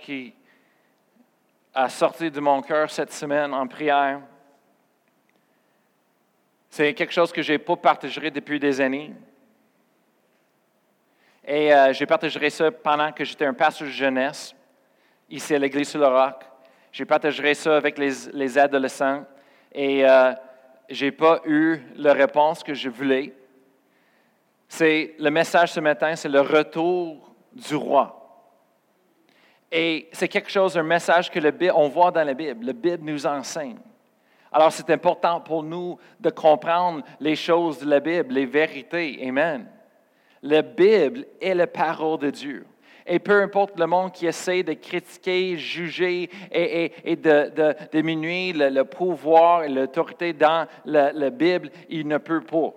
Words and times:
qui 0.00 0.34
a 1.74 1.88
sorti 1.88 2.30
de 2.30 2.40
mon 2.40 2.60
cœur 2.62 2.90
cette 2.90 3.12
semaine 3.12 3.54
en 3.54 3.66
prière. 3.66 4.20
C'est 6.68 6.94
quelque 6.94 7.12
chose 7.12 7.32
que 7.32 7.42
je 7.42 7.52
n'ai 7.52 7.58
pas 7.58 7.76
partagé 7.76 8.30
depuis 8.30 8.58
des 8.58 8.80
années. 8.80 9.12
Et 11.44 11.74
euh, 11.74 11.92
j'ai 11.92 12.06
partagé 12.06 12.50
ça 12.50 12.70
pendant 12.70 13.10
que 13.12 13.24
j'étais 13.24 13.46
un 13.46 13.54
pasteur 13.54 13.88
de 13.88 13.92
jeunesse, 13.92 14.54
ici 15.28 15.54
à 15.54 15.58
l'Église 15.58 15.88
sur 15.88 16.00
le 16.00 16.06
Roc. 16.06 16.44
J'ai 16.92 17.04
partagé 17.04 17.54
ça 17.54 17.76
avec 17.76 17.98
les, 17.98 18.58
adolescents 18.58 19.24
et 19.72 20.06
euh, 20.06 20.32
je 20.88 21.06
n'ai 21.06 21.12
pas 21.12 21.40
eu 21.46 21.80
la 21.96 22.12
réponse 22.12 22.62
que 22.62 22.74
je 22.74 22.88
voulais. 22.88 23.34
C'est 24.68 25.14
le 25.18 25.30
message 25.30 25.72
ce 25.72 25.80
matin, 25.80 26.14
c'est 26.16 26.28
le 26.28 26.40
retour 26.40 27.34
du 27.52 27.74
roi. 27.74 28.21
Et 29.74 30.10
c'est 30.12 30.28
quelque 30.28 30.50
chose, 30.50 30.76
un 30.76 30.82
message 30.82 31.30
que 31.30 31.40
le, 31.40 31.52
on 31.74 31.88
voit 31.88 32.10
dans 32.10 32.24
la 32.24 32.34
Bible. 32.34 32.66
La 32.66 32.74
Bible 32.74 33.10
nous 33.10 33.26
enseigne. 33.26 33.78
Alors 34.52 34.70
c'est 34.70 34.90
important 34.90 35.40
pour 35.40 35.62
nous 35.62 35.98
de 36.20 36.28
comprendre 36.28 37.02
les 37.18 37.34
choses 37.34 37.78
de 37.78 37.88
la 37.88 38.00
Bible, 38.00 38.34
les 38.34 38.44
vérités. 38.44 39.18
Amen. 39.26 39.66
La 40.42 40.60
Bible 40.60 41.24
est 41.40 41.54
la 41.54 41.66
parole 41.66 42.18
de 42.18 42.28
Dieu. 42.28 42.66
Et 43.06 43.18
peu 43.18 43.42
importe 43.42 43.78
le 43.80 43.86
monde 43.86 44.12
qui 44.12 44.26
essaie 44.26 44.62
de 44.62 44.74
critiquer, 44.74 45.56
juger 45.56 46.28
et, 46.52 47.16
de, 47.16 47.74
diminuer 47.90 48.52
le, 48.52 48.84
pouvoir 48.84 49.64
et 49.64 49.68
l'autorité 49.68 50.34
dans 50.34 50.66
la, 50.84 51.30
Bible, 51.30 51.70
il 51.88 52.06
ne 52.06 52.18
peut 52.18 52.42
pas. 52.42 52.72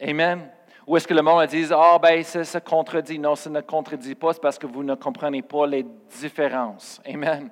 Amen. 0.00 0.48
Ou 0.86 0.96
est-ce 0.96 1.08
que 1.08 1.14
le 1.14 1.22
monde 1.22 1.44
dit, 1.46 1.66
ah 1.72 1.94
oh, 1.94 1.98
ben 1.98 2.22
ça 2.22 2.60
contredit? 2.60 3.18
Non, 3.18 3.34
ça 3.34 3.50
ne 3.50 3.60
contredit 3.60 4.14
pas, 4.14 4.32
c'est 4.32 4.42
parce 4.42 4.58
que 4.58 4.66
vous 4.66 4.84
ne 4.84 4.94
comprenez 4.94 5.42
pas 5.42 5.66
les 5.66 5.84
différences. 6.16 7.00
Amen. 7.04 7.50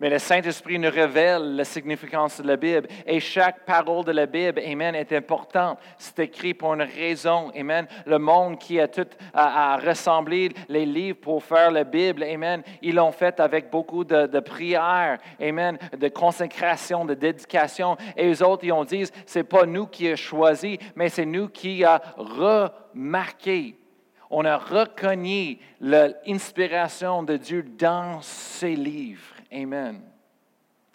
Mais 0.00 0.10
le 0.10 0.18
Saint-Esprit 0.18 0.78
nous 0.78 0.90
révèle 0.90 1.54
la 1.54 1.64
significance 1.64 2.40
de 2.40 2.46
la 2.48 2.56
Bible. 2.56 2.88
Et 3.06 3.20
chaque 3.20 3.64
parole 3.64 4.04
de 4.04 4.10
la 4.10 4.26
Bible, 4.26 4.60
Amen, 4.60 4.94
est 4.96 5.12
importante. 5.12 5.78
C'est 5.98 6.18
écrit 6.18 6.52
pour 6.52 6.74
une 6.74 6.82
raison. 6.82 7.52
Amen. 7.56 7.86
Le 8.04 8.18
monde 8.18 8.58
qui 8.58 8.80
a 8.80 8.88
tout 8.88 9.06
à, 9.32 9.76
ressembler 9.76 10.50
les 10.68 10.84
livres 10.84 11.20
pour 11.20 11.44
faire 11.44 11.70
la 11.70 11.84
Bible, 11.84 12.24
Amen, 12.24 12.62
ils 12.82 12.96
l'ont 12.96 13.12
fait 13.12 13.38
avec 13.38 13.70
beaucoup 13.70 14.04
de, 14.04 14.40
prières, 14.40 15.18
Amen, 15.40 15.78
de 15.96 16.08
consécration, 16.08 17.04
de 17.04 17.14
dédication. 17.14 17.96
Et 18.16 18.26
les 18.26 18.42
autres, 18.42 18.64
ils 18.64 18.72
ont 18.72 18.84
dit, 18.84 19.04
c'est 19.26 19.44
pas 19.44 19.64
nous 19.64 19.86
qui 19.86 20.08
avons 20.08 20.16
choisi, 20.16 20.78
mais 20.96 21.08
c'est 21.08 21.24
nous 21.24 21.48
qui 21.48 21.84
avons 21.84 22.02
remarqué 22.16 23.78
on 24.30 24.44
a 24.44 24.56
reconnu 24.56 25.58
l'inspiration 25.80 27.22
de 27.22 27.36
Dieu 27.36 27.62
dans 27.62 28.20
ses 28.20 28.74
livres. 28.74 29.33
Amen. 29.54 30.02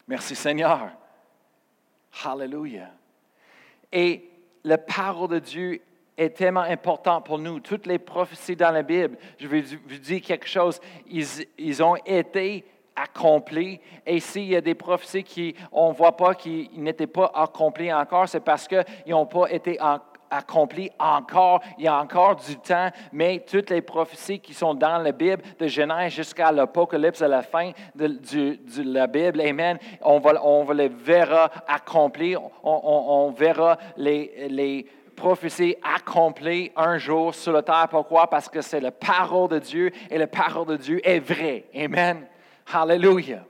Merci 0.05 0.35
Seigneur. 0.35 0.89
Hallelujah. 2.25 2.91
Et 3.91 4.29
la 4.65 4.77
parole 4.77 5.29
de 5.29 5.39
Dieu 5.39 5.81
est 6.17 6.31
tellement 6.31 6.61
importante 6.61 7.25
pour 7.25 7.39
nous. 7.39 7.61
Toutes 7.61 7.87
les 7.87 7.99
prophéties 7.99 8.57
dans 8.57 8.71
la 8.71 8.83
Bible, 8.83 9.17
je 9.39 9.47
vais 9.47 9.61
vous 9.61 9.97
dire 9.97 10.21
quelque 10.21 10.47
chose, 10.47 10.81
ils, 11.07 11.81
ont 11.81 11.95
été 12.05 12.65
accomplis. 12.95 13.79
Et 14.05 14.19
s'il 14.19 14.47
y 14.47 14.55
a 14.57 14.61
des 14.61 14.75
prophéties 14.75 15.55
qu'on 15.71 15.89
ne 15.89 15.95
voit 15.95 16.17
pas 16.17 16.35
qui 16.35 16.69
n'étaient 16.75 17.07
pas 17.07 17.31
accomplies 17.33 17.93
encore, 17.93 18.27
c'est 18.27 18.41
parce 18.41 18.67
qu'ils 18.67 18.83
n'ont 19.07 19.25
pas 19.25 19.49
été 19.49 19.79
accompli 20.29 20.91
encore. 20.99 21.61
Il 21.77 21.85
y 21.85 21.87
a 21.87 21.97
encore 21.97 22.35
du 22.35 22.55
temps, 22.57 22.89
mais 23.11 23.43
toutes 23.49 23.69
les 23.69 23.81
prophéties 23.81 24.39
qui 24.39 24.53
sont 24.53 24.73
dans 24.73 24.97
la 24.97 25.11
Bible, 25.11 25.41
de 25.59 25.67
Genèse 25.67 26.13
jusqu'à 26.13 26.51
l'Apocalypse, 26.51 27.21
à 27.21 27.27
la 27.27 27.41
fin 27.41 27.71
de, 27.95 28.19
la 28.83 29.07
Bible, 29.07 29.41
Amen, 29.41 29.77
on, 30.01 30.19
va, 30.19 30.43
on 30.43 30.69
les 30.71 30.89
verra 30.89 31.49
accomplis. 31.67 32.35
On, 32.63 33.33
verra 33.35 33.77
les, 33.97 34.47
les 34.49 34.85
prophéties 35.15 35.75
accomplies 35.83 36.71
un 36.75 36.97
jour 36.97 37.35
sur 37.35 37.53
la 37.53 37.61
terre. 37.61 37.87
Pourquoi? 37.89 38.29
Parce 38.29 38.49
que 38.49 38.61
c'est 38.61 38.79
la 38.79 38.91
parole 38.91 39.49
de 39.49 39.59
Dieu 39.59 39.91
et 40.09 40.17
la 40.17 40.27
parole 40.27 40.67
de 40.67 40.77
Dieu 40.77 41.01
est 41.03 41.19
vraie. 41.19 41.65
Amen. 41.75 42.25
Hallelujah. 42.71 43.43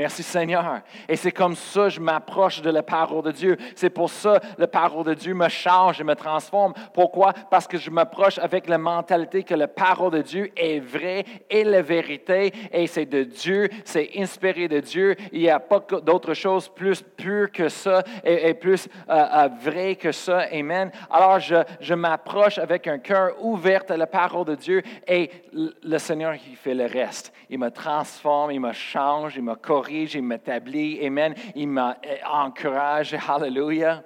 Merci 0.00 0.22
Seigneur. 0.22 0.80
Et 1.10 1.14
c'est 1.14 1.30
comme 1.30 1.54
ça 1.54 1.82
que 1.82 1.90
je 1.90 2.00
m'approche 2.00 2.62
de 2.62 2.70
la 2.70 2.82
parole 2.82 3.22
de 3.22 3.32
Dieu. 3.32 3.58
C'est 3.76 3.90
pour 3.90 4.08
ça 4.08 4.40
que 4.40 4.46
la 4.62 4.66
parole 4.66 5.04
de 5.04 5.12
Dieu 5.12 5.34
me 5.34 5.50
change 5.50 6.00
et 6.00 6.04
me 6.04 6.14
transforme. 6.14 6.72
Pourquoi? 6.94 7.34
Parce 7.50 7.66
que 7.66 7.76
je 7.76 7.90
m'approche 7.90 8.38
avec 8.38 8.66
la 8.66 8.78
mentalité 8.78 9.42
que 9.42 9.54
la 9.54 9.68
parole 9.68 10.12
de 10.12 10.22
Dieu 10.22 10.52
est 10.56 10.80
vraie 10.80 11.26
et 11.50 11.64
la 11.64 11.82
vérité. 11.82 12.50
Et 12.72 12.86
c'est 12.86 13.04
de 13.04 13.24
Dieu, 13.24 13.68
c'est 13.84 14.12
inspiré 14.16 14.68
de 14.68 14.80
Dieu. 14.80 15.16
Il 15.32 15.40
n'y 15.40 15.50
a 15.50 15.60
pas 15.60 15.80
d'autre 15.80 16.32
chose 16.32 16.70
plus 16.70 17.02
pure 17.02 17.52
que 17.52 17.68
ça 17.68 18.02
et, 18.24 18.54
plus 18.54 18.88
euh, 19.10 19.12
euh, 19.12 19.48
vrai 19.62 19.96
que 19.96 20.12
ça. 20.12 20.46
Amen. 20.50 20.90
Alors 21.10 21.40
je, 21.40 21.56
je 21.78 21.92
m'approche 21.92 22.56
avec 22.56 22.86
un 22.86 23.00
cœur 23.00 23.34
ouvert 23.44 23.82
à 23.90 23.98
la 23.98 24.06
parole 24.06 24.46
de 24.46 24.54
Dieu 24.54 24.82
et 25.06 25.30
le 25.52 25.98
Seigneur, 25.98 26.32
il 26.48 26.56
fait 26.56 26.72
le 26.72 26.86
reste. 26.86 27.34
Il 27.50 27.58
me 27.58 27.70
transforme, 27.70 28.52
il 28.52 28.60
me 28.60 28.72
change, 28.72 29.36
il 29.36 29.42
me 29.42 29.56
corrige 29.56 29.89
corrige, 29.90 30.14
il 30.14 30.22
m'établit. 30.22 31.04
Amen. 31.04 31.34
Il 31.54 31.68
m'encourage. 31.68 33.14
Hallelujah. 33.14 34.02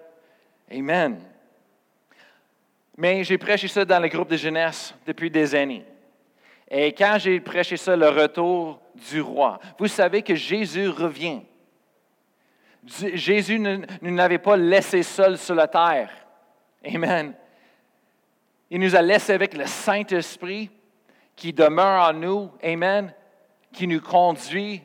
Amen. 0.70 1.20
Mais 2.96 3.24
j'ai 3.24 3.38
prêché 3.38 3.68
ça 3.68 3.84
dans 3.84 4.00
le 4.00 4.08
groupe 4.08 4.30
de 4.30 4.36
jeunesse 4.36 4.94
depuis 5.06 5.30
des 5.30 5.54
années. 5.54 5.84
Et 6.70 6.92
quand 6.92 7.16
j'ai 7.18 7.40
prêché 7.40 7.76
ça, 7.76 7.96
le 7.96 8.08
retour 8.08 8.80
du 9.10 9.20
roi, 9.20 9.60
vous 9.78 9.88
savez 9.88 10.22
que 10.22 10.34
Jésus 10.34 10.88
revient. 10.88 11.42
Jésus 12.86 13.58
ne 13.58 13.78
nous 14.00 14.20
avait 14.20 14.38
pas 14.38 14.56
laissé 14.56 15.02
seuls 15.02 15.38
sur 15.38 15.54
la 15.54 15.68
terre. 15.68 16.10
Amen. 16.86 17.34
Il 18.70 18.80
nous 18.80 18.94
a 18.94 19.02
laissés 19.02 19.32
avec 19.32 19.54
le 19.54 19.66
Saint-Esprit 19.66 20.70
qui 21.36 21.52
demeure 21.52 22.08
en 22.08 22.12
nous. 22.12 22.50
Amen. 22.62 23.12
Qui 23.72 23.86
nous 23.86 24.00
conduit 24.00 24.82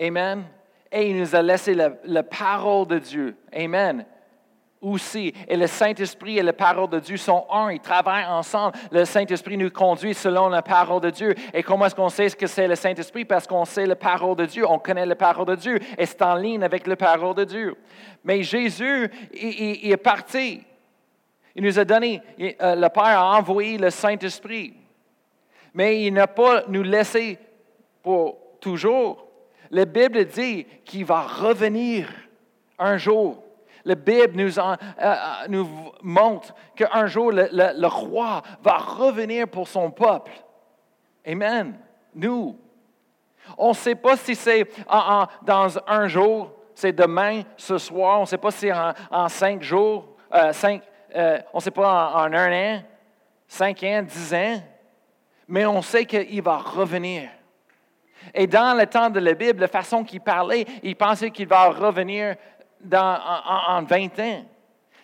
Amen. 0.00 0.44
Et 0.90 1.08
il 1.08 1.16
nous 1.16 1.34
a 1.34 1.42
laissé 1.42 1.74
la, 1.74 2.22
parole 2.22 2.86
de 2.86 2.98
Dieu. 2.98 3.36
Amen. 3.54 4.04
Aussi. 4.80 5.32
Et 5.48 5.56
le 5.56 5.66
Saint-Esprit 5.66 6.38
et 6.38 6.42
la 6.42 6.52
parole 6.52 6.90
de 6.90 6.98
Dieu 6.98 7.16
sont 7.16 7.46
un. 7.50 7.70
Ils 7.70 7.80
travaillent 7.80 8.26
ensemble. 8.26 8.76
Le 8.90 9.04
Saint-Esprit 9.04 9.56
nous 9.56 9.70
conduit 9.70 10.12
selon 10.12 10.48
la 10.48 10.60
parole 10.60 11.00
de 11.00 11.10
Dieu. 11.10 11.34
Et 11.54 11.62
comment 11.62 11.86
est-ce 11.86 11.94
qu'on 11.94 12.08
sait 12.08 12.28
ce 12.28 12.36
que 12.36 12.46
c'est 12.46 12.68
le 12.68 12.74
Saint-Esprit? 12.74 13.24
Parce 13.24 13.46
qu'on 13.46 13.64
sait 13.64 13.86
la 13.86 13.96
parole 13.96 14.36
de 14.36 14.44
Dieu. 14.44 14.66
On 14.68 14.78
connaît 14.78 15.06
la 15.06 15.14
parole 15.14 15.46
de 15.46 15.54
Dieu. 15.54 15.78
Et 15.96 16.04
c'est 16.04 16.20
en 16.20 16.34
ligne 16.34 16.62
avec 16.62 16.86
la 16.86 16.96
parole 16.96 17.34
de 17.36 17.44
Dieu. 17.44 17.76
Mais 18.24 18.42
Jésus, 18.42 19.10
il, 19.32 19.90
est 19.90 19.96
parti. 19.96 20.62
Il 21.54 21.62
nous 21.62 21.78
a 21.78 21.84
donné, 21.84 22.20
euh, 22.40 22.74
le 22.74 22.88
Père 22.88 23.20
a 23.20 23.38
envoyé 23.38 23.78
le 23.78 23.88
Saint-Esprit. 23.88 24.74
Mais 25.72 26.04
il 26.04 26.12
n'a 26.12 26.26
pas 26.26 26.64
nous 26.68 26.82
laissé 26.82 27.38
pour 28.02 28.36
toujours. 28.60 29.31
La 29.72 29.86
Bible 29.86 30.26
dit 30.26 30.66
qu'il 30.84 31.06
va 31.06 31.22
revenir 31.22 32.06
un 32.78 32.98
jour. 32.98 33.42
La 33.86 33.94
Bible 33.94 34.34
nous, 34.34 34.58
euh, 34.58 34.76
euh, 35.00 35.64
montre 36.02 36.54
qu'un 36.76 37.06
jour, 37.06 37.32
le, 37.32 37.86
roi 37.86 38.42
va 38.62 38.76
revenir 38.76 39.48
pour 39.48 39.66
son 39.66 39.90
peuple. 39.90 40.30
Amen. 41.26 41.74
Nous. 42.14 42.58
On 43.56 43.70
ne 43.70 43.74
sait 43.74 43.94
pas 43.94 44.16
si 44.16 44.34
c'est 44.34 44.68
dans 45.42 45.68
un 45.86 46.06
jour, 46.06 46.52
c'est 46.74 46.92
demain, 46.92 47.42
ce 47.56 47.78
soir. 47.78 48.18
On 48.18 48.22
ne 48.22 48.26
sait 48.26 48.38
pas 48.38 48.50
si 48.50 48.70
en, 48.70 48.92
en 49.10 49.28
cinq 49.28 49.62
jours, 49.62 50.16
euh, 50.34 50.52
on 51.52 51.56
ne 51.56 51.62
sait 51.62 51.70
pas 51.70 52.12
en, 52.14 52.32
un 52.32 52.52
an, 52.52 52.82
cinq 53.48 53.82
ans, 53.82 54.02
dix 54.02 54.34
ans. 54.34 54.62
Mais 55.48 55.64
on 55.64 55.80
sait 55.80 56.04
qu'il 56.04 56.42
va 56.42 56.58
revenir. 56.58 57.30
Et 58.34 58.46
dans 58.46 58.76
le 58.78 58.86
temps 58.86 59.10
de 59.10 59.20
la 59.20 59.34
Bible, 59.34 59.60
la 59.60 59.68
façon 59.68 60.04
qu'il 60.04 60.20
parlait, 60.20 60.64
il 60.82 60.96
pensait 60.96 61.30
qu'il 61.30 61.48
va 61.48 61.70
revenir 61.70 62.36
dans, 62.80 63.18
en, 63.68 63.82
20 63.82 64.18
ans. 64.20 64.44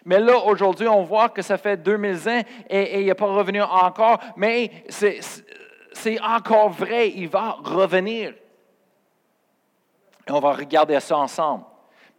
Mais 0.05 0.21
là, 0.21 0.39
aujourd'hui, 0.39 0.89
on 0.89 1.03
voit 1.03 1.29
que 1.29 1.43
ça 1.43 1.59
fait 1.59 1.77
2000 1.77 2.29
ans 2.29 2.43
et, 2.69 3.01
il 3.01 3.07
n'est 3.07 3.15
pas 3.15 3.27
revenu 3.27 3.63
encore, 3.63 4.19
mais 4.37 4.85
c'est 4.89 6.21
encore 6.21 6.71
vrai, 6.71 7.11
il 7.11 7.29
va 7.29 7.57
revenir. 7.63 8.33
Et 10.27 10.31
on 10.31 10.41
va 10.41 10.53
regarder 10.53 10.99
ça 11.01 11.17
ensemble. 11.17 11.65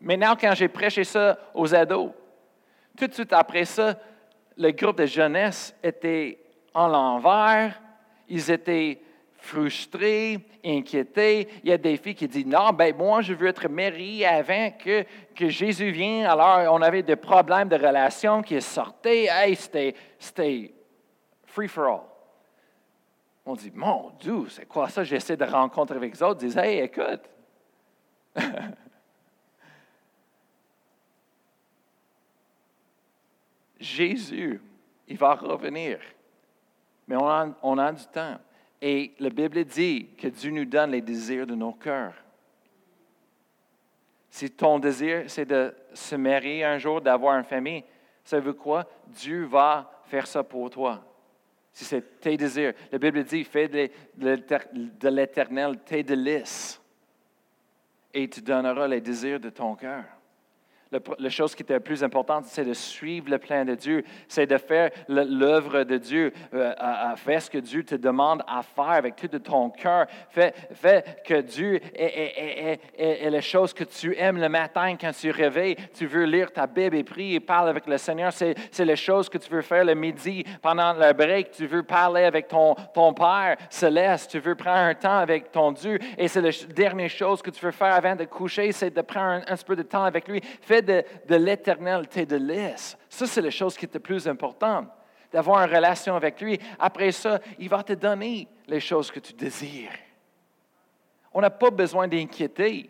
Maintenant, 0.01 0.35
quand 0.39 0.53
j'ai 0.55 0.67
prêché 0.67 1.03
ça 1.03 1.37
aux 1.53 1.73
ados, 1.73 2.11
tout 2.97 3.07
de 3.07 3.13
suite 3.13 3.33
après 3.33 3.65
ça, 3.65 3.95
le 4.57 4.71
groupe 4.71 4.97
de 4.97 5.05
jeunesse 5.05 5.75
était 5.81 6.39
en 6.73 6.87
l'envers, 6.87 7.81
ils 8.27 8.51
étaient 8.51 9.01
frustrés, 9.39 10.39
inquiétés. 10.63 11.47
Il 11.63 11.69
y 11.69 11.73
a 11.73 11.77
des 11.77 11.97
filles 11.97 12.15
qui 12.15 12.27
disent 12.27 12.45
Non, 12.45 12.71
ben 12.71 12.95
moi, 12.95 13.21
je 13.21 13.33
veux 13.33 13.47
être 13.47 13.67
mariée 13.67 14.25
avant 14.25 14.71
que, 14.71 15.03
que 15.35 15.49
Jésus 15.49 15.91
vienne. 15.91 16.25
Alors, 16.25 16.73
on 16.73 16.81
avait 16.81 17.03
des 17.03 17.15
problèmes 17.15 17.69
de 17.69 17.75
relations 17.75 18.41
qui 18.41 18.61
sortaient. 18.61 19.27
Hey, 19.31 19.55
c'était 19.55 19.95
free 21.45 21.67
for 21.67 21.87
all. 21.87 22.01
On 23.45 23.55
dit, 23.55 23.71
mon 23.73 24.11
Dieu, 24.19 24.47
c'est 24.49 24.67
quoi 24.67 24.89
ça? 24.89 25.03
J'essaie 25.03 25.35
de 25.35 25.45
rencontrer 25.45 25.95
avec 25.95 26.13
les 26.13 26.21
autres. 26.21 26.43
Ils 26.43 26.49
disent, 26.49 26.57
hey, 26.57 26.79
écoute. 26.81 27.21
Jésus, 33.79 34.61
il 35.07 35.17
va 35.17 35.33
revenir. 35.33 35.99
Mais 37.07 37.15
on 37.15 37.27
a, 37.27 37.47
on 37.63 37.77
a 37.79 37.91
du 37.91 38.05
temps. 38.05 38.37
Et 38.81 39.13
la 39.19 39.29
Bible 39.29 39.63
dit 39.65 40.09
que 40.17 40.27
Dieu 40.27 40.51
nous 40.51 40.65
donne 40.65 40.91
les 40.91 41.01
désirs 41.01 41.45
de 41.45 41.55
nos 41.55 41.73
cœurs. 41.73 42.13
Si 44.29 44.49
ton 44.51 44.79
désir, 44.79 45.23
c'est 45.27 45.45
de 45.45 45.73
se 45.93 46.15
marier 46.15 46.63
un 46.63 46.77
jour, 46.77 47.01
d'avoir 47.01 47.37
une 47.37 47.43
famille, 47.43 47.83
ça 48.23 48.39
veut 48.39 48.53
quoi? 48.53 48.87
Dieu 49.07 49.45
va 49.45 50.03
faire 50.05 50.27
ça 50.27 50.43
pour 50.43 50.69
toi. 50.69 51.03
Si 51.73 51.83
c'est 51.83 52.19
tes 52.19 52.37
désirs. 52.37 52.73
La 52.91 52.97
Bible 52.97 53.23
dit, 53.23 53.43
fais 53.43 53.67
de 53.67 55.09
l'éternel 55.09 55.79
tes 55.79 56.03
délices 56.03 56.81
et 58.13 58.29
tu 58.29 58.41
donneras 58.41 58.87
les 58.87 59.01
désirs 59.01 59.39
de 59.39 59.49
ton 59.49 59.75
cœur 59.75 60.05
la 60.91 61.29
chose 61.29 61.53
qui 61.53 61.61
était 61.61 61.73
la 61.73 61.79
plus 61.79 62.03
importante, 62.03 62.45
c'est 62.45 62.65
de 62.65 62.73
suivre 62.73 63.29
le 63.29 63.37
plan 63.37 63.63
de 63.63 63.75
Dieu, 63.75 64.03
c'est 64.27 64.47
de 64.47 64.57
faire 64.57 64.89
l'œuvre 65.07 65.83
de 65.83 65.97
Dieu, 65.97 66.33
euh, 66.53 66.73
faire 67.15 67.41
ce 67.41 67.49
que 67.49 67.59
Dieu 67.59 67.83
te 67.83 67.93
demande 67.93 68.41
à 68.47 68.63
faire 68.63 68.89
avec 68.89 69.15
tout 69.15 69.27
de 69.27 69.37
ton 69.37 69.69
cœur. 69.69 70.07
Fais, 70.29 70.53
que 71.25 71.41
Dieu 71.41 71.79
est, 71.93 73.29
les 73.29 73.41
choses 73.41 73.73
que 73.73 73.83
tu 73.83 74.15
aimes 74.17 74.39
le 74.39 74.49
matin 74.49 74.95
quand 74.99 75.11
tu 75.11 75.29
réveilles. 75.29 75.75
Tu 75.93 76.07
veux 76.07 76.25
lire 76.25 76.51
ta 76.51 76.65
Bible 76.65 76.95
et 76.95 77.03
prier 77.03 77.35
et 77.35 77.39
parler 77.39 77.69
avec 77.69 77.85
le 77.85 77.97
Seigneur. 77.97 78.33
C'est 78.33 78.55
les 78.79 78.95
choses 78.95 79.29
que 79.29 79.37
tu 79.37 79.49
veux 79.51 79.61
faire 79.61 79.85
le 79.85 79.93
midi 79.93 80.43
pendant 80.61 80.93
le 80.93 81.13
break. 81.13 81.51
Tu 81.51 81.67
veux 81.67 81.83
parler 81.83 82.23
avec 82.23 82.47
ton, 82.47 82.73
ton 82.93 83.13
Père 83.13 83.57
céleste. 83.69 84.31
Tu 84.31 84.39
veux 84.39 84.55
prendre 84.55 84.79
un 84.79 84.95
temps 84.95 85.19
avec 85.19 85.51
ton 85.51 85.71
Dieu. 85.71 85.99
Et 86.17 86.27
c'est 86.27 86.41
la 86.41 86.49
dernière 86.73 87.09
chose 87.09 87.43
que 87.43 87.51
tu 87.51 87.63
veux 87.63 87.71
faire 87.71 87.93
avant 87.93 88.15
de 88.15 88.25
coucher, 88.25 88.71
c'est 88.71 88.89
de 88.89 89.01
prendre 89.01 89.43
un, 89.47 89.53
un 89.53 89.57
peu 89.57 89.75
de 89.75 89.83
temps 89.83 90.03
avec 90.03 90.27
lui. 90.27 90.41
Fais 90.61 90.78
de, 90.81 91.03
de 91.27 91.35
l'éternel 91.35 92.07
tes 92.07 92.25
délices. 92.25 92.97
Ça, 93.09 93.27
c'est 93.27 93.41
la 93.41 93.51
chose 93.51 93.77
qui 93.77 93.85
est 93.85 93.93
la 93.93 93.99
plus 93.99 94.27
importante, 94.27 94.87
d'avoir 95.31 95.63
une 95.63 95.73
relation 95.73 96.15
avec 96.15 96.39
lui. 96.41 96.59
Après 96.77 97.11
ça, 97.11 97.39
il 97.57 97.69
va 97.69 97.83
te 97.83 97.93
donner 97.93 98.47
les 98.67 98.79
choses 98.79 99.11
que 99.11 99.19
tu 99.19 99.33
désires. 99.33 99.91
On 101.33 101.41
n'a 101.41 101.49
pas 101.49 101.69
besoin 101.69 102.07
d'inquiéter. 102.07 102.89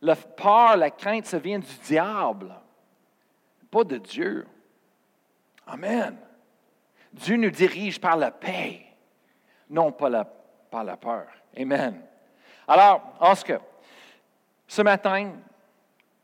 La 0.00 0.16
peur, 0.16 0.76
la 0.76 0.90
crainte, 0.90 1.26
ça 1.26 1.38
vient 1.38 1.58
du 1.58 1.74
diable, 1.84 2.54
pas 3.70 3.84
de 3.84 3.96
Dieu. 3.96 4.46
Amen. 5.66 6.16
Dieu 7.12 7.36
nous 7.36 7.50
dirige 7.50 8.00
par 8.00 8.16
la 8.16 8.30
paix, 8.30 8.82
non 9.70 9.90
pas 9.90 10.24
par 10.70 10.84
la 10.84 10.96
peur. 10.96 11.26
Amen. 11.58 12.02
Alors, 12.68 13.14
que, 13.44 13.58
ce 14.66 14.82
matin, 14.82 15.32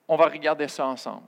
on 0.09 0.17
va 0.17 0.27
regarder 0.27 0.69
ça 0.69 0.87
ensemble. 0.87 1.27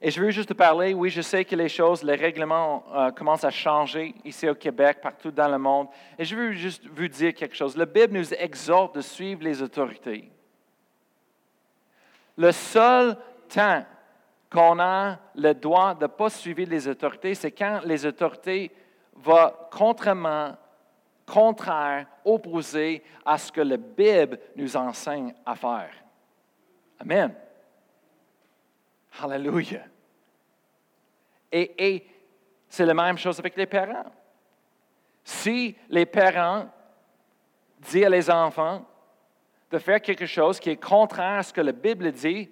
Et 0.00 0.10
je 0.10 0.20
veux 0.20 0.30
juste 0.30 0.50
te 0.50 0.54
parler, 0.54 0.94
oui, 0.94 1.10
je 1.10 1.20
sais 1.20 1.44
que 1.44 1.56
les 1.56 1.68
choses, 1.68 2.04
les 2.04 2.14
règlements 2.14 2.84
euh, 2.94 3.10
commencent 3.10 3.44
à 3.44 3.50
changer 3.50 4.14
ici 4.24 4.48
au 4.48 4.54
Québec, 4.54 4.98
partout 5.02 5.32
dans 5.32 5.48
le 5.48 5.58
monde. 5.58 5.88
Et 6.16 6.24
je 6.24 6.36
veux 6.36 6.52
juste 6.52 6.86
vous 6.86 7.08
dire 7.08 7.34
quelque 7.34 7.56
chose. 7.56 7.76
La 7.76 7.84
Bible 7.84 8.16
nous 8.16 8.32
exhorte 8.34 8.94
de 8.94 9.00
suivre 9.00 9.42
les 9.42 9.60
autorités. 9.60 10.30
Le 12.36 12.52
seul 12.52 13.16
temps 13.48 13.84
qu'on 14.50 14.78
a 14.78 15.18
le 15.34 15.52
droit 15.52 15.94
de 15.94 16.04
ne 16.04 16.06
pas 16.06 16.30
suivre 16.30 16.62
les 16.70 16.86
autorités, 16.86 17.34
c'est 17.34 17.50
quand 17.50 17.80
les 17.84 18.06
autorités 18.06 18.70
vont 19.16 19.52
contrairement, 19.72 20.56
contraire, 21.26 22.06
opposé 22.24 23.02
à 23.26 23.36
ce 23.36 23.50
que 23.50 23.60
la 23.60 23.76
Bible 23.76 24.38
nous 24.54 24.76
enseigne 24.76 25.34
à 25.44 25.56
faire. 25.56 25.90
Amen. 27.00 27.34
Alléluia. 29.22 29.82
Et, 31.50 32.06
c'est 32.68 32.84
la 32.84 32.94
même 32.94 33.18
chose 33.18 33.38
avec 33.38 33.56
les 33.56 33.66
parents. 33.66 34.12
Si 35.24 35.74
les 35.88 36.06
parents 36.06 36.68
disent 37.80 38.04
à 38.04 38.10
les 38.10 38.30
enfants 38.30 38.86
de 39.70 39.78
faire 39.78 40.00
quelque 40.00 40.26
chose 40.26 40.60
qui 40.60 40.70
est 40.70 40.76
contraire 40.76 41.38
à 41.38 41.42
ce 41.42 41.52
que 41.52 41.60
la 41.60 41.72
Bible 41.72 42.12
dit, 42.12 42.50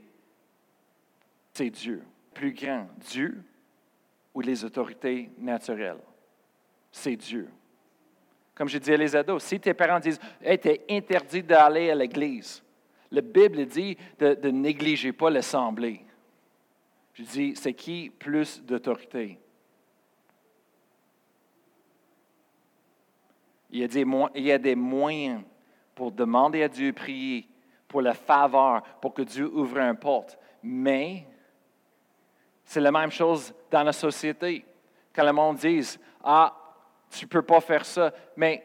c'est 1.52 1.70
Dieu, 1.70 2.02
plus 2.34 2.52
grand, 2.52 2.88
Dieu 2.98 3.42
ou 4.34 4.40
les 4.40 4.64
autorités 4.64 5.30
naturelles. 5.38 6.00
C'est 6.90 7.16
Dieu. 7.16 7.48
Comme 8.54 8.68
je 8.68 8.78
dis 8.78 8.92
à 8.92 8.96
les 8.96 9.14
ados, 9.14 9.42
si 9.42 9.60
tes 9.60 9.74
parents 9.74 10.00
disent 10.00 10.20
Hey, 10.42 10.58
tu 10.58 10.68
es 10.68 10.84
interdit 10.90 11.42
d'aller 11.42 11.90
à 11.90 11.94
l'église, 11.94 12.62
la 13.10 13.20
Bible 13.20 13.66
dit 13.66 13.96
de 14.18 14.34
ne 14.44 14.50
négliger 14.50 15.12
pas 15.12 15.28
l'assemblée. 15.28 16.05
Je 17.16 17.22
dis, 17.22 17.56
c'est 17.56 17.72
qui 17.72 18.10
plus 18.10 18.62
d'autorité? 18.62 19.38
Il 23.70 23.80
y, 23.80 24.52
a 24.52 24.58
des, 24.58 24.74
moyens 24.74 25.42
pour 25.94 26.12
demander 26.12 26.62
à 26.62 26.68
Dieu 26.68 26.92
prier 26.92 27.48
pour 27.88 28.02
la 28.02 28.12
faveur, 28.12 28.82
pour 29.00 29.14
que 29.14 29.22
Dieu 29.22 29.50
ouvre 29.50 29.78
une 29.78 29.96
porte. 29.96 30.38
Mais 30.62 31.26
c'est 32.64 32.80
la 32.80 32.92
même 32.92 33.10
chose 33.10 33.54
dans 33.70 33.82
la 33.82 33.92
société. 33.92 34.64
Quand 35.14 35.24
le 35.24 35.32
monde 35.32 35.56
dit 35.56 35.98
Ah, 36.22 36.54
tu 37.10 37.24
ne 37.24 37.30
peux 37.30 37.42
pas 37.42 37.60
faire 37.60 37.84
ça. 37.84 38.12
Mais 38.36 38.62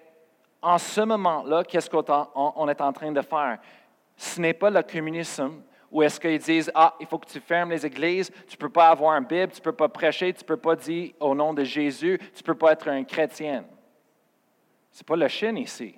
en 0.61 0.77
ce 0.77 1.01
moment-là, 1.01 1.63
qu'est-ce 1.63 1.89
qu'on 1.89 2.67
est 2.67 2.81
en 2.81 2.93
train 2.93 3.11
de 3.11 3.21
faire? 3.21 3.59
Ce 4.17 4.39
n'est 4.39 4.53
pas 4.53 4.69
le 4.69 4.83
communisme, 4.83 5.63
ou 5.91 6.01
est-ce 6.01 6.19
qu'ils 6.19 6.39
disent, 6.39 6.71
ah, 6.73 6.95
il 6.99 7.05
faut 7.05 7.19
que 7.19 7.27
tu 7.27 7.39
fermes 7.39 7.71
les 7.71 7.85
églises, 7.85 8.31
tu 8.47 8.55
ne 8.55 8.59
peux 8.59 8.69
pas 8.69 8.89
avoir 8.89 9.13
un 9.13 9.21
Bible, 9.21 9.51
tu 9.51 9.59
ne 9.59 9.63
peux 9.63 9.73
pas 9.73 9.89
prêcher, 9.89 10.33
tu 10.33 10.43
ne 10.43 10.47
peux 10.47 10.57
pas 10.57 10.75
dire 10.75 11.11
au 11.19 11.35
nom 11.35 11.53
de 11.53 11.63
Jésus, 11.63 12.17
tu 12.33 12.41
ne 12.41 12.45
peux 12.45 12.55
pas 12.55 12.71
être 12.71 12.87
un 12.87 13.03
chrétien. 13.03 13.65
Ce 14.91 14.99
n'est 14.99 15.05
pas 15.05 15.15
la 15.17 15.27
Chine 15.27 15.57
ici. 15.57 15.95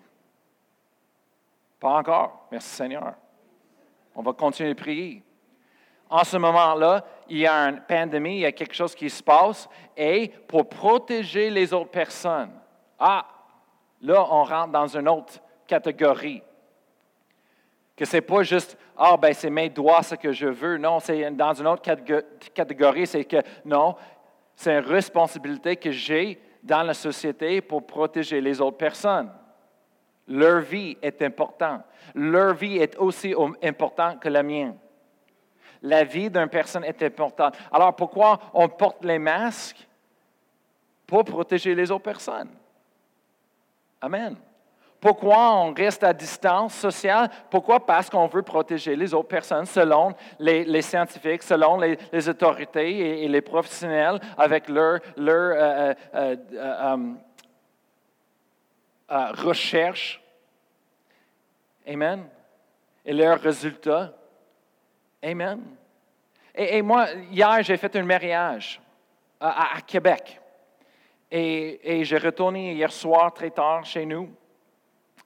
Pas 1.80 1.98
encore. 1.98 2.48
Merci 2.52 2.70
Seigneur. 2.70 3.14
On 4.16 4.24
va 4.24 4.34
continuer 4.34 4.74
de 4.74 4.80
prier. 4.80 5.24
En 6.10 6.24
ce 6.24 6.38
moment-là, 6.38 7.04
il 7.28 7.40
y 7.40 7.48
a 7.48 7.54
une 7.70 7.82
pandémie, 7.82 8.36
il 8.36 8.42
y 8.42 8.46
a 8.46 8.52
quelque 8.52 8.76
chose 8.76 8.94
qui 8.94 9.10
se 9.10 9.24
passe, 9.24 9.68
et 9.98 10.32
pour 10.48 10.70
protéger 10.70 11.50
les 11.50 11.74
autres 11.74 11.90
personnes, 11.90 12.52
ah, 13.00 13.26
là, 14.02 14.26
on 14.30 14.44
rentre 14.44 14.72
dans 14.72 14.88
une 14.88 15.10
autre 15.10 15.40
catégorie. 15.66 16.44
Que 17.96 18.06
ce 18.06 18.18
n'est 18.18 18.22
pas 18.22 18.44
juste, 18.44 18.78
ah, 18.98 19.18
ben 19.18 19.34
c'est 19.34 19.50
mes 19.50 19.70
doigts 19.70 20.04
ce 20.04 20.16
que 20.16 20.32
je 20.32 20.48
veux. 20.48 20.78
Non, 20.78 21.00
c'est 21.00 21.30
dans 21.32 21.54
une 21.54 21.68
autre 21.68 21.84
catégorie, 22.54 23.06
c'est 23.06 23.26
que 23.26 23.38
non, 23.66 23.96
c'est 24.56 24.74
une 24.74 24.86
responsabilité 24.86 25.76
que 25.76 25.92
j'ai 25.92 26.40
dans 26.64 26.84
la 26.84 26.94
société 26.94 27.62
pour 27.62 27.86
protéger 27.86 28.42
les 28.42 28.60
autres 28.62 28.78
personnes. 28.78 29.32
Leur 30.28 30.62
vie 30.62 30.98
est 31.02 31.22
importante. 31.22 31.82
Leur 32.16 32.54
vie 32.54 32.78
est 32.78 32.98
aussi 32.98 33.36
importante 33.62 34.22
que 34.22 34.30
la 34.30 34.42
mienne. 34.42 34.78
La 35.82 36.06
vie 36.06 36.30
d'une 36.30 36.48
personne 36.48 36.86
est 36.86 37.04
importante. 37.04 37.58
Alors 37.72 37.96
pourquoi 37.96 38.40
on 38.54 38.70
porte 38.70 39.04
les 39.04 39.20
masques? 39.20 39.88
Pour 41.06 41.26
protéger 41.26 41.76
les 41.76 41.92
autres 41.92 42.04
personnes. 42.04 42.50
Amen. 44.02 44.38
Pourquoi 45.04 45.54
on 45.56 45.74
reste 45.74 46.02
à 46.06 46.14
distance 46.14 46.76
sociale? 46.76 47.30
Pourquoi? 47.50 47.86
Parce 47.86 48.10
qu'on 48.10 48.28
veut 48.28 48.42
protéger 48.42 48.96
les 48.96 49.14
autres 49.14 49.28
personnes 49.28 49.66
selon 49.66 50.14
les, 50.40 50.82
scientifiques, 50.82 51.44
selon 51.44 51.78
les, 51.78 52.30
autorités 52.30 53.22
et, 53.22 53.28
les 53.28 53.42
professionnels 53.42 54.22
avec 54.38 54.70
leur, 54.70 55.02
leur 55.18 55.58
euh, 55.58 55.94
euh, 56.16 56.36
euh. 56.54 57.16
Amen. 61.86 62.30
Et 63.04 63.12
leurs 63.12 63.42
résultats. 63.42 64.14
Amen. 65.22 65.64
Et, 66.56 66.82
moi, 66.82 67.08
hier, 67.30 67.62
j'ai 67.62 67.76
fait 67.76 67.94
un 67.98 68.04
mariage 68.04 68.80
à, 69.38 69.82
Québec. 69.86 70.40
Et 71.30 72.06
j'ai 72.06 72.18
retourné 72.18 72.72
hier 72.72 72.90
soir 72.94 73.34
très 73.34 73.50
tard 73.50 73.84
chez 73.84 74.06
nous. 74.06 74.34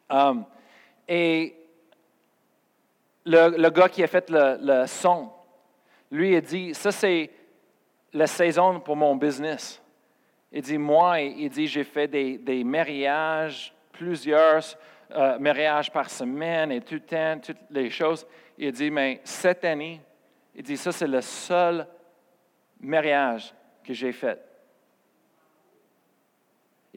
Um, 0.10 0.46
et 1.08 1.56
le, 3.26 3.70
gars 3.70 3.90
qui 3.90 4.04
a 4.04 4.08
fait 4.08 4.30
le, 4.30 4.86
son, 4.88 5.30
lui 6.12 6.36
a 6.36 6.42
dit, 6.42 6.74
ça 6.74 6.92
c'est 6.92 7.30
la 8.14 8.28
saison 8.28 8.80
pour 8.80 8.96
mon 8.96 9.16
business. 9.16 9.82
Il 10.52 10.62
dit, 10.62 10.78
moi, 10.78 11.20
il 11.20 11.50
dit, 11.50 11.68
j'ai 11.68 11.84
fait 11.84 12.08
des, 12.08 12.64
mariages, 12.64 13.74
plusieurs 13.92 14.64
euh, 15.12 15.38
mariages 15.40 15.92
par 15.92 16.10
semaine 16.10 16.72
et 16.72 16.82
tout 16.82 16.96
le 16.96 17.02
temps, 17.02 17.40
toutes 17.40 17.58
les 17.70 17.90
choses. 17.90 18.26
Il 18.58 18.72
dit, 18.72 18.90
mais 18.90 19.20
cette 19.24 19.66
année, 19.66 20.02
il 20.56 20.64
dit, 20.64 20.78
ça 20.78 20.92
c'est 20.92 21.08
le 21.08 21.22
seul 21.22 21.86
mariage 22.80 23.54
que 23.84 23.94
j'ai 23.94 24.12
fait. 24.12 24.47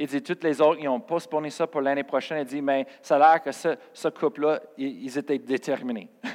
Il 0.03 0.07
dit, 0.07 0.23
toutes 0.23 0.43
les 0.45 0.63
autres, 0.63 0.81
ils 0.81 0.89
ont 0.89 0.99
postponé 0.99 1.51
ça 1.51 1.67
pour 1.67 1.83
l'année 1.83 2.05
prochaine. 2.05 2.39
Il 2.39 2.47
dit, 2.47 2.63
mais 2.63 2.87
ça 3.03 3.17
a 3.17 3.19
l'air 3.19 3.43
que 3.43 3.53
ce, 3.53 4.09
couple-là, 4.09 4.59
ils, 4.79 5.05
ils 5.05 5.19
étaient 5.19 5.39
déterminés. 5.39 6.09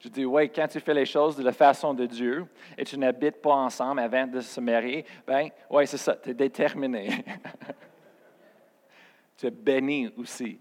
Je 0.00 0.08
dis, 0.08 0.24
oui, 0.24 0.50
quand 0.50 0.66
tu 0.66 0.80
fais 0.80 0.94
les 0.94 1.06
choses 1.06 1.36
de 1.36 1.44
la 1.44 1.52
façon 1.52 1.94
de 1.94 2.06
Dieu 2.06 2.44
et 2.76 2.82
tu 2.82 2.98
n'habites 2.98 3.40
pas 3.40 3.54
ensemble 3.54 4.00
avant 4.00 4.26
de 4.26 4.40
se 4.40 4.60
marier, 4.60 5.06
ben, 5.24 5.50
oui, 5.70 5.86
c'est 5.86 5.96
ça, 5.96 6.16
tu 6.16 6.30
es 6.30 6.34
déterminé. 6.34 7.24
tu 9.38 9.46
es 9.46 9.50
béni 9.52 10.12
aussi. 10.16 10.58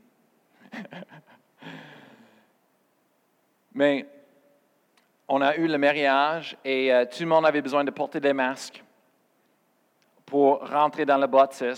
Mais 3.73 4.05
on 5.27 5.41
a 5.41 5.55
eu 5.55 5.65
le 5.67 5.79
mariage 5.79 6.55
et 6.63 6.93
euh, 6.93 7.05
tout 7.05 7.23
le 7.23 7.29
monde 7.29 7.47
avait 7.47 7.63
besoin 7.63 7.83
de 7.83 7.89
porter 7.89 8.19
des 8.19 8.33
masques 8.33 8.84
pour 10.25 10.67
rentrer 10.69 11.05
dans 11.05 11.17
le 11.17 11.27
baptême. 11.27 11.75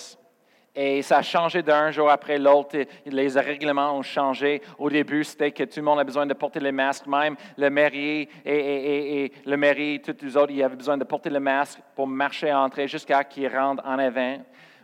Et 0.79 1.01
ça 1.01 1.17
a 1.17 1.21
changé 1.23 1.63
d'un 1.63 1.89
jour 1.89 2.07
après 2.07 2.37
l'autre. 2.37 2.77
Les 3.07 3.29
règlements 3.29 3.97
ont 3.97 4.03
changé. 4.03 4.61
Au 4.77 4.91
début, 4.91 5.23
c'était 5.23 5.51
que 5.51 5.63
tout 5.63 5.77
le 5.79 5.81
monde 5.81 5.99
a 5.99 6.03
besoin 6.03 6.27
de 6.27 6.35
porter 6.35 6.59
les 6.59 6.71
masques. 6.71 7.07
Même 7.07 7.35
le 7.57 7.71
marié 7.71 8.29
et, 8.45 9.31
le 9.43 9.57
mari, 9.57 9.99
tous 10.05 10.23
les 10.23 10.37
autres, 10.37 10.51
ils 10.51 10.61
avaient 10.61 10.75
besoin 10.75 10.95
de 10.95 11.03
porter 11.03 11.31
le 11.31 11.39
masque 11.39 11.79
pour 11.95 12.05
marcher, 12.05 12.53
entrer 12.53 12.87
jusqu'à 12.87 13.23
qu'ils 13.23 13.47
rentrent 13.47 13.83
en 13.83 13.97
avant. 13.97 14.37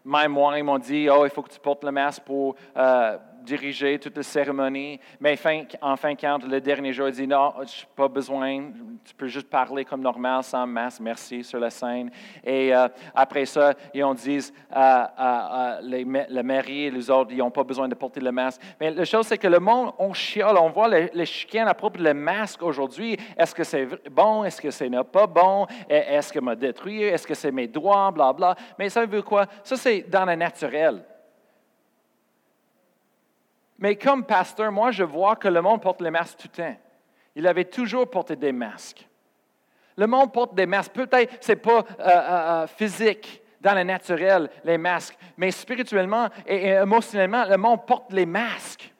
Même 0.03 0.31
moi, 0.31 0.57
ils 0.57 0.63
m'ont 0.63 0.79
dit, 0.79 1.07
oh, 1.11 1.25
il 1.25 1.29
faut 1.29 1.43
que 1.43 1.53
tu 1.53 1.59
portes 1.59 1.83
le 1.83 1.91
masque 1.91 2.23
pour 2.23 2.55
euh, 2.75 3.17
diriger 3.43 3.99
toute 3.99 4.17
la 4.17 4.23
cérémonie. 4.23 4.99
Mais 5.19 5.37
en 5.81 5.95
fin 5.95 6.13
de 6.13 6.19
compte, 6.19 6.47
le 6.47 6.61
dernier 6.61 6.93
jour, 6.93 7.07
il 7.09 7.13
dit 7.13 7.27
Non, 7.27 7.53
je 7.57 7.63
n'ai 7.63 7.87
pas 7.95 8.07
besoin, 8.07 8.71
tu 9.03 9.13
peux 9.15 9.27
juste 9.27 9.49
parler 9.49 9.85
comme 9.85 10.01
normal, 10.01 10.43
sans 10.43 10.65
masque, 10.65 11.01
merci, 11.01 11.43
sur 11.43 11.59
la 11.59 11.69
scène. 11.69 12.09
Et 12.43 12.73
euh, 12.73 12.87
après 13.13 13.45
ça, 13.45 13.73
ils 13.93 14.03
ont 14.03 14.13
dit 14.13 14.51
euh, 14.75 15.03
euh, 15.19 15.79
les, 15.81 16.03
le 16.03 16.43
mari 16.43 16.85
et 16.85 16.91
les 16.91 17.09
autres, 17.09 17.31
ils 17.31 17.37
n'ont 17.37 17.51
pas 17.51 17.63
besoin 17.63 17.87
de 17.87 17.95
porter 17.95 18.19
le 18.19 18.31
masque. 18.31 18.61
Mais 18.79 18.91
la 18.91 19.05
chose, 19.05 19.27
c'est 19.27 19.37
que 19.37 19.47
le 19.47 19.59
monde, 19.59 19.91
on 19.99 20.13
chiale, 20.13 20.57
on 20.57 20.69
voit 20.69 20.87
les, 20.87 21.11
les 21.13 21.59
à 21.59 21.73
propos 21.73 21.97
du 21.97 22.13
masque 22.13 22.63
aujourd'hui. 22.63 23.17
Est-ce 23.37 23.53
que 23.53 23.63
c'est 23.63 23.87
bon? 24.09 24.43
Est-ce 24.43 24.61
que 24.61 24.71
c'est 24.71 24.89
pas 25.11 25.27
bon? 25.27 25.67
Est-ce 25.87 26.31
que 26.31 26.39
m'a 26.39 26.55
détruit? 26.55 27.03
Est-ce 27.03 27.27
que 27.27 27.33
c'est 27.33 27.51
mes 27.51 27.67
droits? 27.67 28.11
Bla, 28.11 28.33
bla. 28.33 28.55
Mais 28.79 28.89
ça 28.89 29.05
veut 29.05 29.21
quoi? 29.21 29.45
Ça, 29.63 29.75
c'est 29.75 30.01
dans 30.09 30.25
le 30.25 30.35
naturel. 30.35 31.03
Mais 33.83 33.97
comme 33.97 34.23
pasteur, 34.23 34.71
moi, 34.71 34.91
je 34.91 35.03
vois 35.03 35.35
que 35.35 35.49
le 35.49 35.61
monde 35.61 35.81
porte 35.81 35.99
les 35.99 36.09
masques 36.09 36.37
tout 36.37 36.47
le 36.57 36.63
temps. 36.63 36.75
Il 37.35 37.45
avait 37.45 37.65
toujours 37.65 38.09
porté 38.09 38.37
des 38.37 38.53
masques. 38.53 39.05
Le 39.97 40.07
monde 40.07 40.31
porte 40.31 40.55
des 40.55 40.65
masques. 40.65 40.93
Peut-être 40.93 41.43
ce 41.43 41.51
n'est 41.51 41.57
pas 41.57 41.79
euh, 41.79 41.83
euh, 41.99 42.63
euh, 42.63 42.67
physique, 42.67 43.41
dans 43.59 43.73
le 43.73 43.83
naturel, 43.83 44.49
les 44.63 44.77
masques, 44.77 45.17
mais 45.35 45.51
spirituellement 45.51 46.29
et, 46.47 46.67
émotionnellement, 46.69 47.43
le 47.43 47.57
monde 47.57 47.85
porte 47.85 48.13
les 48.13 48.25
masques. 48.25 48.93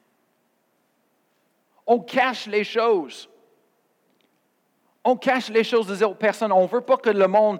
On 1.86 2.00
cache 2.00 2.46
les 2.46 2.64
choses. 2.64 3.30
On 5.02 5.16
cache 5.16 5.48
les 5.48 5.64
choses 5.64 5.86
des 5.86 6.02
autres 6.02 6.18
personnes. 6.18 6.52
On 6.52 6.64
ne 6.64 6.68
veut 6.68 6.82
pas 6.82 6.98
que 6.98 7.10
le 7.10 7.26
monde 7.26 7.58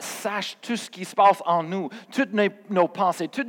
sache 0.00 0.58
tout 0.60 0.76
ce 0.76 0.90
qui 0.90 1.06
se 1.06 1.14
passe 1.14 1.42
en 1.46 1.62
nous, 1.62 1.88
toutes 2.12 2.34
nos, 2.34 2.48
nos 2.68 2.88
pensées, 2.88 3.28
toutes 3.28 3.48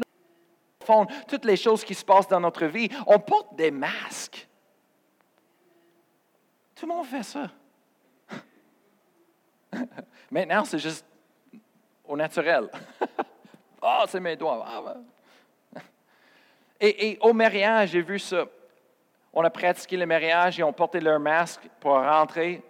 toutes 1.27 1.45
les 1.45 1.57
choses 1.57 1.83
qui 1.83 1.93
se 1.93 2.03
passent 2.03 2.27
dans 2.27 2.39
notre 2.39 2.65
vie, 2.65 2.89
on 3.05 3.19
porte 3.19 3.55
des 3.55 3.71
masques. 3.71 4.47
Tout 6.75 6.85
le 6.85 6.93
monde 6.93 7.05
fait 7.05 7.23
ça. 7.23 7.49
Maintenant, 10.31 10.63
c'est 10.63 10.79
juste 10.79 11.05
au 12.07 12.15
naturel. 12.15 12.69
oh, 13.81 14.03
c'est 14.07 14.19
mes 14.19 14.35
doigts. 14.35 14.65
Ah, 14.65 14.95
et, 16.79 17.17
au 17.21 17.33
mariage, 17.33 17.89
j'ai 17.89 18.01
vu 18.01 18.17
ça. 18.17 18.45
On 19.33 19.43
a 19.43 19.49
pratiqué 19.49 19.97
le 19.97 20.05
mariage 20.05 20.59
et 20.59 20.63
on 20.63 20.73
porté 20.73 20.99
leur 20.99 21.19
masque 21.19 21.61
pour 21.79 21.93
rentrer 21.93 22.63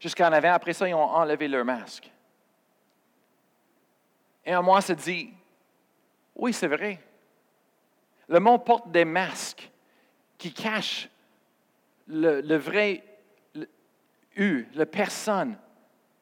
jusqu'en 0.00 0.32
avant. 0.32 0.52
Après 0.52 0.72
ça, 0.72 0.88
ils 0.88 0.94
ont 0.94 1.02
enlevé 1.02 1.46
leur 1.48 1.64
masque. 1.64 2.10
Et 4.44 4.56
en 4.56 4.62
moi, 4.62 4.80
se 4.80 4.92
dit, 4.92 5.32
oui, 6.36 6.52
c'est 6.52 6.68
vrai. 6.68 6.98
Le 8.28 8.40
monde 8.40 8.64
porte 8.64 8.90
des 8.90 9.04
masques 9.04 9.70
qui 10.38 10.52
cachent 10.52 11.08
le, 12.06 12.56
vrai 12.56 13.02
U, 14.36 14.66
la 14.74 14.86
personne 14.86 15.56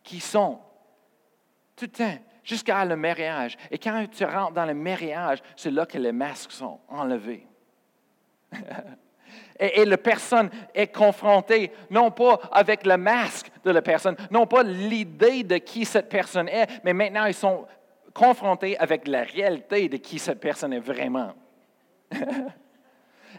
qui 0.02 0.20
sont 0.20 0.58
tout 1.76 1.86
le 1.86 1.90
temps, 1.90 2.18
jusqu'à 2.42 2.84
le 2.84 2.96
mariage. 2.96 3.56
Et 3.70 3.78
quand 3.78 4.06
tu 4.10 4.24
rentres 4.24 4.52
dans 4.52 4.66
le 4.66 4.74
mariage, 4.74 5.38
c'est 5.56 5.70
là 5.70 5.86
que 5.86 5.98
les 5.98 6.12
masques 6.12 6.52
sont 6.52 6.80
enlevés. 6.88 7.46
et, 9.58 9.80
et, 9.80 9.84
la 9.84 9.96
personne 9.96 10.50
est 10.74 10.88
confrontée, 10.88 11.72
non 11.88 12.10
pas 12.10 12.40
avec 12.50 12.84
le 12.84 12.96
masque 12.96 13.50
de 13.64 13.70
la 13.70 13.80
personne, 13.80 14.16
non 14.30 14.46
pas 14.46 14.64
l'idée 14.64 15.44
de 15.44 15.58
qui 15.58 15.84
cette 15.84 16.08
personne 16.08 16.48
est, 16.48 16.82
mais 16.84 16.92
maintenant 16.92 17.26
ils 17.26 17.34
sont 17.34 17.66
confrontés 18.14 18.76
avec 18.78 19.06
la 19.06 19.22
réalité 19.22 19.88
de 19.88 19.96
qui 19.96 20.18
cette 20.18 20.40
personne 20.40 20.72
est 20.72 20.80
vraiment. 20.80 21.32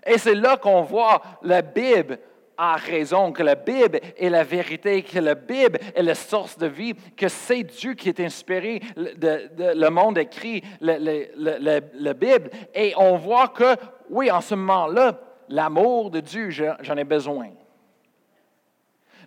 Et 0.05 0.17
c'est 0.17 0.35
là 0.35 0.57
qu'on 0.57 0.81
voit 0.81 1.21
la 1.43 1.61
Bible 1.61 2.19
a 2.57 2.75
raison, 2.75 3.31
que 3.31 3.41
la 3.41 3.55
Bible 3.55 3.99
est 4.17 4.29
la 4.29 4.43
vérité, 4.43 5.01
que 5.01 5.17
la 5.17 5.33
Bible 5.33 5.79
est 5.95 6.03
la 6.03 6.13
source 6.13 6.57
de 6.59 6.67
vie, 6.67 6.93
que 7.17 7.27
c'est 7.27 7.63
Dieu 7.63 7.95
qui 7.95 8.09
est 8.09 8.19
inspiré, 8.19 8.81
de, 8.95 9.73
le 9.73 9.89
monde 9.89 10.19
écrit 10.19 10.61
la 10.79 12.13
Bible. 12.13 12.51
Et 12.75 12.93
on 12.97 13.17
voit 13.17 13.47
que, 13.47 13.75
oui, 14.09 14.29
en 14.29 14.41
ce 14.41 14.53
moment-là, 14.53 15.19
l'amour 15.49 16.11
de 16.11 16.19
Dieu, 16.19 16.49
j'en 16.51 16.97
ai 16.97 17.03
besoin. 17.03 17.49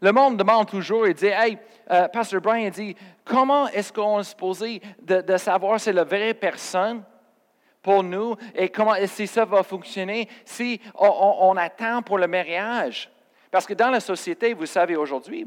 Le 0.01 0.13
monde 0.13 0.37
demande 0.37 0.69
toujours, 0.69 1.07
il 1.07 1.15
dit, 1.15 1.27
Hey, 1.27 1.59
euh, 1.91 2.09
Pasteur 2.09 2.41
Brian 2.41 2.71
dit, 2.71 2.97
comment 3.25 3.69
est-ce 3.69 3.93
qu'on 3.93 4.21
est 4.21 4.25
supposé 4.25 4.81
de, 5.01 5.37
savoir 5.37 5.79
si 5.79 5.85
c'est 5.85 5.93
la 5.93 6.05
vraie 6.05 6.35
personne 6.35 7.03
pour 7.83 8.03
nous 8.03 8.37
et 8.55 8.71
comment 8.71 8.95
si 9.07 9.27
ça 9.27 9.45
va 9.45 9.63
fonctionner 9.63 10.29
si 10.45 10.81
on, 10.99 11.55
attend 11.57 12.03
pour 12.03 12.19
le 12.19 12.27
mariage? 12.27 13.11
Parce 13.51 13.67
que 13.67 13.75
dans 13.75 13.91
la 13.91 14.01
société, 14.01 14.55
vous 14.55 14.67
savez 14.67 14.97
aujourd'hui, 14.97 15.47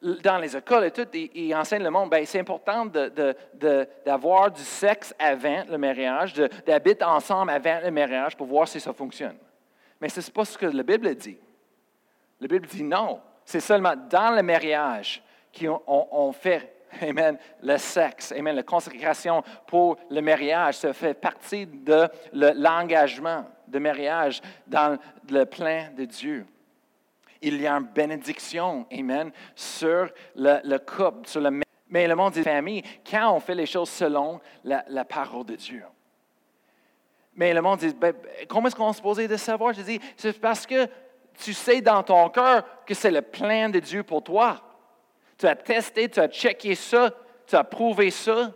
dans 0.00 0.38
les 0.38 0.56
écoles 0.56 0.84
et 0.84 0.90
tout, 0.90 1.06
ils, 1.12 1.54
enseignent 1.54 1.84
le 1.84 1.90
monde, 1.90 2.10
ben, 2.10 2.24
c'est 2.24 2.40
important 2.40 2.86
d'avoir 2.86 4.50
du 4.50 4.62
sexe 4.62 5.14
avant 5.18 5.64
le 5.68 5.78
mariage, 5.78 6.34
d'habiter 6.64 7.04
ensemble 7.04 7.50
avant 7.50 7.80
le 7.84 7.90
mariage 7.90 8.36
pour 8.36 8.46
voir 8.46 8.68
si 8.68 8.80
ça 8.80 8.92
fonctionne. 8.92 9.36
Mais 10.00 10.08
ce 10.08 10.20
n'est 10.20 10.32
pas 10.32 10.44
ce 10.44 10.58
que 10.58 10.66
la 10.66 10.82
Bible 10.82 11.14
dit. 11.14 11.38
La 12.42 12.48
Bible 12.48 12.66
dit 12.66 12.82
non. 12.82 13.20
C'est 13.44 13.60
seulement 13.60 13.94
dans 14.10 14.34
le 14.34 14.42
mariage 14.42 15.22
qu'on 15.56 16.32
fait 16.32 16.74
Amen. 17.00 17.38
Le 17.62 17.78
sexe, 17.78 18.32
Amen. 18.32 18.56
La 18.56 18.64
consécration 18.64 19.44
pour 19.66 19.96
le 20.10 20.20
mariage, 20.20 20.74
ça 20.74 20.92
fait 20.92 21.14
partie 21.14 21.66
de 21.66 22.08
l'engagement 22.32 23.46
de 23.68 23.78
mariage 23.78 24.42
dans 24.66 24.98
le 25.30 25.44
plan 25.46 25.86
de 25.96 26.04
Dieu. 26.04 26.44
Il 27.40 27.60
y 27.60 27.66
a 27.66 27.74
une 27.74 27.86
bénédiction, 27.86 28.86
Amen, 28.92 29.30
sur 29.54 30.10
le, 30.34 30.78
couple, 30.78 31.28
sur 31.28 31.40
le 31.40 31.62
mais 31.88 32.08
le 32.08 32.16
monde 32.16 32.32
dit 32.32 32.42
famille, 32.42 32.82
quand 33.08 33.34
on 33.34 33.40
fait 33.40 33.54
les 33.54 33.66
choses 33.66 33.90
selon 33.90 34.40
la, 34.64 35.04
parole 35.04 35.46
de 35.46 35.54
Dieu. 35.54 35.84
Mais 37.34 37.54
le 37.54 37.62
monde 37.62 37.78
dit, 37.78 37.94
ben, 37.94 38.14
comment 38.48 38.66
est-ce 38.66 38.76
qu'on 38.76 38.90
est 38.90 38.94
supposé 38.94 39.28
de 39.28 39.36
savoir? 39.36 39.72
Je 39.74 39.82
dis, 39.82 40.00
c'est 40.16 40.38
parce 40.40 40.66
que 40.66 40.88
tu 41.38 41.52
sais 41.52 41.80
dans 41.80 42.02
ton 42.02 42.28
cœur 42.28 42.64
que 42.86 42.94
c'est 42.94 43.10
le 43.10 43.22
plan 43.22 43.68
de 43.68 43.78
Dieu 43.78 44.02
pour 44.02 44.22
toi 44.22 44.60
tu 45.42 45.48
as 45.48 45.56
testé, 45.56 46.08
tu 46.08 46.20
as 46.20 46.28
checké 46.28 46.76
ça, 46.76 47.10
tu 47.48 47.56
as 47.56 47.64
prouvé 47.64 48.10
ça, 48.10 48.52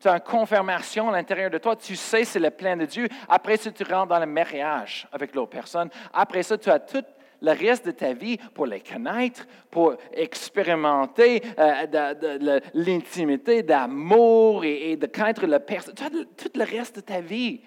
tu 0.00 0.08
as 0.08 0.14
une 0.14 0.20
confirmation 0.20 1.08
à 1.08 1.12
l'intérieur 1.12 1.50
de 1.50 1.58
toi, 1.58 1.76
tu 1.76 1.94
sais 1.94 2.24
c'est 2.24 2.40
le 2.40 2.50
plan 2.50 2.76
de 2.76 2.84
Dieu. 2.84 3.08
Après 3.28 3.56
ça, 3.56 3.70
tu 3.70 3.84
rentres 3.84 4.08
dans 4.08 4.18
le 4.18 4.26
mariage 4.26 5.06
avec 5.12 5.36
l'autre 5.36 5.50
personne. 5.50 5.88
Après 6.12 6.42
ça, 6.42 6.58
tu 6.58 6.68
as 6.68 6.80
tout 6.80 7.04
le 7.42 7.52
reste 7.52 7.86
de 7.86 7.92
ta 7.92 8.12
vie 8.12 8.38
pour 8.54 8.66
les 8.66 8.80
connaître, 8.80 9.46
pour 9.70 9.94
expérimenter 10.12 11.42
euh, 11.60 12.60
l'intimité 12.74 13.62
d'amour 13.62 14.64
et, 14.64 14.96
de 14.96 15.06
connaître 15.06 15.46
la 15.46 15.60
personne. 15.60 15.94
Tu 15.94 16.02
as 16.02 16.10
tout 16.10 16.50
le 16.56 16.64
reste 16.64 16.96
de 16.96 17.00
ta 17.02 17.20
vie 17.20 17.60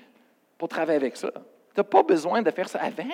pour 0.58 0.68
travailler 0.68 0.98
avec 0.98 1.15
ça. 1.15 1.32
Tu 1.32 1.79
n'as 1.79 1.84
pas 1.84 2.03
besoin 2.03 2.41
de 2.41 2.51
faire 2.51 2.68
ça 2.68 2.79
avant. 2.82 3.06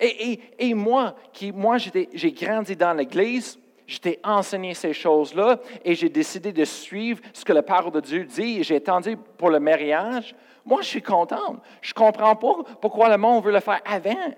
Et, 0.00 0.74
moi, 0.74 1.14
moi 1.54 1.76
j'ai 1.78 2.32
grandi 2.32 2.74
dans 2.74 2.94
l'Église, 2.94 3.58
j'étais 3.86 4.18
enseigné 4.24 4.72
ces 4.72 4.94
choses-là 4.94 5.60
et 5.84 5.94
j'ai 5.94 6.08
décidé 6.08 6.52
de 6.52 6.64
suivre 6.64 7.20
ce 7.34 7.44
que 7.44 7.52
la 7.52 7.62
parole 7.62 7.92
de 7.92 8.00
Dieu 8.00 8.24
dit. 8.24 8.62
J'ai 8.62 8.76
attendu 8.76 9.16
pour 9.36 9.50
le 9.50 9.60
mariage. 9.60 10.34
Moi, 10.64 10.80
je 10.82 10.88
suis 10.88 11.02
contente. 11.02 11.60
Je 11.82 11.90
ne 11.90 11.94
comprends 11.94 12.36
pas 12.36 12.54
pourquoi 12.80 13.08
le 13.10 13.18
monde 13.18 13.44
veut 13.44 13.52
le 13.52 13.60
faire 13.60 13.80
avant. 13.84 14.32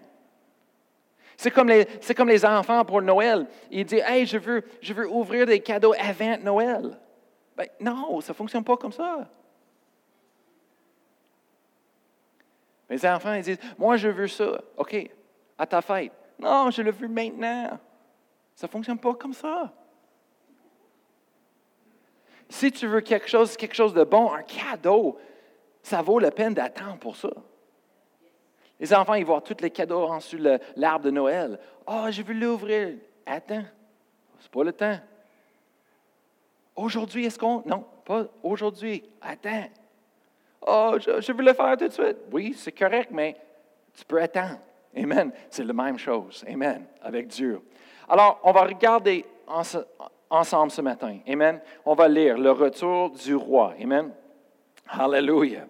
C'est 1.36 1.50
comme, 1.50 1.68
les, 1.68 2.44
enfants 2.44 2.84
pour 2.84 3.02
Noël. 3.02 3.46
Ils 3.70 3.84
disent 3.84 4.02
Hey, 4.06 4.26
je 4.26 4.38
veux, 4.38 4.64
ouvrir 5.10 5.46
des 5.46 5.60
cadeaux 5.60 5.94
avant 5.98 6.38
Noël. 6.38 6.98
Ben, 7.56 7.66
non, 7.80 8.20
ça 8.20 8.32
ne 8.32 8.36
fonctionne 8.36 8.64
pas 8.64 8.76
comme 8.76 8.92
ça. 8.92 9.28
Les 12.88 13.04
enfants, 13.06 13.34
ils 13.34 13.42
disent 13.42 13.60
Moi, 13.78 13.96
je 13.96 14.08
veux 14.08 14.28
ça. 14.28 14.60
OK, 14.76 15.10
à 15.62 15.66
ta 15.66 15.80
fête. 15.80 16.12
Non, 16.40 16.70
je 16.70 16.82
le 16.82 16.90
veux 16.90 17.06
maintenant. 17.06 17.78
Ça 18.56 18.66
ne 18.66 18.70
fonctionne 18.70 18.98
pas 18.98 19.14
comme 19.14 19.32
ça. 19.32 19.72
Si 22.48 22.72
tu 22.72 22.88
veux 22.88 23.00
quelque 23.00 23.28
chose, 23.28 23.56
quelque 23.56 23.76
chose 23.76 23.94
de 23.94 24.02
bon, 24.02 24.32
un 24.32 24.42
cadeau, 24.42 25.16
ça 25.82 26.02
vaut 26.02 26.18
la 26.18 26.32
peine 26.32 26.52
d'attendre 26.52 26.98
pour 26.98 27.16
ça. 27.16 27.30
Les 28.80 28.92
enfants, 28.92 29.14
ils 29.14 29.24
voient 29.24 29.40
tous 29.40 29.62
les 29.62 29.70
cadeaux 29.70 30.02
en 30.02 30.18
sur 30.18 30.40
l'arbre 30.74 31.04
de 31.04 31.10
Noël. 31.12 31.60
Ah, 31.86 32.06
oh, 32.06 32.10
je 32.10 32.22
veux 32.22 32.34
l'ouvrir. 32.34 32.96
Attends, 33.24 33.64
c'est 34.40 34.50
pas 34.50 34.64
le 34.64 34.72
temps. 34.72 34.98
Aujourd'hui, 36.74 37.26
est-ce 37.26 37.38
qu'on. 37.38 37.62
Non, 37.64 37.86
pas 38.04 38.26
aujourd'hui. 38.42 39.04
Attends. 39.20 39.68
Oh, 40.66 40.96
je, 40.98 41.20
je, 41.20 41.32
veux 41.32 41.44
le 41.44 41.54
faire 41.54 41.76
tout 41.76 41.86
de 41.86 41.92
suite. 41.92 42.16
Oui, 42.32 42.52
c'est 42.56 42.72
correct, 42.72 43.10
mais 43.12 43.36
tu 43.94 44.04
peux 44.04 44.20
attendre. 44.20 44.58
Amen. 44.96 45.32
C'est 45.50 45.64
la 45.64 45.72
même 45.72 45.98
chose. 45.98 46.44
Amen. 46.48 46.86
Avec 47.02 47.28
Dieu. 47.28 47.60
Alors, 48.08 48.40
on 48.42 48.52
va 48.52 48.62
regarder 48.62 49.24
ensemble 50.30 50.70
ce 50.70 50.82
matin. 50.82 51.18
Amen. 51.26 51.60
On 51.84 51.94
va 51.94 52.08
lire 52.08 52.36
le 52.36 52.50
retour 52.50 53.10
du 53.10 53.34
roi. 53.34 53.74
Amen. 53.80 54.12
Hallelujah. 54.88 55.66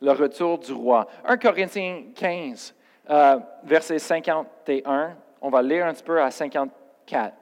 Le 0.00 0.12
retour 0.12 0.58
du 0.58 0.72
roi. 0.72 1.06
1 1.24 1.36
Corinthiens 1.36 2.04
15, 2.14 2.74
euh, 3.10 3.38
verset 3.64 3.98
51. 3.98 5.16
On 5.40 5.50
va 5.50 5.62
lire 5.62 5.86
un 5.86 5.92
petit 5.92 6.02
peu 6.02 6.20
à 6.20 6.30
54. 6.30 7.34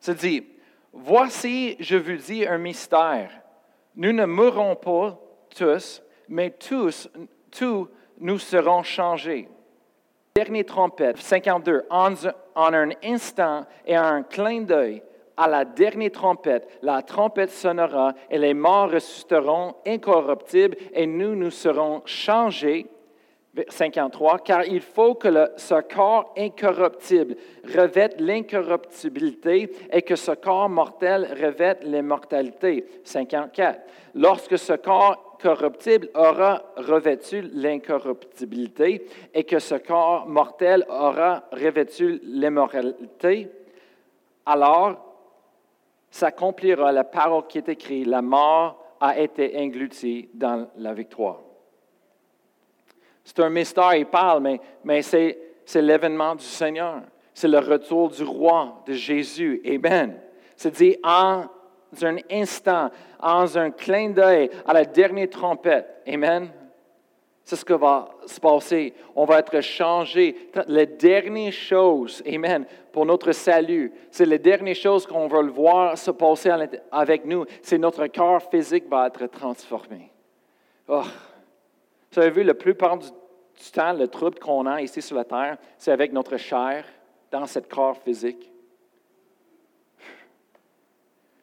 Ça 0.00 0.14
dit 0.14 0.46
Voici, 0.92 1.76
je 1.80 1.96
vous 1.96 2.16
dis 2.16 2.46
un 2.46 2.58
mystère. 2.58 3.30
Nous 3.94 4.12
ne 4.12 4.24
mourrons 4.24 4.76
pas 4.76 5.18
tous, 5.54 6.02
mais 6.28 6.50
tous, 6.50 7.08
tous 7.50 7.88
nous 8.18 8.38
serons 8.38 8.82
changés. 8.82 9.48
Dernière 10.38 10.66
trompette, 10.66 11.18
52. 11.18 11.86
En, 11.90 12.14
un 12.54 12.90
instant 13.02 13.66
et 13.84 13.96
un 13.96 14.22
clin 14.22 14.60
d'œil, 14.60 15.02
à 15.36 15.48
la 15.48 15.64
dernière 15.64 16.12
trompette, 16.12 16.78
la 16.80 17.02
trompette 17.02 17.50
sonnera 17.50 18.14
et 18.30 18.38
les 18.38 18.54
morts 18.54 18.88
ressusciteront 18.88 19.74
incorruptibles 19.84 20.76
et 20.92 21.08
nous 21.08 21.34
nous 21.34 21.50
serons 21.50 22.02
changés 22.04 22.86
53, 23.68 24.38
car 24.38 24.64
il 24.64 24.80
faut 24.80 25.16
que 25.16 25.28
ce 25.56 25.80
corps 25.80 26.32
incorruptible 26.38 27.34
revête 27.74 28.20
l'incorruptibilité 28.20 29.72
et 29.90 30.02
que 30.02 30.14
ce 30.14 30.30
corps 30.30 30.68
mortel 30.68 31.26
revête 31.42 31.82
l'immortalité. 31.82 32.84
54. 33.02 33.80
Lorsque 34.14 34.56
ce 34.56 34.74
corps 34.74 35.27
corruptible 35.40 36.08
aura 36.14 36.62
revêtu 36.76 37.42
l'incorruptibilité 37.52 39.06
et 39.32 39.44
que 39.44 39.58
ce 39.58 39.76
corps 39.76 40.28
mortel 40.28 40.84
aura 40.88 41.44
revêtu 41.52 42.20
l'immortalité, 42.24 43.50
alors 44.46 45.04
s'accomplira 46.10 46.92
la 46.92 47.04
parole 47.04 47.46
qui 47.46 47.58
est 47.58 47.68
écrite, 47.68 48.06
la 48.06 48.22
mort 48.22 48.84
a 49.00 49.18
été 49.18 49.56
engloutie 49.58 50.28
dans 50.34 50.68
la 50.76 50.94
victoire. 50.94 51.40
C'est 53.24 53.40
un 53.40 53.50
mystère, 53.50 53.94
il 53.94 54.06
parle, 54.06 54.42
mais, 54.42 54.60
mais 54.84 55.02
c'est, 55.02 55.38
l'événement 55.74 56.34
du 56.34 56.44
Seigneur. 56.44 57.02
C'est 57.34 57.46
le 57.46 57.58
retour 57.58 58.08
du 58.08 58.24
roi, 58.24 58.82
de 58.86 58.94
Jésus. 58.94 59.60
Amen. 59.66 60.18
C'est 60.56 60.74
dit 60.74 60.96
en 61.04 61.44
un 62.02 62.16
instant, 62.30 62.90
en 63.20 63.56
un 63.56 63.70
clin 63.70 64.10
d'œil, 64.10 64.50
à 64.66 64.72
la 64.72 64.84
dernière 64.84 65.30
trompette. 65.30 66.02
Amen. 66.06 66.50
C'est 67.48 67.56
ce 67.56 67.64
qui 67.64 67.72
va 67.72 68.10
se 68.26 68.38
passer. 68.38 68.92
On 69.16 69.24
va 69.24 69.38
être 69.38 69.62
changé. 69.62 70.36
Les 70.66 70.84
dernières 70.84 71.50
choses, 71.50 72.22
Amen, 72.26 72.66
pour 72.92 73.06
notre 73.06 73.32
salut, 73.32 73.90
c'est 74.10 74.26
les 74.26 74.38
dernières 74.38 74.74
choses 74.74 75.06
qu'on 75.06 75.28
va 75.28 75.40
le 75.40 75.50
voir 75.50 75.96
se 75.96 76.10
passer 76.10 76.50
avec 76.92 77.24
nous. 77.24 77.46
C'est 77.62 77.78
notre 77.78 78.06
corps 78.08 78.42
physique 78.50 78.86
va 78.90 79.06
être 79.06 79.26
transformé. 79.28 80.10
Oh, 80.88 81.02
vous 82.12 82.20
avez 82.20 82.30
vu, 82.30 82.42
la 82.42 82.52
plupart 82.52 82.98
du, 82.98 83.08
temps, 83.72 83.94
le 83.94 84.08
trouble 84.08 84.38
qu'on 84.38 84.66
a 84.66 84.82
ici 84.82 85.00
sur 85.00 85.16
la 85.16 85.24
terre, 85.24 85.56
c'est 85.78 85.92
avec 85.92 86.12
notre 86.12 86.36
chair 86.36 86.84
dans 87.30 87.46
cette 87.46 87.72
corps 87.72 87.96
physique. 87.96 88.52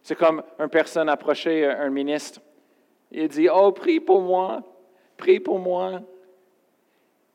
C'est 0.05 0.13
comme 0.15 0.43
une 0.59 0.69
personne 0.69 1.09
approchait 1.09 1.65
un 1.65 1.89
ministre. 1.89 2.39
Il 3.09 3.27
dit 3.27 3.49
Oh, 3.51 3.71
prie 3.71 3.99
pour 3.99 4.21
moi, 4.21 4.61
prie 5.17 5.39
pour 5.39 5.57
moi. 5.57 5.99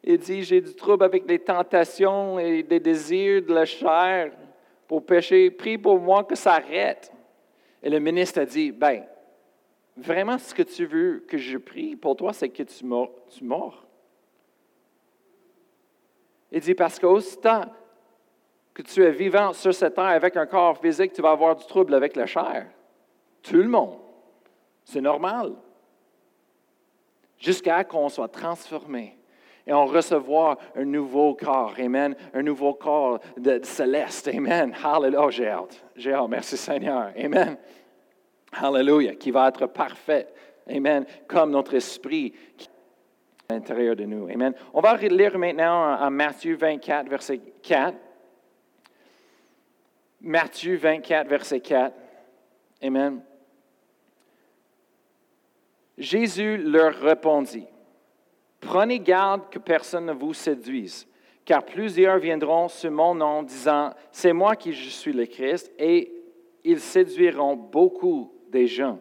Il 0.04 0.18
dit 0.18 0.44
J'ai 0.44 0.61
du 0.61 0.72
trouble 0.76 1.02
avec 1.02 1.28
les 1.28 1.40
tentations 1.40 2.38
et 2.38 2.62
les 2.62 2.78
désirs 2.78 3.42
de 3.42 3.52
la 3.52 3.64
chair 3.64 4.30
pour 4.87 5.04
pécher. 5.04 5.50
Prie 5.50 5.78
pour 5.78 5.98
moi 5.98 6.22
que 6.22 6.37
ça 6.37 6.52
arrête. 6.52 7.11
Et 7.83 7.90
le 7.90 7.98
ministre 7.98 8.38
a 8.38 8.46
dit 8.46 8.70
Ben, 8.70 9.02
Vraiment, 9.96 10.38
ce 10.38 10.54
que 10.54 10.62
tu 10.62 10.87
veux 10.87 11.24
que 11.26 11.38
je 11.38 11.59
prie 11.59 11.96
pour 11.96 12.14
toi, 12.14 12.33
c'est 12.33 12.50
que 12.50 12.62
tu 12.62 12.85
mords. 12.85 13.85
Il 16.52 16.61
dit, 16.61 16.74
parce 16.74 17.00
qu'aussitôt 17.00 17.62
que 18.83 18.90
tu 18.90 19.03
es 19.03 19.11
vivant 19.11 19.53
sur 19.53 19.75
cette 19.75 19.95
terre 19.95 20.05
avec 20.05 20.37
un 20.37 20.47
corps 20.47 20.79
physique, 20.79 21.12
tu 21.12 21.23
vas 21.23 21.33
avoir 21.33 21.57
du 21.57 21.64
trouble 21.66 21.95
avec 21.95 22.16
la 22.16 22.27
chair. 22.27 22.66
Tout 23.43 23.57
le 23.57 23.69
monde. 23.69 23.99
C'est 24.85 25.01
normal. 25.01 25.53
Jusqu'à 27.38 27.85
qu'on 27.85 28.09
soit 28.09 28.29
transformé 28.29 29.16
et 29.66 29.73
on 29.73 29.87
recevoir 29.87 30.59
un 30.77 30.85
nouveau 30.85 31.35
corps. 31.35 31.75
Amen. 31.79 32.14
Un 32.35 32.43
nouveau 32.43 32.75
corps 32.75 33.21
de, 33.37 33.61
céleste. 33.62 34.29
Amen. 34.29 34.75
Hallelujah. 34.83 35.31
J'ai 35.31 35.49
hâte. 35.49 35.85
J'ai 35.97 36.12
hâte. 36.12 36.29
Merci 36.29 36.57
Seigneur. 36.57 37.12
Amen. 37.16 37.57
Hallelujah, 38.53 39.14
qui 39.14 39.31
va 39.31 39.49
être 39.49 39.66
parfait. 39.66 40.29
Amen. 40.69 41.05
Comme 41.29 41.53
notre 41.53 41.75
esprit 41.75 42.33
qui 42.57 42.66
est 42.66 43.53
à 43.53 43.55
l'intérieur 43.55 43.97
de 43.97 44.05
nous. 44.05 44.29
Amen. 44.29 44.55
On 44.75 44.81
va 44.81 44.97
lire 44.97 45.38
maintenant 45.38 45.97
en 46.01 46.11
Matthieu 46.11 46.57
24, 46.57 47.09
verset 47.09 47.40
4. 47.62 47.97
Matthieu 50.20 50.76
24, 50.76 51.28
verset 51.28 51.61
4. 51.61 51.94
Amen. 52.83 53.22
Jésus 55.96 56.56
leur 56.56 56.94
répondit, 56.94 57.66
Prenez 58.61 59.00
garde 59.00 59.48
que 59.50 59.59
personne 59.59 60.06
ne 60.06 60.12
vous 60.12 60.35
séduise, 60.35 61.06
car 61.44 61.64
plusieurs 61.64 62.18
viendront 62.18 62.68
sur 62.68 62.90
mon 62.90 63.14
nom 63.14 63.42
disant, 63.42 63.90
C'est 64.12 64.33
moi 64.33 64.56
qui 64.56 64.72
je 64.72 64.90
suis 64.90 65.12
le 65.12 65.26
Christ, 65.26 65.72
et 65.78 66.12
ils 66.64 66.80
séduiront 66.80 67.56
beaucoup 67.56 68.33
des 68.50 68.66
gens. 68.66 68.98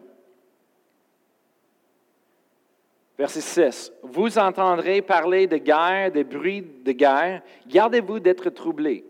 Verset 3.18 3.42
6. 3.42 3.92
Vous 4.02 4.38
entendrez 4.38 5.02
parler 5.02 5.46
de 5.46 5.58
guerre, 5.58 6.10
des 6.10 6.24
bruits 6.24 6.62
de 6.62 6.92
guerre. 6.92 7.42
Gardez-vous 7.66 8.18
d'être 8.18 8.48
troublés, 8.48 9.04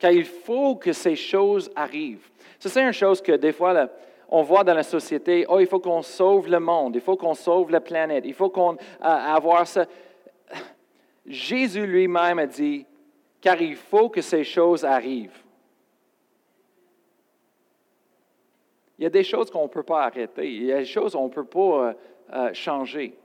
car 0.00 0.10
il 0.10 0.24
faut 0.24 0.74
que 0.76 0.92
ces 0.92 1.14
choses 1.14 1.70
arrivent. 1.76 2.28
C'est 2.58 2.82
une 2.82 2.92
chose 2.92 3.20
que 3.20 3.32
des 3.32 3.52
fois, 3.52 3.88
on 4.28 4.42
voit 4.42 4.64
dans 4.64 4.74
la 4.74 4.82
société. 4.82 5.44
Oh, 5.48 5.60
il 5.60 5.66
faut 5.66 5.78
qu'on 5.78 6.02
sauve 6.02 6.48
le 6.48 6.58
monde, 6.58 6.96
il 6.96 7.00
faut 7.00 7.16
qu'on 7.16 7.34
sauve 7.34 7.70
la 7.70 7.80
planète, 7.80 8.24
il 8.26 8.34
faut 8.34 8.48
qu'on 8.48 8.76
euh, 9.04 9.64
ça. 9.64 9.86
Jésus 11.26 11.86
lui-même 11.86 12.38
a 12.38 12.46
dit, 12.46 12.86
car 13.40 13.60
il 13.60 13.76
faut 13.76 14.08
que 14.08 14.22
ces 14.22 14.42
choses 14.42 14.84
arrivent. 14.84 15.38
Il 18.98 19.04
y 19.04 19.06
a 19.06 19.10
des 19.10 19.24
choses 19.24 19.50
qu'on 19.50 19.64
ne 19.64 19.68
peut 19.68 19.82
pas 19.82 20.04
arrêter. 20.04 20.50
Il 20.50 20.64
y 20.64 20.72
a 20.72 20.78
des 20.78 20.84
choses 20.84 21.12
qu'on 21.12 21.24
ne 21.24 21.32
peut 21.32 21.44
pas 21.44 21.60
euh, 21.60 21.92
euh, 22.34 22.54
changer. 22.54 23.16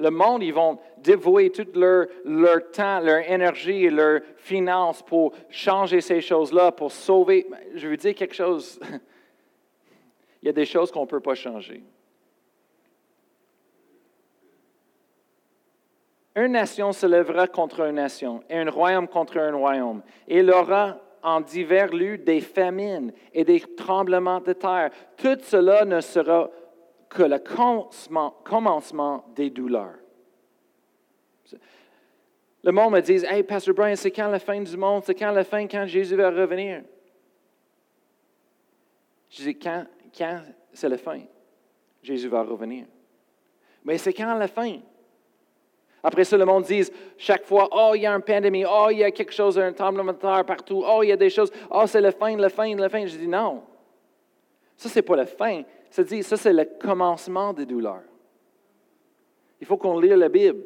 Le 0.00 0.10
monde, 0.10 0.42
ils 0.42 0.54
vont 0.54 0.78
dévouer 0.96 1.50
tout 1.50 1.66
leur, 1.74 2.70
temps, 2.72 3.00
leur 3.00 3.30
énergie 3.30 3.84
et 3.84 3.90
leur 3.90 4.22
finances 4.38 5.02
pour 5.02 5.34
changer 5.50 6.00
ces 6.00 6.22
choses-là, 6.22 6.72
pour 6.72 6.90
sauver. 6.90 7.46
Je 7.74 7.86
veux 7.86 7.98
dire 7.98 8.14
quelque 8.14 8.34
chose. 8.34 8.80
Il 10.42 10.46
y 10.46 10.48
a 10.48 10.52
des 10.54 10.64
choses 10.64 10.90
qu'on 10.90 11.02
ne 11.02 11.06
peut 11.06 11.20
pas 11.20 11.34
changer. 11.34 11.82
Une 16.34 16.52
nation 16.52 16.92
se 16.92 17.04
lèvera 17.04 17.46
contre 17.46 17.80
une 17.80 17.96
nation 17.96 18.42
et 18.48 18.56
un 18.56 18.70
royaume 18.70 19.06
contre 19.06 19.36
un 19.36 19.54
royaume. 19.54 20.00
Et 20.26 20.38
il 20.38 20.50
aura 20.50 20.96
en 21.22 21.42
divers 21.42 21.92
lieux 21.92 22.16
des 22.16 22.40
famines 22.40 23.12
et 23.34 23.44
des 23.44 23.60
tremblements 23.60 24.40
de 24.40 24.54
terre. 24.54 24.90
Tout 25.18 25.38
cela 25.42 25.84
ne 25.84 26.00
sera 26.00 26.48
que 27.10 27.24
le 27.24 27.38
commencement, 27.38 29.24
des 29.34 29.50
douleurs. 29.50 29.96
Le 32.62 32.72
monde 32.72 32.92
me 32.92 33.00
dit 33.00 33.24
Hey, 33.28 33.42
Pasteur 33.42 33.74
Brian, 33.74 33.96
c'est 33.96 34.12
quand 34.12 34.28
la 34.28 34.38
fin 34.38 34.60
du 34.60 34.76
monde? 34.76 35.02
C'est 35.04 35.14
quand 35.14 35.32
la 35.32 35.44
fin, 35.44 35.66
quand 35.66 35.86
Jésus 35.86 36.14
va 36.14 36.30
revenir? 36.30 36.82
Je 39.28 39.42
dis 39.42 39.58
Quand, 39.58 39.84
quand 40.16 40.40
c'est 40.72 40.88
la 40.88 40.98
fin 40.98 41.20
Jésus 42.02 42.28
va 42.28 42.42
revenir. 42.42 42.86
Mais 43.84 43.98
c'est 43.98 44.12
quand 44.12 44.34
la 44.34 44.48
fin? 44.48 44.78
Après 46.02 46.24
ça, 46.24 46.36
le 46.36 46.44
monde 46.44 46.64
dit 46.64 46.88
chaque 47.18 47.44
fois, 47.44 47.68
oh, 47.72 47.92
il 47.94 48.02
y 48.02 48.06
a 48.06 48.12
une 48.12 48.22
pandémie, 48.22 48.64
oh, 48.64 48.88
il 48.90 48.98
y 48.98 49.04
a 49.04 49.10
quelque 49.10 49.32
chose, 49.32 49.58
un 49.58 49.72
tremblement 49.72 50.12
de 50.12 50.18
terre 50.18 50.44
partout, 50.46 50.82
oh, 50.86 51.02
il 51.02 51.08
y 51.08 51.12
a 51.12 51.16
des 51.16 51.28
choses, 51.28 51.50
oh, 51.70 51.84
c'est 51.86 52.00
la 52.00 52.12
fin, 52.12 52.36
la 52.36 52.48
fin, 52.48 52.74
la 52.74 52.88
fin. 52.88 53.04
Je 53.04 53.16
dis 53.16 53.28
non. 53.28 53.62
Ça, 54.76 54.88
ce 54.88 54.98
n'est 54.98 55.02
pas 55.02 55.16
la 55.16 55.26
fin. 55.26 55.62
Ça 55.90 56.04
dit, 56.04 56.22
ça, 56.22 56.36
c'est 56.36 56.52
le 56.52 56.64
commencement 56.64 57.52
des 57.52 57.66
douleurs. 57.66 58.02
Il 59.60 59.66
faut 59.66 59.76
qu'on 59.76 59.98
lise 59.98 60.12
la 60.12 60.28
Bible 60.28 60.62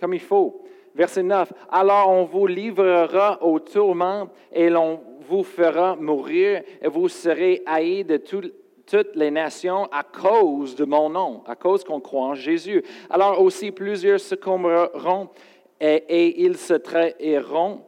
comme 0.00 0.14
il 0.14 0.20
faut. 0.20 0.62
Verset 0.94 1.22
9. 1.22 1.52
Alors 1.70 2.08
on 2.08 2.24
vous 2.24 2.46
livrera 2.46 3.42
au 3.42 3.58
tourment 3.58 4.28
et 4.52 4.70
l'on 4.70 5.00
vous 5.20 5.42
fera 5.42 5.96
mourir 5.96 6.62
et 6.80 6.88
vous 6.88 7.08
serez 7.08 7.62
haïs 7.66 8.04
de 8.04 8.16
tout, 8.16 8.42
toutes 8.86 9.16
les 9.16 9.30
nations 9.30 9.86
à 9.90 10.04
cause 10.04 10.76
de 10.76 10.84
mon 10.84 11.10
nom, 11.10 11.42
à 11.46 11.56
cause 11.56 11.82
qu'on 11.82 12.00
croit 12.00 12.26
en 12.26 12.34
Jésus. 12.34 12.84
Alors 13.10 13.40
aussi 13.40 13.72
plusieurs 13.72 14.20
succomberont 14.20 15.30
et, 15.80 16.04
et 16.08 16.42
ils 16.42 16.56
se 16.56 16.74
trahiront, 16.74 17.80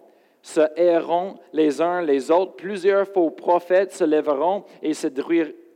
se 0.42 0.62
erront 0.76 1.36
les 1.52 1.80
uns 1.80 2.02
les 2.02 2.30
autres. 2.32 2.56
Plusieurs 2.56 3.06
faux 3.06 3.30
prophètes 3.30 3.92
se 3.92 4.04
lèveront 4.04 4.64
et 4.82 4.94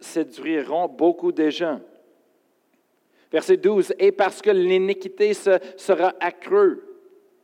séduiront 0.01 0.89
beaucoup 0.89 1.33
de 1.33 1.51
gens. 1.51 1.81
Verset 3.31 3.59
12. 3.59 3.95
Et 3.99 4.13
parce 4.13 4.43
que 4.43 4.51
l'iniquité 4.51 5.33
sera 5.35 6.15
accrue 6.21 6.81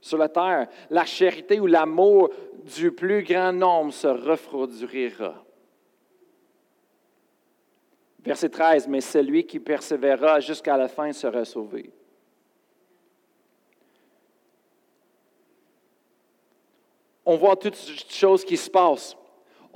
sur 0.01 0.19
la 0.19 0.29
terre, 0.29 0.69
la 0.91 1.05
charité 1.05 1.59
ou 1.61 1.67
l'amour 1.67 2.31
du 2.77 2.93
plus 2.93 3.23
grand 3.23 3.53
nombre 3.53 3.93
se 3.93 4.07
refroidira. 4.07 5.45
Verset 8.25 8.49
13, 8.49 8.89
mais 8.89 9.01
celui 9.01 9.47
qui 9.47 9.61
persévérera 9.61 10.41
jusqu'à 10.41 10.77
la 10.77 10.89
fin 10.89 11.13
sera 11.13 11.45
sauvé. 11.45 11.93
On 17.25 17.37
voit 17.37 17.57
toutes 17.57 17.77
choses 18.09 18.45
qui 18.45 18.57
se 18.57 18.71
passent. 18.71 19.17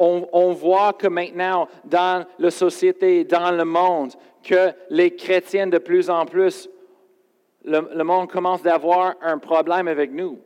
On, 0.03 0.53
voit 0.53 0.95
que 0.95 1.07
maintenant, 1.09 1.69
dans 1.85 2.27
la 2.39 2.51
société, 2.51 3.25
dans 3.25 3.51
le 3.51 3.67
monde, 3.67 4.15
que 4.43 4.73
les 4.89 5.15
chrétiens, 5.15 5.67
de 5.67 5.77
plus 5.77 6.09
en 6.09 6.25
plus, 6.25 6.71
le, 7.65 8.03
monde 8.03 8.31
commence 8.31 8.63
d'avoir 8.63 9.17
un 9.21 9.37
problème 9.37 9.89
avec 9.89 10.11
nous. 10.11 10.39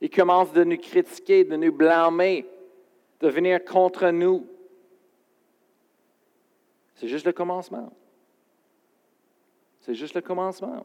Ils 0.00 0.10
commencent 0.10 0.52
de 0.52 0.64
nous 0.64 0.76
critiquer, 0.76 1.44
de 1.44 1.54
nous 1.54 1.72
blâmer, 1.72 2.44
de 3.20 3.28
venir 3.28 3.64
contre 3.64 4.10
nous. 4.10 4.44
C'est 6.96 7.06
juste 7.06 7.26
le 7.26 7.32
commencement. 7.32 7.92
C'est 9.82 9.94
juste 9.94 10.14
le 10.14 10.20
commencement. 10.20 10.84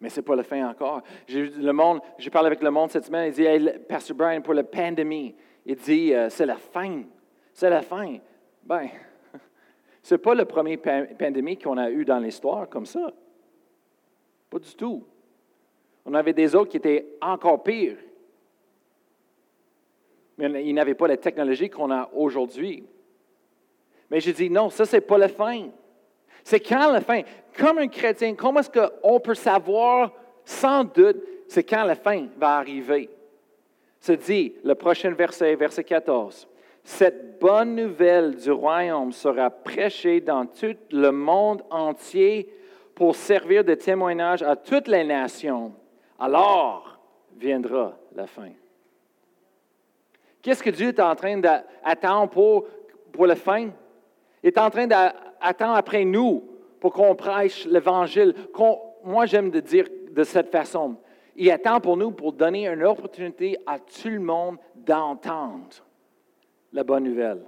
Mais 0.00 0.08
ce 0.08 0.20
n'est 0.20 0.24
pas 0.24 0.34
la 0.34 0.42
fin 0.42 0.68
encore. 0.68 1.02
J'ai, 1.26 1.50
j'ai 2.18 2.30
parlé 2.30 2.46
avec 2.46 2.62
le 2.62 2.70
monde 2.70 2.90
cette 2.90 3.04
semaine, 3.04 3.28
il 3.28 3.34
dit, 3.34 3.44
hey, 3.44 3.78
Pastor 3.88 4.16
Brian, 4.16 4.40
pour 4.40 4.54
la 4.54 4.64
pandémie, 4.64 5.34
il 5.66 5.76
dit, 5.76 6.14
euh, 6.14 6.30
c'est 6.30 6.46
la 6.46 6.56
fin. 6.56 7.02
C'est 7.52 7.68
la 7.68 7.82
fin. 7.82 8.16
Ben, 8.62 8.88
ce 10.02 10.14
n'est 10.14 10.18
pas 10.18 10.34
la 10.34 10.46
première 10.46 10.78
pandémie 11.18 11.58
qu'on 11.58 11.76
a 11.76 11.90
eue 11.90 12.04
dans 12.04 12.18
l'histoire 12.18 12.68
comme 12.68 12.86
ça. 12.86 13.12
Pas 14.48 14.58
du 14.58 14.74
tout. 14.74 15.04
On 16.06 16.14
avait 16.14 16.32
des 16.32 16.54
autres 16.54 16.70
qui 16.70 16.78
étaient 16.78 17.18
encore 17.20 17.62
pires. 17.62 17.98
Mais 20.38 20.64
ils 20.64 20.72
n'avaient 20.72 20.94
pas 20.94 21.08
la 21.08 21.18
technologie 21.18 21.68
qu'on 21.68 21.90
a 21.90 22.08
aujourd'hui. 22.14 22.86
Mais 24.10 24.20
je 24.20 24.30
dis 24.30 24.48
non, 24.48 24.70
ça, 24.70 24.86
ce 24.86 24.96
n'est 24.96 25.02
pas 25.02 25.18
la 25.18 25.28
fin. 25.28 25.68
C'est 26.44 26.60
quand 26.60 26.90
la 26.92 27.00
fin? 27.00 27.22
Comme 27.56 27.78
un 27.78 27.88
chrétien, 27.88 28.34
comment 28.34 28.60
est-ce 28.60 28.70
qu'on 28.70 29.20
peut 29.20 29.34
savoir 29.34 30.12
sans 30.44 30.84
doute 30.84 31.18
c'est 31.48 31.64
quand 31.64 31.84
la 31.84 31.96
fin 31.96 32.26
va 32.36 32.58
arriver? 32.58 33.10
Se 33.98 34.12
dit, 34.12 34.54
le 34.64 34.74
prochain 34.74 35.10
verset, 35.10 35.56
verset 35.56 35.84
14. 35.84 36.48
Cette 36.82 37.38
bonne 37.38 37.74
nouvelle 37.74 38.36
du 38.36 38.50
royaume 38.50 39.12
sera 39.12 39.50
prêchée 39.50 40.20
dans 40.20 40.46
tout 40.46 40.76
le 40.90 41.10
monde 41.10 41.62
entier 41.70 42.48
pour 42.94 43.14
servir 43.14 43.64
de 43.64 43.74
témoignage 43.74 44.42
à 44.42 44.56
toutes 44.56 44.88
les 44.88 45.04
nations. 45.04 45.74
Alors 46.18 46.98
viendra 47.36 47.96
la 48.14 48.26
fin. 48.26 48.50
Qu'est-ce 50.42 50.62
que 50.62 50.70
Dieu 50.70 50.88
est 50.88 51.00
en 51.00 51.14
train 51.14 51.36
d'attendre 51.36 52.30
pour, 52.30 52.66
pour 53.12 53.26
la 53.26 53.36
fin? 53.36 53.70
Il 54.42 54.46
est 54.46 54.58
en 54.58 54.70
train 54.70 54.86
d'attendre 55.42 55.76
après 55.76 56.04
nous 56.04 56.44
pour 56.80 56.92
qu'on 56.92 57.14
prêche 57.14 57.66
l'Évangile. 57.66 58.34
Moi, 59.04 59.26
j'aime 59.26 59.50
de 59.50 59.60
dire 59.60 59.86
de 60.10 60.24
cette 60.24 60.50
façon. 60.50 60.96
Il 61.36 61.50
attend 61.50 61.80
pour 61.80 61.96
nous 61.96 62.10
pour 62.10 62.32
donner 62.32 62.68
une 62.68 62.84
opportunité 62.84 63.56
à 63.66 63.78
tout 63.78 64.08
le 64.08 64.20
monde 64.20 64.56
d'entendre 64.74 65.84
la 66.72 66.84
bonne 66.84 67.04
nouvelle. 67.04 67.42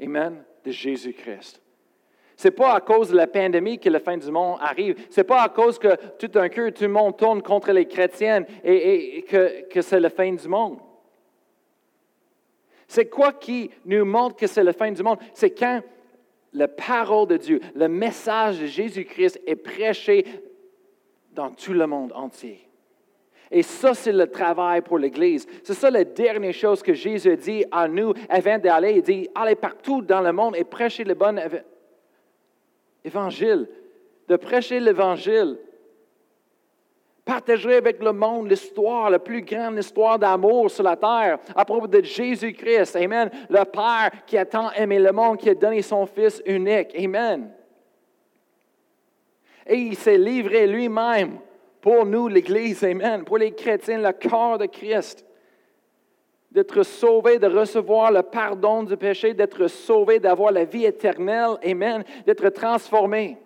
Amen. 0.00 0.42
De 0.64 0.70
Jésus-Christ. 0.70 1.60
Ce 2.36 2.48
n'est 2.48 2.52
pas 2.52 2.74
à 2.74 2.80
cause 2.80 3.10
de 3.10 3.16
la 3.16 3.26
pandémie 3.26 3.78
que 3.78 3.88
la 3.88 4.00
fin 4.00 4.16
du 4.16 4.30
monde 4.30 4.58
arrive. 4.60 4.96
Ce 5.10 5.20
n'est 5.20 5.24
pas 5.24 5.42
à 5.42 5.48
cause 5.48 5.78
que 5.78 5.94
tout 6.18 6.38
un 6.38 6.48
cœur, 6.48 6.72
tout 6.72 6.82
le 6.82 6.88
monde 6.88 7.16
tourne 7.16 7.42
contre 7.42 7.70
les 7.72 7.86
chrétiens 7.86 8.44
et, 8.64 9.24
que 9.70 9.80
c'est 9.80 10.00
la 10.00 10.10
fin 10.10 10.32
du 10.32 10.48
monde. 10.48 10.78
C'est 12.88 13.06
quoi 13.06 13.32
qui 13.32 13.70
nous 13.84 14.04
montre 14.04 14.36
que 14.36 14.46
c'est 14.46 14.64
la 14.64 14.72
fin 14.72 14.90
du 14.90 15.02
monde? 15.02 15.18
C'est 15.32 15.50
quand 15.50 15.80
la 16.54 16.68
parole 16.68 17.28
de 17.28 17.36
Dieu, 17.36 17.60
le 17.74 17.88
message 17.88 18.60
de 18.60 18.66
Jésus-Christ 18.66 19.40
est 19.46 19.56
prêché 19.56 20.24
dans 21.32 21.50
tout 21.50 21.72
le 21.72 21.86
monde 21.86 22.12
entier. 22.14 22.60
Et 23.50 23.62
ça, 23.62 23.92
c'est 23.94 24.12
le 24.12 24.26
travail 24.26 24.80
pour 24.80 24.98
l'Église. 24.98 25.46
C'est 25.62 25.74
ça 25.74 25.90
la 25.90 26.04
dernière 26.04 26.54
chose 26.54 26.82
que 26.82 26.94
Jésus 26.94 27.36
dit 27.36 27.64
à 27.70 27.86
nous 27.86 28.14
avant 28.28 28.58
d'aller. 28.58 28.94
Il 28.96 29.02
dit, 29.02 29.28
allez 29.34 29.54
partout 29.54 30.00
dans 30.00 30.20
le 30.20 30.32
monde 30.32 30.56
et 30.56 30.64
prêchez 30.64 31.04
le 31.04 31.14
bon 31.14 31.38
évangile. 33.04 33.68
De 34.26 34.36
prêcher 34.36 34.80
l'Évangile 34.80 35.58
partagerai 37.24 37.76
avec 37.76 38.02
le 38.02 38.12
monde 38.12 38.50
l'histoire, 38.50 39.10
la 39.10 39.18
plus 39.18 39.42
grande 39.42 39.78
histoire 39.78 40.18
d'amour 40.18 40.70
sur 40.70 40.84
la 40.84 40.96
terre 40.96 41.38
à 41.54 41.64
propos 41.64 41.86
de 41.86 42.02
Jésus-Christ. 42.02 42.96
Amen. 42.96 43.30
Le 43.48 43.64
Père 43.64 44.10
qui 44.26 44.36
a 44.36 44.44
tant 44.44 44.70
aimé 44.72 44.98
le 44.98 45.12
monde, 45.12 45.38
qui 45.38 45.48
a 45.48 45.54
donné 45.54 45.82
son 45.82 46.06
Fils 46.06 46.42
unique. 46.44 46.94
Amen. 46.98 47.50
Et 49.66 49.76
il 49.76 49.96
s'est 49.96 50.18
livré 50.18 50.66
lui-même 50.66 51.38
pour 51.80 52.04
nous, 52.04 52.28
l'Église. 52.28 52.84
Amen. 52.84 53.24
Pour 53.24 53.38
les 53.38 53.52
chrétiens, 53.52 53.98
le 53.98 54.12
corps 54.12 54.58
de 54.58 54.66
Christ. 54.66 55.24
D'être 56.50 56.84
sauvé, 56.84 57.38
de 57.38 57.48
recevoir 57.48 58.12
le 58.12 58.22
pardon 58.22 58.84
du 58.84 58.96
péché, 58.96 59.34
d'être 59.34 59.66
sauvé, 59.66 60.20
d'avoir 60.20 60.52
la 60.52 60.64
vie 60.64 60.84
éternelle. 60.84 61.56
Amen. 61.64 62.04
D'être 62.26 62.48
transformé. 62.50 63.38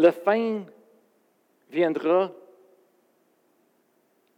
La 0.00 0.12
fin 0.12 0.64
viendra 1.68 2.32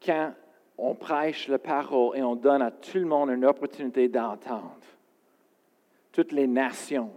quand 0.05 0.35
on 0.77 0.97
prêche 0.97 1.47
la 1.47 1.61
parole 1.61 2.19
et 2.19 2.23
on 2.25 2.35
donne 2.35 2.63
à 2.63 2.73
tout 2.73 2.99
le 2.99 3.05
monde 3.05 3.31
une 3.31 3.45
opportunité 3.45 4.09
d'entendre. 4.09 4.81
Toutes 6.11 6.33
les 6.33 6.49
nations. 6.49 7.13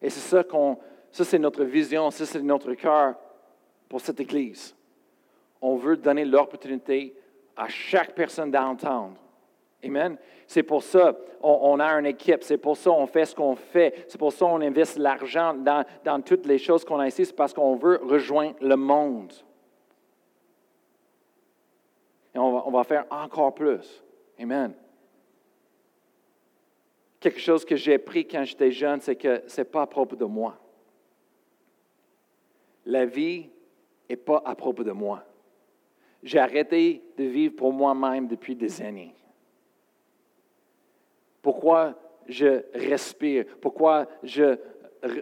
Et 0.00 0.08
c'est 0.08 0.20
ça 0.20 0.42
qu'on, 0.42 0.78
ça 1.10 1.22
c'est 1.26 1.38
notre 1.38 1.64
vision, 1.64 2.10
ça 2.10 2.24
c'est 2.24 2.40
notre 2.40 2.72
cœur 2.72 3.14
pour 3.86 4.00
cette 4.00 4.20
Église. 4.20 4.74
On 5.60 5.76
veut 5.76 5.98
donner 5.98 6.24
l'opportunité 6.24 7.14
à 7.58 7.68
chaque 7.68 8.14
personne 8.14 8.50
d'entendre. 8.50 9.18
Amen. 9.84 10.16
C'est 10.46 10.62
pour 10.62 10.82
ça 10.82 11.16
on, 11.42 11.78
a 11.78 11.86
une 11.98 12.06
équipe, 12.06 12.42
c'est 12.42 12.56
pour 12.56 12.76
ça 12.76 12.90
on 12.90 13.06
fait 13.06 13.26
ce 13.26 13.34
qu'on 13.34 13.54
fait, 13.54 14.06
c'est 14.08 14.18
pour 14.18 14.32
ça 14.32 14.46
on 14.46 14.60
investit 14.60 14.98
l'argent 14.98 15.54
dans, 15.54 16.22
toutes 16.22 16.46
les 16.46 16.58
choses 16.58 16.84
qu'on 16.84 16.98
a 16.98 17.06
ici, 17.06 17.26
c'est 17.26 17.36
parce 17.36 17.52
qu'on 17.52 17.76
veut 17.76 18.00
rejoindre 18.02 18.56
le 18.60 18.76
monde. 18.76 19.32
Et 22.34 22.38
on 22.38 22.52
va, 22.52 22.62
on 22.66 22.70
va 22.70 22.84
faire 22.84 23.04
encore 23.10 23.54
plus. 23.54 24.02
Amen. 24.40 24.72
Quelque 27.20 27.40
chose 27.40 27.64
que 27.64 27.76
j'ai 27.76 27.94
appris 27.94 28.26
quand 28.26 28.44
j'étais 28.44 28.72
jeune, 28.72 29.00
c'est 29.00 29.16
que 29.16 29.42
ce 29.46 29.60
n'est 29.60 29.66
pas 29.66 29.82
à 29.82 29.86
propos 29.86 30.16
de 30.16 30.24
moi. 30.24 30.58
La 32.86 33.06
vie 33.06 33.48
n'est 34.08 34.16
pas 34.16 34.42
à 34.44 34.54
propos 34.54 34.82
de 34.82 34.92
moi. 34.92 35.24
J'ai 36.22 36.38
arrêté 36.38 37.02
de 37.16 37.24
vivre 37.24 37.54
pour 37.54 37.72
moi-même 37.72 38.26
depuis 38.26 38.54
des 38.56 38.82
années. 38.82 39.14
Pourquoi 41.44 41.94
je 42.26 42.62
respire, 42.72 43.44
pourquoi 43.60 44.06
je 44.22 44.56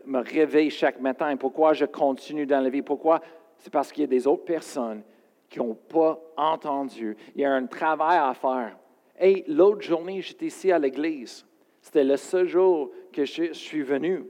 me 0.07 0.21
réveille 0.21 0.71
chaque 0.71 1.01
matin, 1.01 1.37
pourquoi 1.37 1.73
je 1.73 1.85
continue 1.85 2.47
dans 2.47 2.61
la 2.61 2.71
vie, 2.71 2.81
pourquoi? 2.81 3.21
C'est 3.59 3.73
parce 3.73 3.91
qu'il 3.91 4.03
y 4.03 4.05
a 4.05 4.07
des 4.07 4.29
autres 4.29 4.45
personnes 4.45 5.03
qui 5.51 5.59
n'ont 5.59 5.75
pas 5.75 6.23
entendu. 6.37 7.17
Il 7.35 7.41
y 7.41 7.45
a 7.45 7.51
un 7.51 7.67
travail 7.67 8.19
à 8.19 8.33
faire. 8.35 8.79
Et 9.21 9.43
l'autre 9.49 9.81
journée, 9.81 10.23
j'étais 10.23 10.47
ici 10.47 10.71
à 10.71 10.79
l'église. 10.79 11.45
C'était 11.81 12.05
le 12.05 12.17
seul 12.17 12.47
jour 12.47 12.93
que 13.13 13.25
je 13.25 13.53
suis 13.53 13.83
venu 13.83 14.25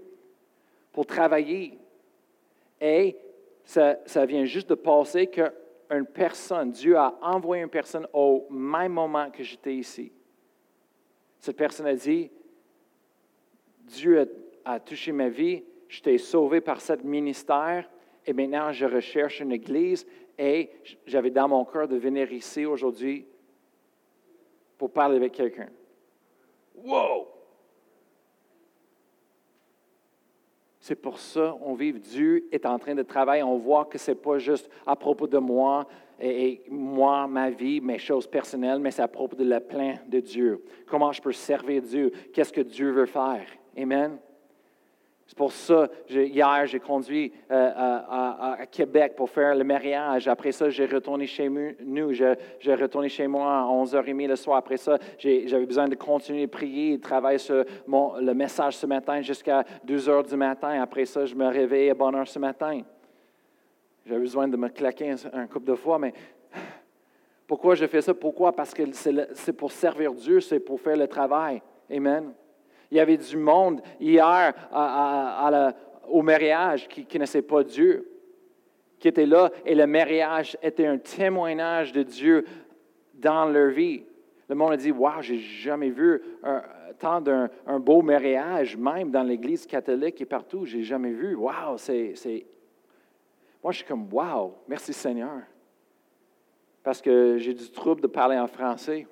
pour 0.93 1.05
travailler. 1.05 1.79
Et 2.81 3.19
ça, 3.65 3.99
ça 4.07 4.25
vient 4.25 4.47
juste 4.47 4.71
de 4.71 4.77
passer 4.77 5.27
qu'une 5.27 6.07
personne, 6.07 6.71
Dieu 6.71 6.97
a 6.97 7.19
envoyé 7.21 7.63
une 7.63 7.69
personne 7.69 8.09
au 8.15 8.47
même 8.49 8.93
moment 8.93 9.31
que 9.31 9.43
j'étais 9.43 9.75
ici. 9.75 10.11
Cette 11.43 11.57
personne 11.57 11.87
a 11.89 11.95
dit, 11.95 12.31
Dieu 13.81 14.21
a, 14.65 14.75
a 14.75 14.79
touché 14.79 15.11
ma 15.11 15.29
vie, 15.29 15.65
j'étais 15.89 16.17
sauvé 16.17 16.61
par 16.61 16.81
ce 16.81 16.93
ministère 17.03 17.91
et 18.25 18.33
maintenant 18.33 18.71
je 18.71 18.87
recherche 18.87 19.41
une 19.41 19.51
église 19.51 20.07
et 20.39 20.71
j'avais 21.05 21.33
dans 21.33 21.49
mon 21.49 21.65
cœur 21.65 21.89
de 21.89 21.97
venir 21.97 22.33
ici 22.33 22.65
aujourd'hui 22.65 23.27
pour 24.79 24.93
parler 24.93 25.17
avec 25.17 25.33
quelqu'un. 25.33 25.69
Wow! 26.77 27.27
C'est 30.79 30.95
pour 30.95 31.19
ça 31.19 31.57
qu'on 31.61 31.75
vit. 31.75 31.93
Dieu 31.93 32.49
est 32.53 32.67
en 32.67 32.79
train 32.79 32.95
de 32.95 33.03
travailler. 33.03 33.43
On 33.43 33.59
voit 33.59 33.87
que 33.87 33.99
ce 33.99 34.13
n'est 34.13 34.17
pas 34.17 34.39
juste 34.39 34.71
à 34.87 34.95
propos 34.95 35.27
de 35.27 35.39
moi 35.39 35.89
et, 36.21 36.63
moi, 36.69 37.27
ma 37.27 37.51
vie, 37.51 37.81
mes 37.81 37.99
choses 37.99 38.27
personnelles, 38.27 38.79
mais 38.79 38.91
c'est 38.91 39.03
à 39.03 39.09
propos 39.09 39.37
de 39.37 39.45
la 39.45 39.61
plein 39.61 39.95
de 40.07 40.21
Dieu. 40.21 40.65
Comment 40.87 41.13
je 41.13 41.21
peux 41.21 41.33
servir 41.33 41.83
Dieu? 41.83 42.13
Qu'est-ce 42.33 42.53
que 42.53 42.61
Dieu 42.61 42.91
veut 42.91 43.07
faire? 43.07 43.47
Amen. 43.77 44.19
C'est 45.33 45.39
pour 45.39 45.53
ça, 45.53 45.89
hier, 46.11 46.67
j'ai 46.67 46.79
conduit 46.79 47.33
euh, 47.51 47.71
à, 47.75 48.67
Québec 48.71 49.15
pour 49.17 49.31
faire 49.31 49.55
le 49.55 49.65
mariage. 49.65 50.29
Après 50.29 50.53
ça, 50.53 50.69
j'ai 50.69 50.85
retourné 50.85 51.27
chez 51.27 51.49
nous. 51.49 52.13
J'ai 52.13 52.75
retourné 52.75 53.09
chez 53.09 53.27
moi 53.27 53.61
à 53.61 53.65
11h30 53.65 54.29
le 54.29 54.37
soir. 54.37 54.59
Après 54.59 54.77
ça, 54.77 54.99
j'avais 55.19 55.65
besoin 55.65 55.89
de 55.89 55.95
continuer 55.95 56.43
à 56.43 56.49
prier 56.49 56.93
et 56.95 57.01
travailler 57.01 57.39
sur 57.39 57.65
le 57.87 58.33
message 58.35 58.77
ce 58.77 58.85
matin 58.85 59.23
jusqu'à 59.23 59.65
2h 59.87 60.29
du 60.29 60.37
matin. 60.37 60.83
Après 60.83 61.07
ça, 61.07 61.25
je 61.25 61.35
me 61.35 61.47
réveille 61.47 61.89
à 61.89 61.95
bonne 61.95 62.15
heure 62.15 62.29
ce 62.29 62.39
matin. 62.39 62.83
J'avais 64.07 64.21
besoin 64.21 64.49
de 64.49 64.57
me 64.57 64.69
claquer 64.69 65.11
un, 65.11 65.17
un 65.33 65.47
couple 65.47 65.67
de 65.67 65.75
fois, 65.75 65.99
mais 65.99 66.13
pourquoi 67.47 67.75
je 67.75 67.87
fais 67.87 68.01
ça? 68.01 68.15
Pourquoi? 68.15 68.53
Parce 68.53 68.73
que 68.73 68.83
c'est 68.93 69.53
pour 69.53 69.73
servir 69.73 70.15
Dieu, 70.15 70.41
c'est 70.41 70.61
pour 70.61 70.81
faire 70.81 70.97
le 70.97 71.07
travail. 71.07 71.61
Amen. 71.91 72.33
Il 72.91 72.97
y 72.97 73.01
avait 73.01 73.17
du 73.17 73.37
monde 73.37 73.81
hier 74.01 74.55
au 76.09 76.23
mariage 76.23 76.89
qui 76.89 77.01
ne 77.01 77.07
connaissait 77.07 77.43
pas 77.43 77.63
Dieu, 77.63 78.09
qui 78.99 79.09
était 79.09 79.27
là, 79.27 79.51
et 79.67 79.75
le 79.75 79.87
mariage 79.87 80.57
était 80.63 80.87
un 80.87 80.99
témoignage 80.99 81.93
de 81.93 82.03
Dieu 82.03 82.45
dans 83.15 83.47
leur 83.47 83.71
vie. 83.71 84.05
Le 84.49 84.55
monde 84.55 84.73
a 84.73 84.77
dit, 84.77 84.91
Wow, 84.91 85.21
j'ai 85.21 85.39
jamais 85.39 85.91
vu 85.91 86.23
tant 86.99 87.21
d'un 87.21 87.51
beau 87.81 88.03
mariage, 88.03 88.77
même 88.77 89.11
dans 89.11 89.23
l'Église 89.23 89.67
catholique 89.67 90.21
et 90.21 90.27
partout, 90.27 90.65
j'ai 90.65 90.83
jamais 90.83 91.13
vu. 91.13 91.35
Wow, 91.35 91.77
c'est. 91.77 92.15
Moi, 93.63 93.73
je 93.73 93.79
suis 93.79 93.87
comme, 93.87 94.13
Wow, 94.13 94.57
merci 94.67 94.93
Seigneur. 94.93 95.43
Parce 96.83 97.01
que 97.01 97.39
j'ai 97.39 97.55
du 97.55 97.71
trouble 97.71 98.01
de 98.01 98.09
parler 98.09 98.37
en 98.37 98.49
français. 98.49 99.07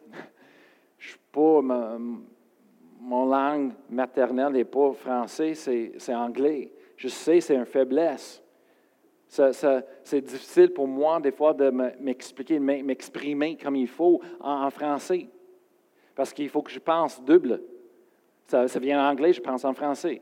Je 0.99 1.11
suis 1.11 1.21
pas 1.33 1.63
mon 3.01 3.25
langue 3.25 3.73
maternelle 3.89 4.53
n'est 4.53 4.65
pas 4.65 4.93
français, 4.93 5.55
c'est 5.55 6.15
anglais. 6.15 6.71
Je 6.97 7.09
sais, 7.09 7.41
c'est 7.41 7.57
une 7.57 7.65
faiblesse. 7.65 8.43
c'est 9.27 10.21
difficile 10.21 10.73
pour 10.73 10.87
moi, 10.87 11.19
des 11.19 11.33
fois, 11.33 11.55
de 11.55 11.71
m'expliquer, 11.71 12.59
m'exprimer 12.59 13.57
comme 13.57 13.77
il 13.77 13.89
faut 13.89 14.21
en, 14.39 14.71
français. 14.71 15.29
Parce 16.15 16.33
qu'il 16.33 16.51
faut 16.51 16.63
que 16.63 16.71
je 16.71 16.79
pense 16.79 17.23
double. 17.25 17.63
Ça, 18.47 18.67
vient 18.79 19.03
en 19.03 19.11
anglais, 19.11 19.33
je 19.33 19.41
pense 19.41 19.65
en 19.65 19.73
français 19.73 20.21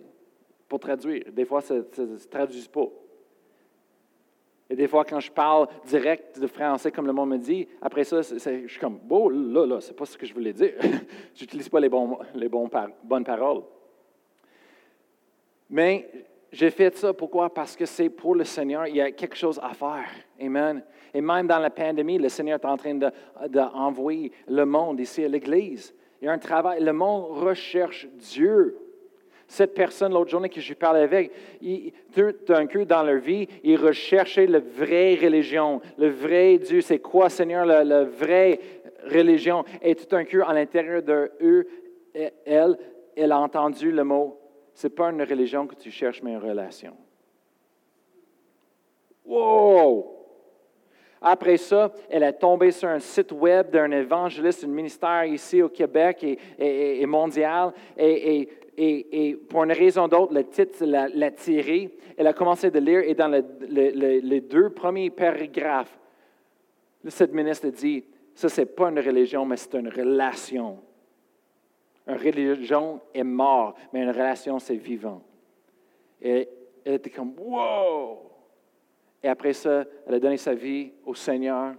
pour 0.69 0.79
traduire. 0.79 1.25
Des 1.33 1.45
fois, 1.45 1.61
ça 1.61 1.75
ne 1.75 2.17
se 2.17 2.29
traduit 2.29 2.69
pas. 2.69 2.89
Et 4.71 4.77
des 4.77 4.87
fois, 4.87 5.05
quand 5.05 5.21
je 5.21 5.31
parle 5.31 5.67
direct 5.87 6.39
de 6.39 6.47
français, 6.47 6.93
comme 6.93 7.07
le 7.07 7.13
monde 7.13 7.31
me 7.31 7.39
dit, 7.39 7.67
après 7.81 8.05
ça, 8.05 8.21
je 8.21 8.67
suis 8.67 8.81
comme, 8.81 8.99
bon, 9.03 9.31
là, 9.31 9.67
là, 9.67 9.81
c'est 9.81 9.97
pas 9.97 10.05
ce 10.05 10.19
que 10.19 10.27
je 10.27 10.35
voulais 10.35 10.53
dire. 10.53 10.75
je 11.35 11.43
n'utilise 11.43 11.69
pas 11.69 11.81
les, 11.81 11.89
bons, 11.89 12.19
les 12.35 12.49
bonnes 12.49 13.25
paroles. 13.25 13.63
Mais 15.71 16.09
j'ai 16.53 16.71
fait 16.71 16.95
ça, 16.97 17.13
pourquoi? 17.15 17.53
Parce 17.53 17.77
que 17.77 17.87
c'est 17.87 18.11
pour 18.11 18.35
le 18.35 18.45
Seigneur, 18.45 18.87
il 18.87 18.97
y 18.97 19.01
a 19.01 19.11
quelque 19.11 19.37
chose 19.37 19.59
à 19.63 19.73
faire. 19.73 20.09
Amen. 20.41 20.83
Et 21.15 21.21
même 21.21 21.47
dans 21.47 21.59
la 21.59 21.71
pandémie, 21.71 22.19
le 22.19 22.29
Seigneur 22.29 22.59
est 22.63 22.67
en 22.67 22.77
train 22.77 22.99
d'envoyer 23.49 24.33
le 24.47 24.65
monde 24.65 25.01
ici 25.01 25.25
à 25.25 25.29
l'Église. 25.29 25.95
Il 26.21 26.27
y 26.27 26.29
a 26.29 26.33
un 26.33 26.39
travail, 26.39 26.83
le 26.83 26.93
monde 26.93 27.39
recherche 27.39 28.07
Dieu. 28.15 28.79
Cette 29.49 29.75
personne, 29.75 30.13
l'autre 30.13 30.31
journée 30.31 30.49
que 30.49 30.61
je 30.61 30.75
parlais 30.75 31.01
avec, 31.01 31.33
d'un 32.47 32.67
coup 32.67 32.85
dans 32.85 33.03
leur 33.03 33.19
vie, 33.19 33.49
ils 33.65 33.77
recherchaient 33.77 34.47
la 34.47 34.61
vraie 34.61 35.15
religion, 35.15 35.81
le 35.97 36.11
vrai 36.11 36.59
Dieu. 36.59 36.83
C'est 36.83 37.01
quoi, 37.01 37.31
Seigneur, 37.31 37.67
la, 37.67 38.05
vraie 38.05 38.61
religion? 39.05 39.65
Et 39.83 39.95
tout 39.95 40.07
d'un 40.07 40.25
coup, 40.25 40.43
à 40.47 40.53
l'intérieur 40.53 41.03
de 41.03 41.33
eux, 41.41 41.67
elle, 42.45 42.79
elle 43.17 43.33
a 43.33 43.41
entendu 43.41 43.91
le 43.91 44.05
mot 44.05 44.39
c'est 44.79 44.91
pas 44.91 45.11
une 45.11 45.23
religion 45.25 45.67
que 45.67 45.75
tu 45.75 45.91
cherches, 45.91 46.23
mais 46.23 46.31
une 46.31 46.39
relation. 46.39 46.97
Wow! 49.27 50.07
Après 51.21 51.57
ça, 51.57 51.91
elle 52.09 52.23
est 52.23 52.35
tombée 52.35 52.71
sur 52.71 52.89
un 52.89 53.01
site 53.01 53.33
web 53.33 53.71
d'un 53.71 53.91
évangéliste, 53.91 54.63
un 54.63 54.69
ministère 54.69 55.25
ici 55.25 55.63
au 55.63 55.69
Québec 55.69 56.25
et, 56.57 57.07
mondial. 57.07 57.73
Et, 57.97 58.49
pour 59.49 59.65
une 59.65 59.73
raison 59.73 60.09
d'autre, 60.09 60.33
le 60.33 60.45
titre 60.45 60.85
l'a 60.85 61.31
tiré. 61.33 61.91
Elle 62.17 62.27
a 62.27 62.33
commencé 62.33 62.71
de 62.71 62.79
lire 62.79 63.01
et 63.01 63.15
dans 63.15 63.29
les 63.29 64.41
deux 64.41 64.71
premiers 64.71 65.11
paragraphes, 65.11 65.99
cette 67.09 67.33
ministre 67.33 67.69
dit, 67.69 68.05
ça, 68.35 68.49
ce 68.49 68.61
n'est 68.61 68.67
pas 68.67 68.91
une 68.91 69.01
religion, 69.01 69.45
mais 69.45 69.57
c'est 69.57 69.75
une 69.75 69.89
relation. 69.89 70.79
Une 72.07 72.17
religion 72.17 73.01
est 73.13 73.25
mort, 73.25 73.75
mais 73.93 74.03
une 74.03 74.11
relation, 74.11 74.59
c'est 74.59 74.77
vivant. 74.77 75.23
Et 76.23 76.49
elle 76.85 76.95
était 76.95 77.11
comme, 77.11 77.35
wow! 77.39 78.19
Et 79.23 79.29
après 79.29 79.53
ça, 79.53 79.85
elle 80.07 80.15
a 80.15 80.21
donné 80.21 80.37
sa 80.37 80.55
vie 80.55 80.93
au 81.05 81.15
Seigneur, 81.15 81.75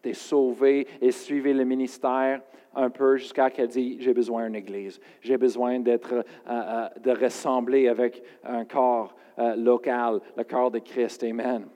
était 0.00 0.14
sauvée 0.14 0.86
et 1.00 1.10
suivait 1.12 1.52
le 1.52 1.64
ministère 1.64 2.40
un 2.74 2.90
peu 2.90 3.16
jusqu'à 3.16 3.50
qu'elle 3.50 3.68
dit 3.68 3.98
j'ai 4.00 4.14
besoin 4.14 4.46
d'une 4.46 4.56
église, 4.56 5.00
j'ai 5.20 5.36
besoin 5.36 5.80
d'être, 5.80 6.12
euh, 6.14 6.22
euh, 6.46 6.88
de 6.98 7.10
ressembler 7.10 7.88
avec 7.88 8.22
un 8.44 8.64
corps 8.64 9.14
euh, 9.38 9.56
local, 9.56 10.20
le 10.36 10.44
corps 10.44 10.70
de 10.70 10.78
Christ. 10.78 11.22
Amen. 11.24 11.66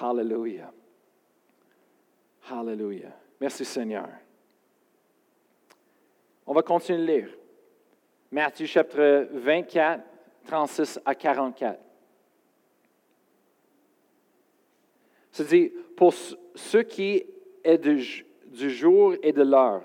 Hallelujah. 0.00 0.70
Hallelujah. 2.50 3.12
Merci 3.40 3.64
Seigneur. 3.64 4.08
On 6.46 6.52
va 6.52 6.62
continuer 6.62 6.98
de 6.98 7.06
lire. 7.06 7.28
Matthieu 8.30 8.66
chapitre 8.66 9.28
24, 9.32 10.02
36 10.46 11.00
à 11.04 11.14
44. 11.14 11.80
cest 15.34 15.48
dit, 15.48 15.72
pour 15.96 16.12
ce 16.12 16.78
qui 16.78 17.24
est 17.64 17.78
du, 17.78 18.70
jour 18.70 19.14
et 19.22 19.32
de 19.32 19.42
l'heure, 19.42 19.82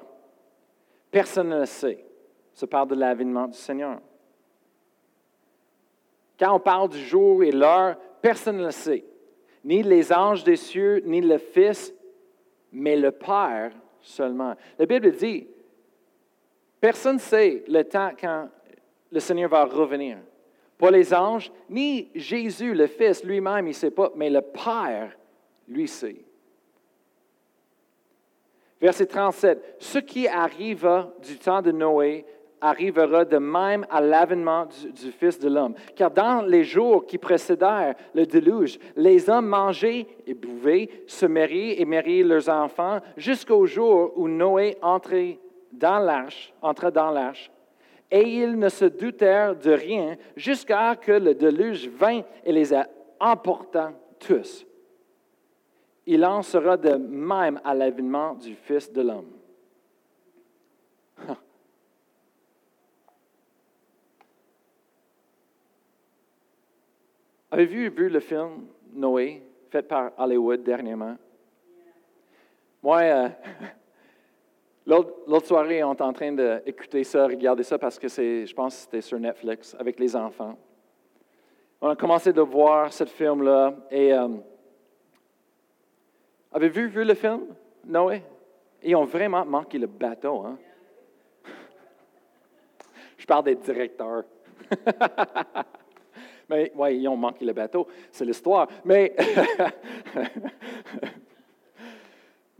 personne 1.10 1.50
ne 1.50 1.60
le 1.60 1.65
sait. 1.65 2.06
Ça 2.54 2.68
parle 2.68 2.89
de 2.89 2.96
l'avènement 2.96 3.48
du 3.48 3.58
Seigneur. 3.58 4.00
Quand 6.38 6.54
on 6.54 6.60
parle 6.60 6.89
du 6.89 7.00
jour 7.00 7.44
et 7.44 7.52
l'heure, 7.52 7.98
personne 8.22 8.58
ne 8.58 8.65
le 8.65 8.72
sait. 8.72 9.04
Ni 9.63 9.82
les 9.84 10.12
anges 10.13 10.44
des 10.44 10.56
cieux, 10.56 11.02
ni 11.06 11.22
le 11.22 11.38
Fils, 11.38 11.94
mais 12.72 12.96
le 12.96 13.12
Père 13.12 13.72
seulement. 14.02 14.56
La 14.78 14.86
Bible 14.86 15.12
dit, 15.12 15.48
personne 16.80 17.15
ne 17.15 17.22
sait 17.22 17.63
le 17.68 17.84
temps 17.84 18.12
quand 18.20 18.50
le 19.12 19.20
Seigneur 19.20 19.50
va 19.50 19.65
revenir. 19.65 20.18
Pas 20.78 20.92
les 20.92 21.13
anges, 21.13 21.52
ni 21.70 22.10
Jésus, 22.15 22.74
le 22.74 22.88
Fils 22.88 23.24
lui-même, 23.24 23.65
il 23.65 23.70
ne 23.70 23.74
sait 23.74 23.92
pas, 23.92 24.12
mais 24.15 24.30
le 24.30 24.42
Père 24.42 25.18
lui 25.68 25.88
sait. 25.88 26.24
Verset 28.82 29.08
37. 29.08 29.76
Ce 29.80 30.00
qui 30.00 30.28
arriva 30.28 31.12
du 31.22 31.38
temps 31.38 31.62
de 31.62 31.72
Noé 31.72 32.26
arrivera 32.62 33.26
de 33.26 33.38
même 33.38 33.86
à 33.89 34.02
l'avènement 34.02 34.65
du, 34.65 35.12
Fils 35.12 35.39
de 35.39 35.50
l'homme. 35.50 35.76
Car 35.96 36.12
dans 36.12 36.42
les 36.42 36.63
jours 36.63 37.06
qui 37.06 37.18
précédèrent 37.18 37.96
le 38.13 38.26
déluge, 38.26 38.80
les 38.96 39.30
hommes 39.30 39.48
mangeaient 39.48 40.06
et 40.26 40.34
buvaient, 40.34 40.89
se 41.08 41.26
mariaient 41.26 41.82
et 41.82 41.86
mariaient 41.86 42.24
leurs 42.24 42.50
enfants, 42.50 43.00
jusqu'au 43.18 43.65
jour 43.65 44.13
où 44.15 44.28
Noé 44.28 44.78
dans 45.72 46.00
l'arche, 46.00 46.54
entra 46.62 46.92
dans 46.92 47.12
l'arche. 47.12 47.52
Et 48.12 48.22
ils 48.22 48.58
ne 48.58 48.70
se 48.70 48.86
doutèrent 48.86 49.56
de 49.56 49.72
rien 49.72 50.18
jusqu'à 50.36 50.96
que 50.96 51.12
le 51.12 51.36
déluge 51.36 51.88
vint 51.89 52.22
et 52.44 52.52
les 52.52 52.74
a 52.74 52.88
tous. 54.20 54.65
Il 56.12 56.26
en 56.26 56.41
sera 56.41 56.76
de 56.76 56.95
même 56.95 57.62
à 57.63 57.76
l'avènement 57.76 58.34
du 58.34 58.56
Fils 58.56 58.91
de 58.91 59.04
l'homme. 59.04 59.30
Avez-vous 67.52 67.95
vu 67.95 68.10
le 68.10 68.19
film 68.22 68.65
Noé, 68.91 69.43
fait 69.69 69.84
par 69.84 70.13
Hollywood 70.17 70.63
dernièrement? 70.63 71.15
Moi, 72.82 73.02
euh, 73.02 73.30
l'autre 74.88 75.45
soirée, 75.45 75.84
on 75.84 75.93
est 75.93 76.02
en 76.02 76.13
train 76.13 76.32
d'écouter 76.32 77.04
ça, 77.04 77.28
regarder 77.28 77.62
ça, 77.62 77.78
parce 77.78 78.00
que 78.00 78.08
c'est, 78.08 78.48
je 78.48 78.56
pense 78.56 78.74
que 78.74 78.82
c'était 78.82 79.02
sur 79.02 79.19
Netflix 79.19 79.76
avec 79.78 80.00
les 80.00 80.15
enfants. 80.15 80.58
On 81.80 81.89
a 81.89 81.95
commencé 81.95 82.34
de 82.34 82.41
voir 82.41 82.91
ce 82.91 83.06
film-là 83.06 83.76
et 83.91 84.12
euh, 84.12 84.28
avez-vous 86.52 86.90
vu 86.90 87.04
le 87.04 87.14
film, 87.14 87.42
Noé? 87.86 88.24
Ils 88.84 88.96
ont 88.96 89.06
vraiment 89.06 89.46
manqué 89.46 89.78
le 89.78 89.88
bateau. 89.88 90.46
Hein? 90.46 90.58
Je 93.18 93.26
parle 93.26 93.44
des 93.46 93.56
directeurs. 93.56 94.24
Mais 96.50 96.72
oui, 96.76 96.98
ils 96.98 97.08
ont 97.08 97.18
manqué 97.18 97.46
le 97.46 97.54
bateau, 97.54 97.88
c'est 98.12 98.26
l'histoire. 98.26 98.68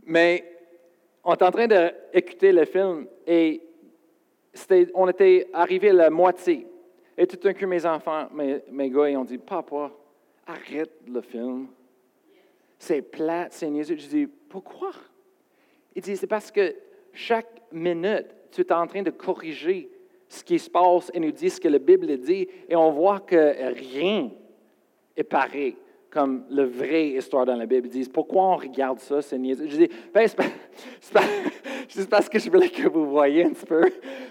Mais, 0.06 0.44
on 1.24 1.34
est 1.34 1.42
en 1.42 1.50
train 1.50 1.66
d'écouter 1.66 2.52
le 2.52 2.64
film 2.64 3.06
et 3.26 3.60
on 4.94 5.08
était 5.08 5.48
arrivé 5.52 5.90
à 5.90 5.94
la 5.94 6.10
moitié. 6.10 6.66
Et 7.18 7.26
tout 7.26 7.36
d'un 7.36 7.52
coup, 7.52 7.66
mes 7.66 7.84
enfants, 7.84 8.28
mes 8.32 8.90
gars, 8.90 9.10
ils 9.10 9.16
ont 9.16 9.24
dit 9.24 9.38
Papa, 9.38 9.90
arrête 10.46 10.92
le 11.06 11.20
film. 11.20 11.66
C'est 12.80 13.02
plate, 13.02 13.52
c'est. 13.52 13.68
Je 13.68 14.08
dis 14.08 14.26
Pourquoi? 14.48 14.90
Il 15.94 16.02
dit 16.02 16.16
C'est 16.16 16.26
parce 16.26 16.50
que 16.50 16.74
chaque 17.12 17.60
minute, 17.70 18.26
tu 18.50 18.62
es 18.62 18.72
en 18.72 18.86
train 18.86 19.02
de 19.02 19.10
corriger 19.10 19.90
ce 20.28 20.42
qui 20.42 20.58
se 20.58 20.70
passe 20.70 21.10
et 21.12 21.20
nous 21.20 21.30
dit 21.30 21.50
ce 21.50 21.60
que 21.60 21.68
la 21.68 21.78
Bible 21.78 22.16
dit, 22.18 22.48
et 22.68 22.74
on 22.74 22.90
voit 22.90 23.20
que 23.20 23.74
rien 23.74 24.30
est 25.16 25.24
pareil 25.24 25.76
comme 26.08 26.44
la 26.48 26.64
vraie 26.64 27.08
histoire 27.10 27.44
dans 27.44 27.54
la 27.54 27.66
Bible. 27.66 27.86
Ils 27.88 27.92
disent, 27.92 28.08
pourquoi 28.08 28.42
on 28.42 28.56
regarde 28.56 28.98
ça, 28.98 29.20
c'est 29.20 29.38
niaiseux? 29.38 29.66
Je 29.68 29.76
dis, 29.76 29.90
ben, 30.12 30.26
c'est 30.26 32.08
parce 32.10 32.28
que 32.28 32.38
je 32.38 32.50
voulais 32.50 32.70
que 32.70 32.88
vous 32.88 33.10
voyez 33.10 33.44
un 33.44 33.50
petit 33.50 33.66
peu, 33.66 33.82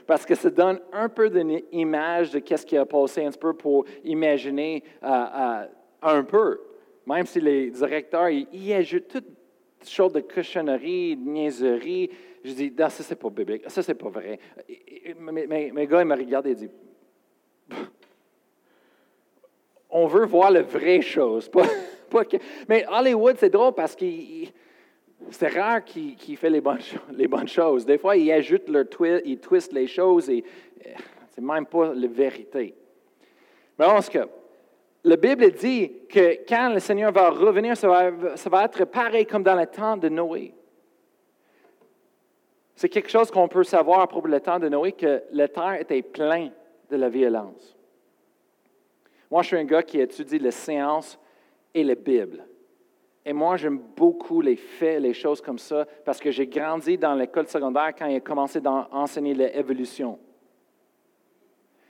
parce 0.07 0.25
que 0.25 0.35
ça 0.35 0.49
donne 0.49 0.79
un 0.91 1.07
peu 1.07 1.29
d'une 1.29 1.61
image 1.71 2.31
de 2.31 2.41
ce 2.43 2.65
qui 2.65 2.75
a 2.75 2.85
passé 2.85 3.25
un 3.25 3.29
petit 3.29 3.39
peu 3.39 3.53
pour 3.53 3.85
imaginer 4.03 4.83
euh, 5.03 5.07
euh, 5.07 5.65
un 6.01 6.23
peu. 6.23 6.59
Même 7.05 7.25
si 7.25 7.41
les 7.41 7.71
directeurs, 7.71 8.29
ils, 8.29 8.47
ils 8.53 8.73
ajoutent 8.73 9.07
toutes 9.07 9.25
sortes 9.81 10.15
de 10.15 10.21
cochonneries, 10.21 11.15
de 11.15 11.29
niaiseries, 11.29 12.09
je 12.43 12.53
dis, 12.53 12.73
non, 12.77 12.89
ça, 12.89 13.03
c'est 13.03 13.19
pas 13.19 13.29
biblique. 13.29 13.63
Ça, 13.69 13.83
c'est 13.83 13.95
pas 13.95 14.09
vrai. 14.09 14.39
Mes, 15.19 15.71
mes, 15.71 15.87
gars, 15.87 16.01
ils 16.01 16.07
me 16.07 16.15
regardent 16.15 16.47
et 16.47 16.55
disent, 16.55 16.71
on 19.89 20.07
veut 20.07 20.25
voir 20.25 20.51
la 20.51 20.61
vraie 20.61 21.01
chose. 21.01 21.49
mais 22.67 22.85
Hollywood, 22.89 23.35
c'est 23.37 23.49
drôle 23.49 23.73
parce 23.73 23.95
que 23.95 24.05
c'est 25.31 25.47
rare 25.49 25.83
qu'il 25.83 26.15
qu 26.15 26.35
fait 26.37 26.49
les 26.49 26.61
bonnes, 26.61 27.47
choses. 27.47 27.85
Des 27.85 27.97
fois, 27.97 28.15
ils 28.15 28.31
ajoutent 28.31 28.69
leur 28.69 28.87
twist, 28.87 29.21
ils 29.25 29.39
twistent 29.39 29.73
les 29.73 29.87
choses 29.87 30.29
et 30.29 30.43
euh, 30.85 30.89
c'est 31.29 31.41
même 31.41 31.65
pas 31.65 31.93
la 31.93 32.07
vérité. 32.07 32.73
Mais 33.77 33.85
en 33.85 34.01
tout 34.01 34.11
cas, 34.11 34.27
la 35.03 35.15
Bible 35.15 35.51
dit 35.51 35.91
que 36.09 36.45
quand 36.47 36.73
le 36.73 36.79
Seigneur 36.79 37.11
va 37.11 37.29
revenir, 37.29 37.77
ça 37.77 37.87
va, 37.87 38.65
être 38.65 38.85
pareil 38.85 39.25
comme 39.25 39.43
dans 39.43 39.55
le 39.55 39.65
temps 39.65 39.95
de 39.95 40.09
Noé. 40.09 40.53
C'est 42.75 42.89
quelque 42.89 43.09
chose 43.09 43.31
qu'on 43.31 43.47
peut 43.47 43.63
savoir 43.63 44.01
à 44.01 44.07
propos 44.07 44.27
du 44.27 44.39
temps 44.41 44.59
de 44.59 44.69
Noé, 44.69 44.93
que 44.93 45.23
la 45.31 45.47
terre 45.47 45.79
était 45.79 46.01
pleine 46.01 46.51
de 46.89 46.97
la 46.97 47.09
violence. 47.09 47.75
Moi, 49.31 49.41
je 49.41 49.47
suis 49.47 49.57
un 49.57 49.65
gars 49.65 49.83
qui 49.83 49.99
étudie 49.99 50.39
les 50.39 50.51
sciences 50.51 51.19
et 51.73 51.83
la 51.83 51.95
Bible. 51.95 52.45
Et 53.25 53.33
moi, 53.33 53.57
j'aime 53.57 53.79
beaucoup 53.95 54.41
les 54.41 54.55
faits, 54.55 55.01
les 55.01 55.13
choses 55.13 55.41
comme 55.41 55.59
ça, 55.59 55.85
parce 56.03 56.19
que 56.19 56.31
j'ai 56.31 56.47
grandi 56.47 56.97
dans 56.97 57.13
l'école 57.13 57.47
secondaire 57.47 57.93
quand 57.97 58.07
il 58.07 58.15
a 58.15 58.21
commencé 58.21 58.59
à 58.65 58.87
enseigner 58.91 59.33
l'évolution. 59.33 60.17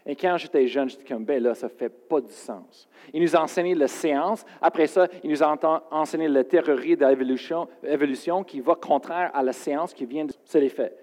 Et 0.09 0.15
quand 0.15 0.37
j'étais 0.37 0.65
jeune, 0.65 0.89
j'étais 0.89 1.03
comme, 1.03 1.23
ben 1.23 1.41
là, 1.41 1.53
ça 1.53 1.67
ne 1.67 1.71
fait 1.71 1.87
pas 1.87 2.19
du 2.19 2.31
sens. 2.31 2.89
Il 3.13 3.21
nous 3.21 3.35
a 3.35 3.43
enseigné 3.43 3.75
la 3.75 3.87
science. 3.87 4.43
Après 4.59 4.87
ça, 4.87 5.07
il 5.23 5.29
nous 5.29 5.43
a 5.43 5.85
enseigné 5.91 6.27
la 6.27 6.43
théorie 6.43 6.97
de 6.97 7.05
l'évolution 7.05 8.43
qui 8.43 8.59
va 8.59 8.73
contraire 8.73 9.29
à 9.35 9.43
la 9.43 9.53
science 9.53 9.93
qui 9.93 10.07
vient 10.07 10.25
de... 10.25 10.33
C'est 10.45 10.61
les 10.61 10.69
faits. 10.69 10.97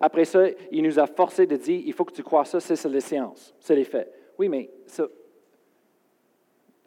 Après 0.00 0.24
ça, 0.24 0.46
il 0.72 0.82
nous 0.82 0.98
a 0.98 1.06
forcé 1.06 1.46
de 1.46 1.54
dire, 1.54 1.80
il 1.86 1.92
faut 1.92 2.04
que 2.04 2.12
tu 2.12 2.24
crois 2.24 2.44
ça, 2.44 2.58
c'est 2.58 2.84
la 2.84 3.00
science. 3.00 3.54
C'est 3.60 3.76
les 3.76 3.84
faits. 3.84 4.12
Oui, 4.36 4.48
mais 4.48 4.68
ça 4.86 5.04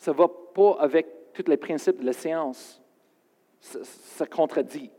ne 0.08 0.12
va 0.12 0.28
pas 0.54 0.76
avec 0.78 1.08
tous 1.34 1.50
les 1.50 1.56
principes 1.56 2.02
de 2.02 2.06
la 2.06 2.14
science. 2.14 2.82
ça 3.62 4.26
contredit. 4.26 4.92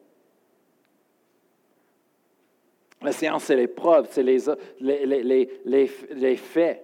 La 3.03 3.12
science, 3.12 3.45
c'est 3.45 3.57
les 3.57 3.67
preuves, 3.67 4.09
c'est 4.11 4.23
les, 4.23 4.38
les, 4.81 5.23
les, 5.65 5.91
les, 6.15 6.37
faits 6.37 6.83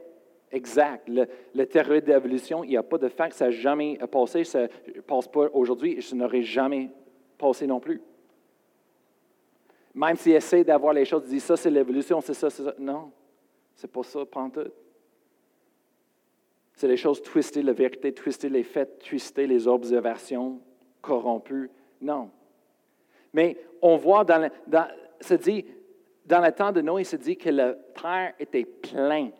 exacts. 0.50 1.08
Le, 1.08 1.26
le 1.54 1.66
théorie 1.66 2.02
d'évolution, 2.02 2.64
il 2.64 2.70
n'y 2.70 2.76
a 2.76 2.82
pas 2.82 2.98
de 2.98 3.08
que 3.08 3.34
ça 3.34 3.46
n'a 3.46 3.50
jamais 3.50 3.98
passé, 4.10 4.44
ça 4.44 4.62
ne 4.62 5.00
passe 5.00 5.28
pas 5.28 5.48
aujourd'hui 5.52 5.92
et 5.92 6.00
ça 6.00 6.16
n'aurait 6.16 6.42
jamais 6.42 6.90
passé 7.36 7.66
non 7.66 7.78
plus. 7.78 8.00
Même 9.94 10.16
s'il 10.16 10.32
essaie 10.32 10.64
d'avoir 10.64 10.92
les 10.92 11.04
choses, 11.04 11.22
il 11.26 11.30
dit 11.30 11.40
ça, 11.40 11.56
c'est 11.56 11.70
l'évolution, 11.70 12.20
c'est 12.20 12.34
ça, 12.34 12.50
c'est 12.50 12.64
ça. 12.64 12.74
Non, 12.78 13.10
c'est 13.74 13.90
pas 13.90 14.02
ça, 14.02 14.24
prends 14.26 14.50
tout. 14.50 14.70
C'est 16.74 16.88
les 16.88 16.96
choses 16.96 17.22
twistées, 17.22 17.62
la 17.62 17.72
vérité 17.72 18.12
twistée, 18.12 18.48
les 18.48 18.62
faits 18.62 19.00
twistés, 19.00 19.46
les 19.46 19.66
observations 19.66 20.60
corrompues. 21.00 21.70
Non. 22.00 22.30
Mais 23.32 23.56
on 23.82 23.96
voit 23.96 24.24
dans, 24.24 24.48
dans 24.66 24.86
se 25.20 25.34
dit, 25.34 25.64
dans 26.28 26.40
le 26.40 26.52
temps 26.52 26.72
de 26.72 26.80
Noé, 26.80 27.02
il 27.02 27.04
se 27.06 27.16
dit 27.16 27.36
que 27.36 27.48
la 27.48 27.72
terre 27.72 28.34
était 28.38 28.64
pleine. 28.64 29.32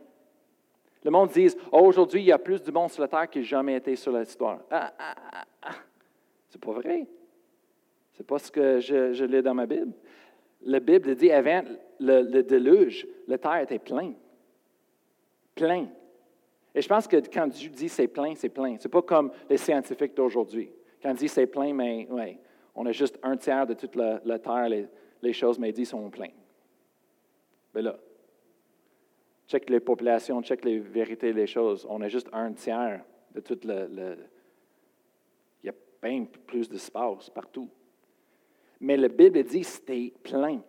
Le 1.05 1.11
monde 1.11 1.31
dit 1.31 1.48
oh, 1.70 1.81
aujourd'hui, 1.81 2.22
il 2.22 2.27
y 2.27 2.33
a 2.33 2.38
plus 2.38 2.62
de 2.62 2.72
monde 2.72 2.90
sur 2.90 3.03
la 3.03 3.09
terre 3.09 3.29
qu'il 3.29 3.44
jamais 3.44 3.77
été 3.77 3.94
sur 3.94 4.11
l'histoire. 4.11 4.61
Ah, 4.70 4.92
ah, 4.98 5.14
ah, 5.33 5.44
ah. 5.62 5.74
C'est 6.48 6.61
pas 6.61 6.72
vrai. 6.72 7.07
C'est 8.14 8.27
pas 8.27 8.38
ce 8.38 8.51
que 8.51 8.81
je, 8.81 9.24
lis 9.24 9.42
dans 9.42 9.55
ma 9.55 9.66
Bible. 9.66 9.92
La 10.62 10.81
Bible 10.81 11.14
dit 11.14 11.31
avant 11.31 11.62
le, 12.01 12.22
le 12.22 12.42
déluge, 12.42 13.07
la 13.29 13.38
terre 13.38 13.59
était 13.59 13.79
pleine. 13.79 14.14
Plein. 15.55 15.87
Et 16.74 16.81
je 16.81 16.88
pense 16.88 17.07
que 17.07 17.16
quand 17.16 17.46
Dieu 17.48 17.70
dit 17.70 17.88
c'est 17.88 18.09
plein, 18.09 18.35
c'est 18.35 18.48
plein. 18.48 18.77
C'est 18.79 18.88
pas 18.88 19.03
comme 19.03 19.31
les 19.48 19.57
scientifiques 19.57 20.16
d'aujourd'hui. 20.16 20.70
Quand 21.03 21.11
il 21.11 21.16
dit 21.16 21.29
c'est 21.29 21.46
plein, 21.46 21.72
mais 21.72 22.09
ouais, 22.11 22.38
on 22.74 22.87
a 22.87 22.92
juste 22.92 23.18
un 23.22 23.37
tiers 23.37 23.66
de 23.66 23.74
toute 23.74 23.94
la, 23.96 24.38
terre, 24.38 24.68
les, 25.22 25.33
choses, 25.33 25.59
mais 25.59 25.72
dit 25.72 25.85
sont 25.85 26.09
pleines. 26.11 26.31
Là, 27.83 27.97
check 29.47 29.71
les 29.71 29.81
populations, 29.81 30.43
check 30.43 30.64
les 30.64 30.79
vérités 30.79 31.33
des 31.33 31.47
choses. 31.47 31.87
On 31.88 32.01
a 32.01 32.09
juste 32.09 32.29
un 32.33 32.53
tiers 32.53 33.05
de 33.35 33.41
tout 33.41 33.59
le. 33.64 34.17
il 35.62 35.67
y 35.67 35.71
a 35.71 35.75
bien 36.03 36.27
plus 36.47 36.69
d'espace 36.69 37.31
partout. 37.31 37.69
Mais 38.81 38.97
la 38.97 39.09
Bible 39.09 39.43
dit 39.45 39.64
c'était 39.64 40.12
plein. 40.23 40.61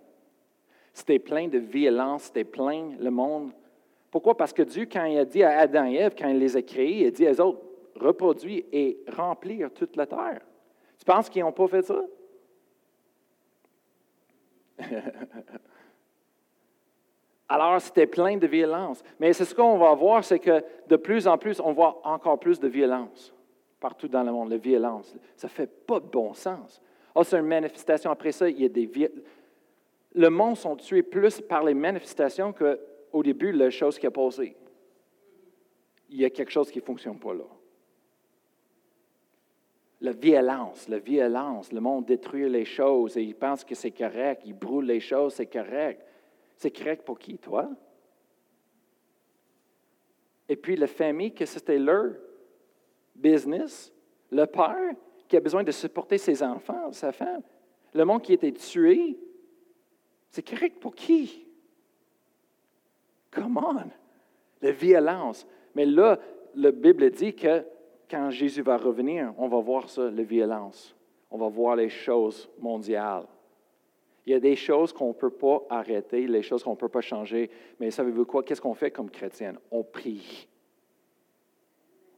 C'était 0.94 1.20
plein 1.20 1.48
de 1.48 1.60
violence, 1.60 2.24
c'était 2.24 2.44
plein 2.44 2.96
le 3.00 3.10
monde. 3.10 3.52
Pourquoi? 4.12 4.36
Parce 4.36 4.54
que 4.54 4.64
Dieu, 4.64 4.88
quand 4.92 5.06
il 5.06 5.18
a 5.20 5.26
dit 5.26 5.44
à 5.44 5.60
Adam 5.60 5.86
et 5.86 5.96
Ève, 5.96 6.16
quand 6.18 6.28
il 6.30 6.40
les 6.40 6.58
a 6.58 6.62
créés, 6.62 7.02
il 7.02 7.08
a 7.08 7.12
dit 7.12 7.28
à 7.28 7.34
eux 7.34 7.42
autres, 7.42 7.62
reproduire 7.96 8.64
et 8.72 9.00
remplir 9.08 9.72
toute 9.72 9.96
la 9.96 10.08
terre. 10.08 10.42
Tu 10.98 11.06
penses 11.06 11.30
qu'ils 11.30 11.44
n'ont 11.44 11.52
pas 11.52 11.68
fait 11.68 11.84
ça? 11.84 12.02
Alors, 17.50 17.82
c'était 17.82 18.06
plein 18.06 18.38
de 18.38 18.46
violence. 18.46 19.04
Mais 19.20 19.34
c'est 19.34 19.46
ce 19.46 19.56
qu'on 19.56 19.78
va 19.80 19.94
voir, 19.96 20.24
c'est 20.24 20.40
que 20.40 20.64
de 20.88 20.96
plus 20.96 21.28
en 21.28 21.38
plus, 21.38 21.60
on 21.60 21.74
voit 21.74 22.00
encore 22.04 22.40
plus 22.40 22.60
de 22.60 22.68
violence 22.68 23.34
partout 23.80 24.08
dans 24.08 24.24
le 24.24 24.32
monde, 24.32 24.50
la 24.50 24.58
violence. 24.58 25.16
Ça 25.36 25.48
ne 25.48 25.52
fait 25.52 25.68
pas 25.86 26.00
de 26.00 26.06
bon 26.06 26.34
sens. 26.34 26.82
Oh, 27.16 27.24
c'est 27.24 27.40
une 27.40 27.48
manifestation. 27.48 28.12
Après 28.12 28.32
ça, 28.32 28.50
il 28.50 28.62
y 28.62 28.66
a 28.66 28.70
des 28.70 28.90
Le 30.14 30.30
monde 30.30 30.58
sont 30.58 30.76
tués 30.76 31.04
plus 31.04 31.42
par 31.42 31.64
les 31.64 31.74
manifestations 31.74 32.54
qu'au 32.54 33.24
début, 33.24 33.52
la 33.52 33.70
chose 33.70 33.98
qui 33.98 34.06
a 34.06 34.12
posé. 34.12 34.56
Il 36.10 36.20
y 36.20 36.26
a 36.26 36.30
quelque 36.30 36.52
chose 36.52 36.72
qui 36.72 36.80
ne 36.80 36.84
fonctionne 36.84 37.20
pas 37.20 37.34
là. 37.34 37.46
La 40.02 40.12
violence, 40.14 40.88
la 40.88 41.00
violence, 41.00 41.74
le 41.74 41.82
monde 41.82 42.06
détruit 42.06 42.50
les 42.50 42.64
choses 42.64 43.18
et 43.18 43.22
il 43.22 43.36
pense 43.36 43.66
que 43.66 43.76
c'est 43.76 43.92
correct, 43.92 44.44
il 44.46 44.54
brûle 44.54 44.86
les 44.86 45.02
choses, 45.02 45.34
c'est 45.34 45.46
correct. 45.46 46.02
C'est 46.60 46.72
correct 46.72 47.06
pour 47.06 47.18
qui, 47.18 47.38
toi? 47.38 47.70
Et 50.50 50.58
puis 50.58 50.76
la 50.76 50.88
famille, 50.88 51.34
que 51.34 51.46
c'était 51.46 51.80
leur 51.80 52.16
business, 53.16 53.94
le 54.30 54.46
père 54.46 54.94
qui 55.30 55.38
a 55.38 55.40
besoin 55.40 55.64
de 55.64 55.72
supporter 55.72 56.18
ses 56.18 56.44
enfants, 56.44 56.92
sa 56.92 57.14
femme, 57.14 57.44
le 57.94 58.04
monde 58.04 58.22
qui 58.22 58.34
était 58.34 58.52
tué, 58.52 59.18
c'est 60.32 60.46
correct 60.46 60.82
pour 60.82 60.94
qui? 60.96 61.48
Come 63.32 63.56
on! 63.56 63.90
La 64.62 64.72
violence. 64.74 65.48
Mais 65.76 65.86
là, 65.86 66.20
la 66.56 66.72
Bible 66.72 67.10
dit 67.10 67.34
que 67.34 67.64
quand 68.12 68.32
Jésus 68.32 68.64
va 68.64 68.76
revenir, 68.76 69.34
on 69.38 69.48
va 69.48 69.62
voir 69.62 69.90
ça, 69.90 70.12
la 70.12 70.24
violence. 70.24 70.94
On 71.32 71.38
va 71.38 71.48
voir 71.48 71.78
les 71.78 71.90
choses 71.90 72.50
mondiales. 72.60 73.28
Il 74.30 74.34
y 74.34 74.36
a 74.36 74.40
des 74.40 74.56
choses 74.56 74.94
qu'on 74.94 75.08
ne 75.08 75.14
peut 75.14 75.32
pas 75.32 75.64
arrêter, 75.72 76.28
les 76.28 76.44
choses 76.44 76.64
qu'on 76.64 76.74
ne 76.74 76.76
peut 76.76 76.88
pas 76.88 77.02
changer. 77.02 77.50
Mais 77.80 77.90
savez-vous 77.90 78.26
quoi? 78.26 78.44
Qu'est-ce 78.44 78.62
qu'on 78.62 78.76
fait 78.76 78.92
comme 78.92 79.10
chrétien? 79.10 79.56
On 79.72 79.82
prie. 79.82 80.48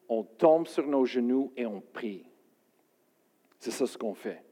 On 0.09 0.23
tombe 0.23 0.67
sur 0.67 0.85
nos 0.87 1.05
genoux 1.05 1.53
et 1.55 1.65
on 1.65 1.79
prie. 1.79 2.25
C'est 3.59 3.71
ça 3.71 3.87
ce 3.87 3.97
qu'on 3.97 4.13
fait. 4.13 4.43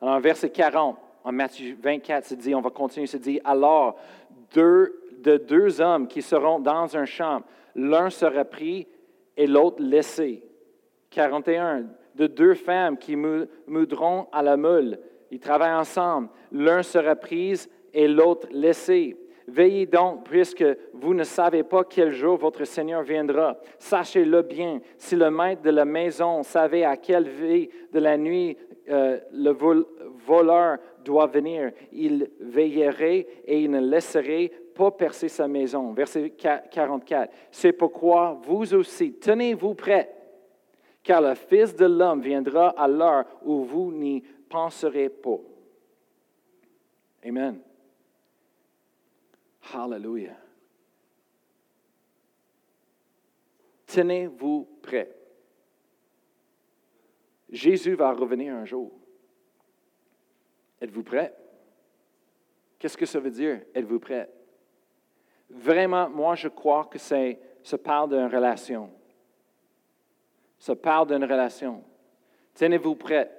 Alors, 0.00 0.18
verset 0.20 0.48
40, 0.48 0.96
en 1.22 1.32
Matthieu 1.32 1.76
24, 1.78 2.24
c'est 2.24 2.36
dit, 2.36 2.54
on 2.54 2.62
va 2.62 2.70
continuer, 2.70 3.06
c'est 3.06 3.18
dit, 3.18 3.42
alors, 3.44 3.98
de 4.54 5.36
deux 5.36 5.82
hommes 5.82 6.08
qui 6.08 6.22
seront 6.22 6.60
dans 6.60 6.96
un 6.96 7.04
champ, 7.04 7.42
l'un 7.74 8.08
sera 8.08 8.46
pris 8.46 8.88
et 9.36 9.46
l'autre 9.46 9.82
laissé. 9.82 10.42
41, 11.10 11.88
de 12.14 12.26
deux 12.26 12.54
femmes 12.54 12.96
qui 12.96 13.16
moudront 13.16 14.28
à 14.32 14.42
la 14.42 14.56
meule, 14.56 14.98
ils 15.30 15.40
travaillent 15.40 15.74
ensemble, 15.74 16.28
l'un 16.52 16.82
sera 16.82 17.16
pris 17.16 17.66
et 17.92 18.08
l'autre 18.08 18.48
laissé. 18.50 19.16
Veillez 19.48 19.86
donc, 19.86 20.24
puisque 20.24 20.64
vous 20.92 21.14
ne 21.14 21.22
savez 21.22 21.62
pas 21.62 21.84
quel 21.84 22.12
jour 22.12 22.36
votre 22.36 22.64
Seigneur 22.64 23.02
viendra. 23.02 23.56
Sachez-le 23.78 24.42
bien. 24.42 24.80
Si 24.98 25.14
le 25.14 25.30
maître 25.30 25.62
de 25.62 25.70
la 25.70 25.84
maison 25.84 26.42
savait 26.42 26.84
à 26.84 26.96
quelle 26.96 27.28
veille 27.28 27.68
de 27.92 28.00
la 28.00 28.16
nuit 28.16 28.56
euh, 28.88 29.18
le 29.32 29.52
voleur 30.26 30.78
doit 31.04 31.26
venir, 31.26 31.70
il 31.92 32.28
veillerait 32.40 33.26
et 33.44 33.60
il 33.60 33.70
ne 33.70 33.80
laisserait 33.80 34.50
pas 34.74 34.90
percer 34.90 35.28
sa 35.28 35.46
maison. 35.46 35.92
Verset 35.92 36.30
44. 36.30 37.32
C'est 37.50 37.72
pourquoi 37.72 38.38
vous 38.42 38.74
aussi, 38.74 39.12
tenez-vous 39.14 39.74
prêts, 39.74 40.12
car 41.02 41.20
le 41.22 41.34
Fils 41.34 41.74
de 41.74 41.86
l'homme 41.86 42.20
viendra 42.20 42.70
à 42.70 42.88
l'heure 42.88 43.24
où 43.44 43.62
vous 43.62 43.92
n'y 43.92 44.22
penserez 44.48 45.08
pas. 45.08 45.40
Amen. 47.24 47.60
Hallelujah. 49.72 50.36
Tenez-vous 53.86 54.68
prêts. 54.82 55.14
Jésus 57.48 57.94
va 57.94 58.12
revenir 58.12 58.54
un 58.54 58.64
jour. 58.64 58.92
Êtes-vous 60.80 61.02
prêt? 61.02 61.34
Qu'est-ce 62.78 62.96
que 62.96 63.06
ça 63.06 63.18
veut 63.18 63.30
dire? 63.30 63.62
Êtes-vous 63.74 64.00
prêt? 64.00 64.30
Vraiment, 65.48 66.10
moi, 66.10 66.34
je 66.34 66.48
crois 66.48 66.84
que 66.84 66.98
c'est, 66.98 67.38
ça 67.62 67.78
parle 67.78 68.10
d'une 68.10 68.26
relation. 68.26 68.90
Ça 70.58 70.74
parle 70.74 71.06
d'une 71.08 71.24
relation. 71.24 71.82
Tenez-vous 72.54 72.96
prêt. 72.96 73.30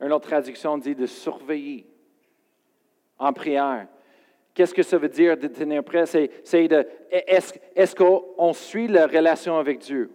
Une 0.00 0.12
autre 0.12 0.28
traduction 0.28 0.78
dit 0.78 0.94
de 0.94 1.06
surveiller 1.06 1.86
en 3.18 3.32
prière. 3.32 3.86
Qu'est-ce 4.54 4.74
que 4.74 4.82
ça 4.82 4.98
veut 4.98 5.08
dire 5.08 5.36
de 5.36 5.48
tenir 5.48 5.82
prêt? 5.82 6.06
C'est, 6.06 6.68
de, 6.68 6.86
est-ce, 7.10 7.54
est-ce 7.74 7.94
qu'on 7.96 8.52
suit 8.52 8.86
la 8.86 9.06
relation 9.06 9.58
avec 9.58 9.78
Dieu? 9.78 10.10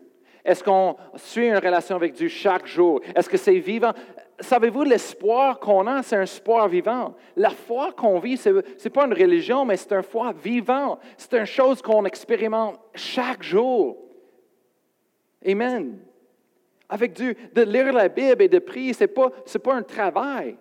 Est-ce 0.45 0.63
qu'on 0.63 0.95
suit 1.15 1.47
une 1.47 1.57
relation 1.57 1.95
avec 1.97 2.13
Dieu 2.13 2.29
chaque 2.29 2.65
jour? 2.65 3.01
Est-ce 3.15 3.29
que 3.29 3.37
c'est 3.37 3.59
vivant? 3.59 3.91
Savez-vous, 4.39 4.83
l'espoir 4.83 5.59
qu'on 5.59 5.85
a, 5.87 6.01
c'est 6.01 6.15
un 6.15 6.21
espoir 6.21 6.69
vivant. 6.69 7.15
La 7.35 7.49
foi 7.49 7.91
qu'on 7.91 8.19
vit, 8.19 8.37
ce 8.37 8.49
n'est 8.49 8.89
pas 8.89 9.05
une 9.05 9.13
religion, 9.13 9.65
mais 9.65 9.75
c'est 9.75 9.91
une 9.91 10.03
foi 10.03 10.31
vivant. 10.31 10.97
C'est 11.17 11.33
une 11.33 11.45
chose 11.45 11.81
qu'on 11.81 12.05
expérimente 12.05 12.79
chaque 12.95 13.43
jour. 13.43 13.97
Amen. 15.45 15.99
Avec 16.89 17.13
Dieu, 17.13 17.35
de 17.53 17.61
lire 17.61 17.93
la 17.93 18.09
Bible 18.09 18.41
et 18.41 18.49
de 18.49 18.59
prier, 18.59 18.93
ce 18.93 19.03
n'est 19.03 19.07
pas, 19.07 19.31
un 19.75 19.83
travail. 19.83 20.57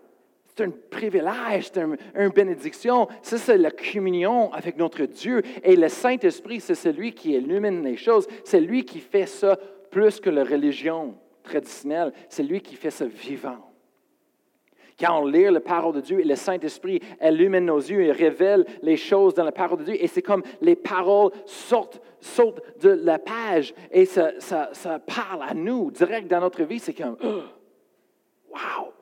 C'est 0.46 0.64
un 0.64 0.70
privilège, 0.90 1.70
c'est 1.72 1.80
une 1.80 2.28
bénédiction. 2.28 3.08
C'est 3.22 3.56
la 3.56 3.70
communion 3.70 4.52
avec 4.52 4.76
notre 4.76 5.04
Dieu. 5.04 5.42
Et 5.62 5.76
le 5.76 5.88
Saint-Esprit, 5.88 6.60
c'est 6.60 6.74
celui 6.74 7.12
qui 7.12 7.32
illumine 7.32 7.82
les 7.82 7.96
choses. 7.96 8.26
C'est 8.44 8.60
lui 8.60 8.84
qui 8.84 8.98
fait 8.98 9.26
ça 9.26 9.58
plus 9.90 10.20
que 10.20 10.30
la 10.30 10.44
religion 10.44 11.14
traditionnelle. 11.42 12.12
C'est 12.28 12.42
lui 12.42 12.60
qui 12.60 12.76
fait 12.76 12.90
ça 12.90 13.06
vivant. 13.06 13.67
Quand 14.98 15.20
on 15.20 15.26
lit 15.26 15.44
la 15.44 15.60
parole 15.60 15.94
de 15.94 16.00
Dieu 16.00 16.20
et 16.20 16.24
le 16.24 16.34
Saint-Esprit 16.34 17.00
illumine 17.22 17.64
nos 17.64 17.78
yeux 17.78 18.02
et 18.02 18.12
révèle 18.12 18.66
les 18.82 18.96
choses 18.96 19.32
dans 19.34 19.44
la 19.44 19.52
parole 19.52 19.78
de 19.78 19.84
Dieu, 19.84 20.02
et 20.02 20.08
c'est 20.08 20.22
comme 20.22 20.42
les 20.60 20.74
paroles 20.74 21.30
sortent, 21.46 22.00
sautent 22.20 22.62
de 22.80 22.90
la 22.90 23.20
page 23.20 23.74
et 23.92 24.06
ça, 24.06 24.32
ça, 24.40 24.98
parle 24.98 25.44
à 25.48 25.54
nous 25.54 25.92
direct 25.92 26.26
dans 26.28 26.40
notre 26.40 26.64
vie. 26.64 26.80
C'est 26.80 26.94
comme, 26.94 27.16
wow! 27.22 28.92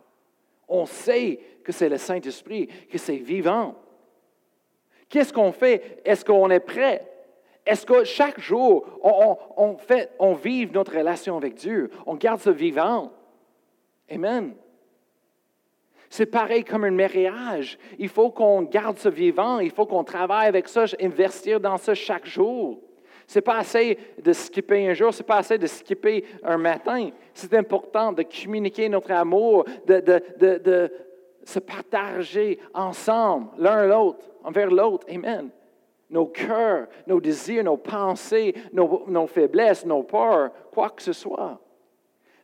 On 0.69 0.85
sait 0.85 1.41
que 1.65 1.73
c'est 1.73 1.89
le 1.89 1.97
Saint-Esprit, 1.97 2.69
que 2.91 2.99
c'est 2.99 3.17
vivant. 3.17 3.75
Qu'est-ce 5.09 5.33
qu'on 5.33 5.53
fait? 5.53 6.03
Est-ce 6.05 6.25
qu'on 6.25 6.51
est 6.51 6.61
prêt? 6.61 7.11
Est-ce 7.65 7.87
que 7.87 8.05
chaque 8.05 8.39
jour, 8.39 8.87
on, 9.03 9.39
on, 9.57 9.77
fait, 9.77 10.11
on 10.19 10.35
vive 10.35 10.73
notre 10.73 10.95
relation 10.97 11.37
avec 11.37 11.55
Dieu? 11.55 11.91
On 12.05 12.17
garde 12.17 12.41
ça 12.41 12.53
vivant? 12.53 13.13
Amen. 14.11 14.55
C'est 16.17 16.25
pareil 16.25 16.65
comme 16.65 16.85
un 16.85 16.91
mariage. 16.91 17.79
Il 17.99 18.09
faut 18.09 18.31
qu'on 18.31 18.63
garde 18.63 18.97
ça 18.97 19.11
vivant, 19.11 19.59
il 19.59 19.71
faut 19.71 19.85
qu'on 19.85 20.03
travaille 20.03 20.49
avec 20.49 20.67
ça, 20.67 20.87
investir 20.99 21.61
dans 21.61 21.77
ça 21.77 21.95
chaque 21.95 22.25
jour. 22.25 22.81
Ce 23.27 23.39
n'est 23.39 23.43
pas 23.43 23.59
assez 23.59 23.99
de 24.23 24.33
skipper 24.33 24.89
un 24.89 24.95
jour, 24.95 25.13
ce 25.13 25.19
n'est 25.19 25.27
pas 25.27 25.37
assez 25.37 25.59
de 25.59 25.67
skipper 25.67 26.25
un 26.43 26.57
matin. 26.57 27.11
C'est 27.35 27.53
important 27.53 28.13
de 28.13 28.23
communiquer 28.23 28.89
notre 28.89 29.11
amour, 29.11 29.67
de, 29.87 30.01
de, 30.01 30.91
se 31.45 31.59
partager 31.59 32.61
ensemble, 32.73 33.49
l'un 33.59 33.85
l'autre, 33.87 34.25
envers 34.43 34.71
l'autre. 34.71 35.07
Amen. 35.11 35.51
Nos 36.09 36.29
cœurs, 36.29 36.87
nos 37.07 37.21
désirs, 37.21 37.63
nos 37.63 37.77
pensées, 37.77 38.55
nos, 38.73 39.05
nos 39.07 39.27
faiblesses, 39.27 39.85
nos 39.85 40.03
peurs, 40.03 40.51
quoi 40.73 40.89
que 40.89 41.03
ce 41.03 41.13
soit. 41.13 41.61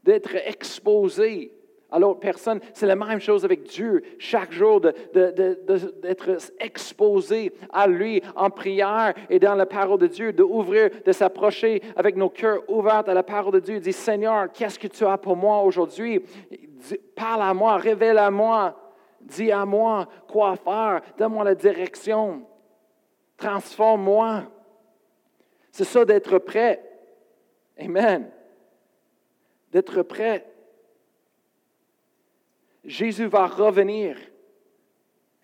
D'être 0.05 0.37
exposé 0.47 1.55
alors, 1.93 2.19
personne. 2.19 2.59
C'est 2.73 2.87
la 2.87 2.97
même 2.97 3.21
chose 3.21 3.45
avec 3.45 3.65
Dieu. 3.65 4.03
Chaque 4.19 4.51
jour, 4.51 4.81
d'être 4.81 6.39
exposé 6.59 7.53
à 7.71 7.87
lui 7.87 8.23
en 8.35 8.49
prière 8.49 9.13
et 9.29 9.39
dans 9.39 9.55
la 9.55 9.67
parole 9.67 9.99
de 9.99 10.07
Dieu, 10.07 10.33
d'ouvrir, 10.33 10.91
de 11.05 11.13
s'approcher 11.13 11.83
avec 11.95 12.17
nos 12.17 12.31
cœurs 12.31 12.63
ouverts 12.69 13.07
à 13.07 13.15
la 13.15 13.23
parole 13.23 13.53
de 13.53 13.61
Dieu. 13.61 13.79
Dis, 13.79 13.93
Seigneur, 13.93 14.51
qu'est-ce 14.53 14.79
que 14.79 14.87
tu 14.89 15.05
as 15.05 15.19
pour 15.19 15.37
moi 15.37 15.61
aujourd'hui? 15.63 16.25
Parle 17.15 17.43
à 17.43 17.53
moi, 17.53 17.77
révèle 17.77 18.19
à 18.19 18.31
moi. 18.31 18.75
Dis 19.21 19.53
à 19.53 19.67
moi 19.67 20.09
quoi 20.27 20.57
faire. 20.57 21.03
Donne-moi 21.19 21.45
la 21.45 21.55
direction. 21.55 22.43
Transforme-moi. 23.37 24.45
C'est 25.71 25.85
ça 25.85 26.07
d'être 26.07 26.39
prêt. 26.39 26.83
Amen. 27.79 28.31
D'être 29.71 30.03
prêt 30.03 30.52
Jésus 32.85 33.27
va 33.27 33.47
revenir. 33.47 34.17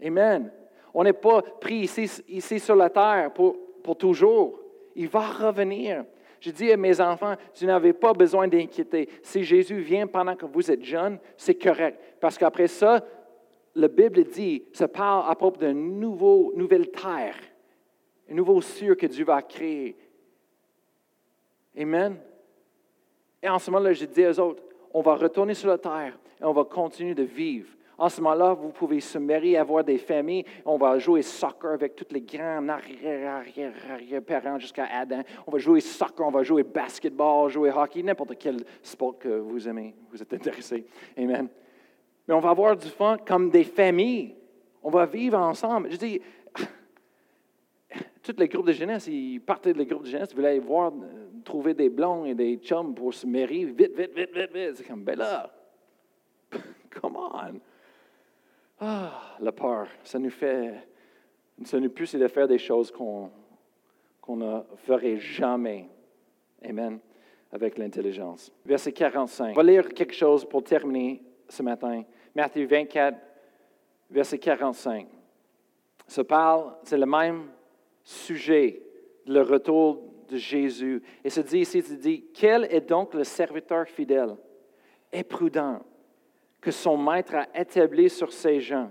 Amen. 0.03 0.51
On 0.93 1.05
n'est 1.05 1.13
pas 1.13 1.43
pris 1.43 1.81
ici, 1.81 2.11
ici 2.29 2.59
sur 2.59 2.77
la 2.77 2.91
terre 2.91 3.33
pour, 3.33 3.57
pour 3.83 3.97
toujours. 3.97 4.61
Il 4.95 5.09
va 5.09 5.21
revenir. 5.21 6.05
Je 6.41 6.51
dis 6.51 6.71
à 6.71 6.77
mes 6.77 7.01
enfants, 7.01 7.35
tu 7.53 7.67
n'avez 7.67 7.93
pas 7.93 8.13
besoin 8.13 8.47
d'inquiéter. 8.49 9.09
Si 9.23 9.43
Jésus 9.43 9.81
vient 9.81 10.07
pendant 10.07 10.37
que 10.37 10.47
vous 10.47 10.71
êtes 10.71 10.85
jeune, 10.85 11.19
c'est 11.37 11.55
correct. 11.55 12.01
Parce 12.21 12.39
qu'après 12.39 12.69
ça, 12.69 13.05
la 13.75 13.89
Bible 13.89 14.25
dit, 14.25 14.65
ça 14.73 14.89
parle 14.89 15.31
à 15.31 15.35
propos 15.35 15.65
d'une 15.65 16.01
nouvelle 16.01 16.91
terre, 16.91 17.37
un 18.31 18.35
nouveau 18.35 18.61
ciel 18.61 18.97
que 18.97 19.07
Dieu 19.07 19.25
va 19.25 19.43
créer. 19.43 19.97
Amen. 21.77 22.17
Et 23.43 23.49
en 23.49 23.59
ce 23.59 23.71
moment-là, 23.71 23.93
je 23.93 24.05
dis 24.05 24.27
aux 24.27 24.41
autres, 24.41 24.63
on 24.93 25.01
va 25.01 25.15
retourner 25.15 25.55
sur 25.55 25.69
la 25.69 25.79
terre 25.79 26.19
et 26.41 26.45
on 26.45 26.53
va 26.53 26.65
continuer 26.65 27.15
de 27.15 27.23
vivre. 27.23 27.69
En 28.01 28.09
ce 28.09 28.21
moment-là, 28.21 28.55
vous 28.55 28.69
pouvez 28.69 29.01
se 29.01 29.19
marier, 29.19 29.57
avoir 29.57 29.83
des 29.83 29.99
familles. 29.99 30.45
On 30.65 30.77
va 30.77 31.01
jouer 31.01 31.23
soccer 31.23 31.73
avec 31.73 31.97
tous 31.97 32.07
les 32.13 32.21
grands 32.21 32.69
arrière-arrière-arrière-parents 32.69 34.61
jusqu'à 34.61 34.87
Adam. 34.87 35.23
On 35.49 35.51
va 35.51 35.59
jouer 35.59 35.81
soccer, 35.81 36.25
on 36.25 36.31
va 36.31 36.45
jouer 36.45 36.63
basketball, 36.63 37.51
jouer 37.51 37.73
hockey, 37.73 38.05
n'importe 38.05 38.39
quel 38.39 38.59
sport 38.83 39.19
que 39.19 39.41
vous 39.41 39.69
aimez, 39.69 39.97
vous 40.13 40.23
êtes 40.23 40.33
intéressé. 40.33 40.87
Amen. 41.17 41.49
Mais 42.29 42.35
on 42.35 42.41
va 42.41 42.51
avoir 42.51 42.77
du 42.77 42.87
fun 42.87 43.17
comme 43.27 43.51
des 43.51 43.65
familles. 43.65 44.37
On 44.81 44.91
va 44.91 45.05
vivre 45.05 45.39
ensemble. 45.39 45.91
Je 45.91 45.97
dis, 45.97 46.21
tous 48.23 48.37
les 48.39 48.47
groupes 48.47 48.67
de 48.67 48.73
jeunesse, 48.73 49.09
ils 49.09 49.41
partaient 49.41 49.73
des 49.73 49.87
groupes 49.87 50.05
de 50.05 50.11
jeunesse, 50.11 50.29
ils 50.31 50.37
voulaient 50.37 50.51
aller 50.51 50.61
voir, 50.61 50.93
trouver 51.45 51.75
des 51.75 51.89
blonds 51.89 52.25
et 52.27 52.35
des 52.35 52.59
chums 52.59 52.95
pour 52.95 53.13
se 53.13 53.27
marier 53.27 53.65
vite, 53.65 53.97
vite, 53.97 54.15
vite, 54.15 54.31
vite, 54.33 54.53
vite. 54.55 54.77
C'est 54.77 54.85
comme, 54.87 55.03
ben 55.03 55.19
come 56.91 57.17
on. 57.17 57.61
Ah, 58.81 59.37
la 59.41 59.53
peur, 59.53 59.89
ça 60.05 60.19
nous 60.19 60.31
fait, 60.31 60.75
ça 61.65 61.81
nous 61.81 61.91
pousse 61.91 62.15
de 62.15 62.29
faire 62.29 62.47
des 62.47 62.59
choses 62.59 62.91
qu'on 62.93 63.31
ne 64.29 64.61
ferait 64.87 65.19
jamais. 65.19 65.89
Amen. 66.63 66.99
Avec 67.51 67.79
l'intelligence. 67.79 68.53
Verset 68.65 68.93
45. 68.93 69.51
On 69.51 69.55
va 69.55 69.63
lire 69.63 69.89
quelque 69.89 70.15
chose 70.15 70.45
pour 70.45 70.63
terminer 70.63 71.23
ce 71.49 71.63
matin. 71.63 72.03
Matthieu 72.35 72.67
24, 72.67 73.17
verset 74.11 74.39
45. 74.39 75.09
Ça 76.07 76.25
parle, 76.25 76.75
c'est 76.83 76.99
le 76.99 77.07
même 77.07 77.49
sujet, 78.05 78.83
le 79.27 79.43
retour 79.43 80.03
de 80.29 80.37
Jésus. 80.37 81.03
Et 81.25 81.31
se 81.31 81.41
dit 81.41 81.61
ici, 81.61 81.79
il 81.79 81.99
dit, 81.99 82.27
quel 82.35 82.65
est 82.71 82.81
donc 82.81 83.15
le 83.15 83.25
serviteur 83.25 83.87
fidèle 83.89 84.37
et 85.13 85.25
prudent? 85.25 85.81
Que 86.61 86.71
son 86.71 86.97
maître 86.97 87.35
a 87.35 87.47
établi 87.55 88.11
sur 88.11 88.33
ses 88.33 88.61
gens 88.61 88.91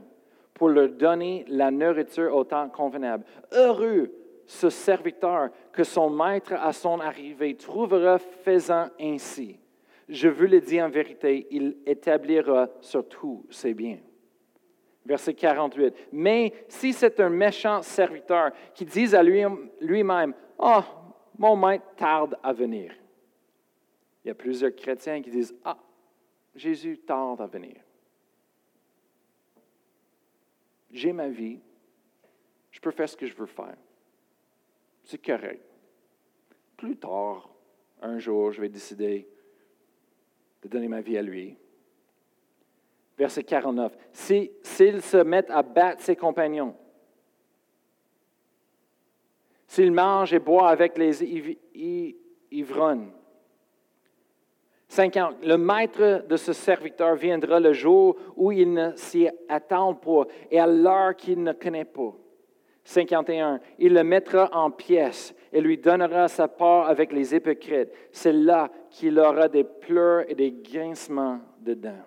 pour 0.53 0.69
leur 0.69 0.89
donner 0.89 1.45
la 1.47 1.69
nourriture 1.69 2.35
au 2.35 2.43
temps 2.43 2.69
convenable. 2.69 3.25
Heureux 3.51 4.11
ce 4.47 4.69
serviteur 4.69 5.49
que 5.73 5.83
son 5.83 6.09
maître 6.09 6.53
à 6.53 6.71
son 6.71 6.99
arrivée 6.99 7.55
trouvera 7.55 8.17
faisant 8.17 8.87
ainsi. 8.99 9.59
Je 10.07 10.29
veux 10.29 10.47
le 10.47 10.61
dire 10.61 10.85
en 10.85 10.89
vérité, 10.89 11.47
il 11.51 11.77
établira 11.85 12.69
sur 12.79 13.07
tous 13.07 13.45
ses 13.49 13.73
biens. 13.73 13.99
Verset 15.05 15.33
48. 15.33 15.93
Mais 16.13 16.53
si 16.69 16.93
c'est 16.93 17.19
un 17.19 17.29
méchant 17.29 17.81
serviteur 17.81 18.51
qui 18.73 18.85
dit 18.85 19.13
à 19.15 19.21
lui-même, 19.21 20.33
Ah, 20.57 20.83
oh, 20.87 20.93
mon 21.37 21.55
maître 21.55 21.85
tarde 21.95 22.37
à 22.41 22.53
venir. 22.53 22.93
Il 24.23 24.29
y 24.29 24.31
a 24.31 24.35
plusieurs 24.35 24.75
chrétiens 24.75 25.21
qui 25.21 25.29
disent, 25.29 25.55
Ah, 25.63 25.77
Jésus 26.57 26.97
tarde 26.97 27.41
à 27.41 27.47
venir. 27.47 27.81
J'ai 30.91 31.13
ma 31.13 31.29
vie, 31.29 31.59
je 32.71 32.79
peux 32.79 32.91
faire 32.91 33.07
ce 33.07 33.15
que 33.15 33.25
je 33.25 33.35
veux 33.35 33.45
faire. 33.45 33.77
C'est 35.03 35.23
correct. 35.23 35.63
Plus 36.75 36.97
tard, 36.97 37.49
un 38.01 38.19
jour, 38.19 38.51
je 38.51 38.61
vais 38.61 38.69
décider 38.69 39.27
de 40.61 40.67
donner 40.67 40.87
ma 40.87 41.01
vie 41.01 41.17
à 41.17 41.21
lui 41.21 41.57
verset 43.17 43.43
49. 43.43 43.97
S'il 44.13 45.01
se 45.01 45.23
met 45.23 45.49
à 45.49 45.63
battre 45.63 46.01
ses 46.01 46.15
compagnons, 46.15 46.75
s'il 49.67 49.91
mange 49.91 50.33
et 50.33 50.39
boit 50.39 50.69
avec 50.69 50.97
les 50.97 51.23
ivrognes. 52.51 53.11
50. 54.97 55.45
Le 55.45 55.57
maître 55.57 56.25
de 56.27 56.37
ce 56.37 56.53
serviteur 56.53 57.13
viendra 57.13 57.59
le 57.59 57.71
jour 57.71 58.15
où 58.35 58.51
il 58.51 58.73
ne 58.73 58.95
s'y 58.95 59.29
attend 59.47 59.93
pas 59.93 60.23
et 60.49 60.59
à 60.59 60.65
l'heure 60.65 61.15
qu'il 61.15 61.43
ne 61.43 61.53
connaît 61.53 61.85
pas. 61.85 62.15
51. 62.83 63.59
Il 63.77 63.93
le 63.93 64.03
mettra 64.03 64.49
en 64.51 64.71
pièces 64.71 65.35
et 65.53 65.61
lui 65.61 65.77
donnera 65.77 66.27
sa 66.27 66.47
part 66.47 66.87
avec 66.87 67.11
les 67.11 67.35
hypocrites. 67.35 67.91
C'est 68.11 68.33
là 68.33 68.71
qu'il 68.89 69.19
aura 69.19 69.47
des 69.47 69.63
pleurs 69.63 70.27
et 70.31 70.33
des 70.33 70.51
grincements 70.51 71.41
dedans. 71.59 72.01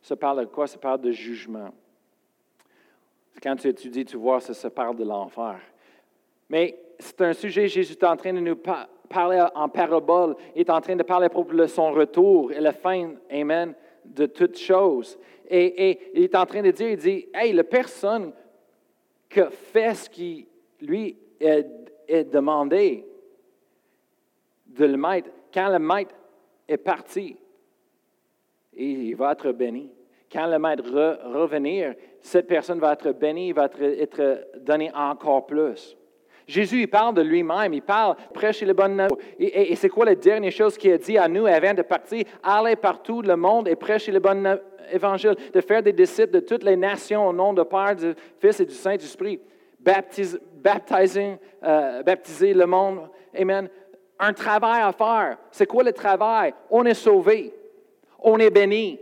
Ça 0.00 0.14
parle 0.14 0.42
de 0.42 0.44
quoi? 0.44 0.68
Ça 0.68 0.78
parle 0.78 1.00
de 1.00 1.10
jugement. 1.10 1.70
Quand 3.42 3.56
tu 3.56 3.66
étudies, 3.66 4.04
tu 4.04 4.18
vois, 4.18 4.40
ça, 4.40 4.54
ça 4.54 4.70
parle 4.70 4.94
de 4.94 5.04
l'enfer. 5.04 5.58
Mais 6.48 6.78
c'est 7.00 7.20
un 7.22 7.32
sujet, 7.32 7.66
Jésus 7.66 7.94
est 7.94 8.04
en 8.04 8.16
train 8.16 8.32
de 8.32 8.38
nous 8.38 8.56
parler 9.06 9.44
en 9.54 9.68
parabole. 9.68 10.36
Il 10.54 10.60
est 10.60 10.70
en 10.70 10.80
train 10.80 10.96
de 10.96 11.02
parler 11.02 11.26
à 11.26 11.54
de 11.54 11.66
son 11.66 11.92
retour 11.92 12.52
et 12.52 12.60
la 12.60 12.72
fin, 12.72 13.14
Amen, 13.30 13.74
de 14.04 14.26
toutes 14.26 14.58
choses. 14.58 15.18
Et, 15.48 15.98
il 16.14 16.24
est 16.24 16.34
en 16.34 16.46
train 16.46 16.62
de 16.62 16.70
dire, 16.70 16.90
il 16.90 16.96
dit, 16.96 17.28
hey, 17.32 17.52
la 17.52 17.64
personne 17.64 18.32
qui 19.28 19.40
fait 19.72 19.94
ce 19.94 20.10
qui 20.10 20.46
lui 20.80 21.16
est, 21.40 21.66
est 22.08 22.24
demandé 22.24 23.04
de 24.66 24.84
le 24.84 24.96
maître, 24.96 25.30
quand 25.52 25.68
le 25.68 25.78
maître 25.78 26.14
est 26.68 26.76
parti, 26.76 27.36
il 28.74 29.14
va 29.14 29.32
être 29.32 29.52
béni. 29.52 29.90
Quand 30.30 30.46
le 30.46 30.58
maître 30.58 30.90
va 30.90 31.18
revenir, 31.24 31.94
cette 32.20 32.46
personne 32.46 32.80
va 32.80 32.92
être 32.92 33.12
bénie, 33.12 33.52
va 33.52 33.66
être, 33.66 33.80
être 33.80 34.48
donnée 34.58 34.90
encore 34.94 35.46
plus. 35.46 35.96
Jésus, 36.46 36.82
il 36.82 36.88
parle 36.88 37.14
de 37.14 37.22
lui-même, 37.22 37.74
il 37.74 37.82
parle, 37.82 38.16
prêcher 38.32 38.64
les 38.66 38.74
bonnes 38.74 38.96
nouvelles. 38.96 39.18
Et, 39.38 39.74
c'est 39.74 39.88
quoi 39.88 40.04
la 40.04 40.14
dernière 40.14 40.52
chose 40.52 40.78
qu'il 40.78 40.92
a 40.92 40.98
dit 40.98 41.18
à 41.18 41.26
nous 41.26 41.46
avant 41.46 41.74
de 41.74 41.82
partir? 41.82 42.24
Aller 42.42 42.76
partout 42.76 43.20
le 43.20 43.36
monde 43.36 43.66
et 43.66 43.74
prêcher 43.74 44.12
les 44.12 44.20
bonnes 44.20 44.60
évangiles, 44.92 45.36
de 45.52 45.60
faire 45.60 45.82
des 45.82 45.92
disciples 45.92 46.32
de 46.32 46.40
toutes 46.40 46.62
les 46.62 46.76
nations 46.76 47.26
au 47.26 47.32
nom 47.32 47.52
du 47.52 47.64
Père, 47.64 47.96
du 47.96 48.14
Fils 48.38 48.60
et 48.60 48.64
du 48.64 48.74
Saint-Esprit. 48.74 49.40
Euh, 51.62 52.02
baptiser 52.02 52.54
le 52.54 52.66
monde. 52.66 53.08
Amen. 53.36 53.68
Un 54.18 54.32
travail 54.32 54.82
à 54.82 54.92
faire. 54.92 55.38
C'est 55.50 55.66
quoi 55.66 55.84
le 55.84 55.92
travail? 55.92 56.54
On 56.70 56.84
est 56.84 56.94
sauvé. 56.94 57.52
On 58.18 58.38
est 58.38 58.50
béni. 58.50 58.98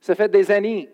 Ça 0.00 0.14
fait 0.14 0.28
des 0.28 0.50
années. 0.50 0.88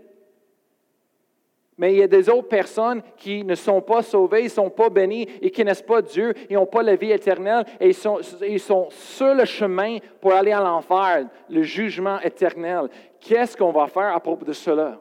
Mais 1.78 1.92
il 1.92 1.98
y 2.00 2.02
a 2.02 2.08
des 2.08 2.28
autres 2.28 2.48
personnes 2.48 3.02
qui 3.16 3.44
ne 3.44 3.54
sont 3.54 3.80
pas 3.80 4.02
sauvées, 4.02 4.40
ils 4.40 4.44
ne 4.44 4.50
sont 4.50 4.70
pas 4.70 4.90
bénis 4.90 5.28
et 5.40 5.50
qui 5.50 5.62
connaissent 5.62 5.80
pas 5.80 6.02
Dieu, 6.02 6.34
ils 6.50 6.54
n'ont 6.54 6.66
pas 6.66 6.82
la 6.82 6.96
vie 6.96 7.12
éternelle 7.12 7.64
et 7.80 7.88
ils 7.88 7.94
sont, 7.94 8.18
ils 8.46 8.60
sur 8.60 9.34
le 9.34 9.44
chemin 9.44 9.98
pour 10.20 10.32
aller 10.32 10.52
à 10.52 10.60
l'enfer, 10.60 11.26
le 11.48 11.62
jugement 11.62 12.18
éternel. 12.20 12.88
Qu'est-ce 13.20 13.56
qu'on 13.56 13.70
va 13.70 13.86
faire 13.86 14.14
à 14.14 14.18
propos 14.18 14.44
de 14.44 14.52
cela? 14.52 15.00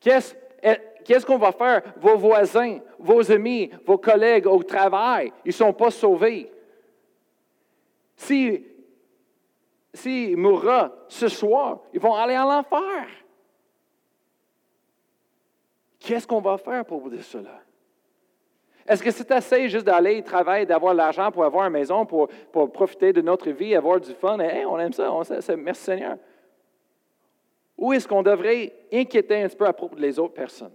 Qu'est-ce 0.00 0.34
qu'est-ce 1.04 1.24
qu'on 1.24 1.38
va 1.38 1.52
faire? 1.52 1.82
Vos 2.00 2.16
voisins, 2.16 2.78
vos 2.98 3.30
amis, 3.30 3.70
vos 3.86 3.98
collègues 3.98 4.46
au 4.46 4.62
travail, 4.62 5.32
ils 5.44 5.48
ne 5.48 5.52
sont 5.52 5.72
pas 5.72 5.90
sauvés. 5.90 6.50
Si 8.16 8.66
s'il 9.94 10.36
mourra 10.36 10.90
ce 11.08 11.28
soir, 11.28 11.80
ils 11.92 12.00
vont 12.00 12.14
aller 12.14 12.34
à 12.34 12.44
l'enfer. 12.44 13.06
Qu'est-ce 16.04 16.26
qu'on 16.26 16.40
va 16.40 16.58
faire 16.58 16.84
pour 16.84 17.00
vous 17.00 17.10
dire 17.10 17.24
cela? 17.24 17.62
Est-ce 18.86 19.02
que 19.02 19.10
c'est 19.10 19.30
assez 19.30 19.68
juste 19.68 19.86
d'aller 19.86 20.22
travailler, 20.22 20.66
d'avoir 20.66 20.92
l'argent 20.92 21.30
pour 21.30 21.44
avoir 21.44 21.66
une 21.66 21.72
maison, 21.72 22.04
pour, 22.04 22.28
profiter 22.72 23.12
de 23.12 23.20
notre 23.20 23.50
vie, 23.50 23.74
avoir 23.76 24.00
du 24.00 24.12
fun? 24.12 24.38
Et, 24.40 24.64
on 24.64 24.78
aime 24.78 24.92
ça, 24.92 25.12
on, 25.12 25.22
merci 25.58 25.82
Seigneur. 25.82 26.16
Ou 27.78 27.92
est-ce 27.92 28.08
qu'on 28.08 28.22
devrait 28.22 28.72
inquiéter 28.92 29.42
un 29.42 29.48
petit 29.48 29.56
peu 29.56 29.66
à 29.66 29.72
propos 29.72 29.96
des 29.96 30.18
autres 30.18 30.34
personnes? 30.34 30.74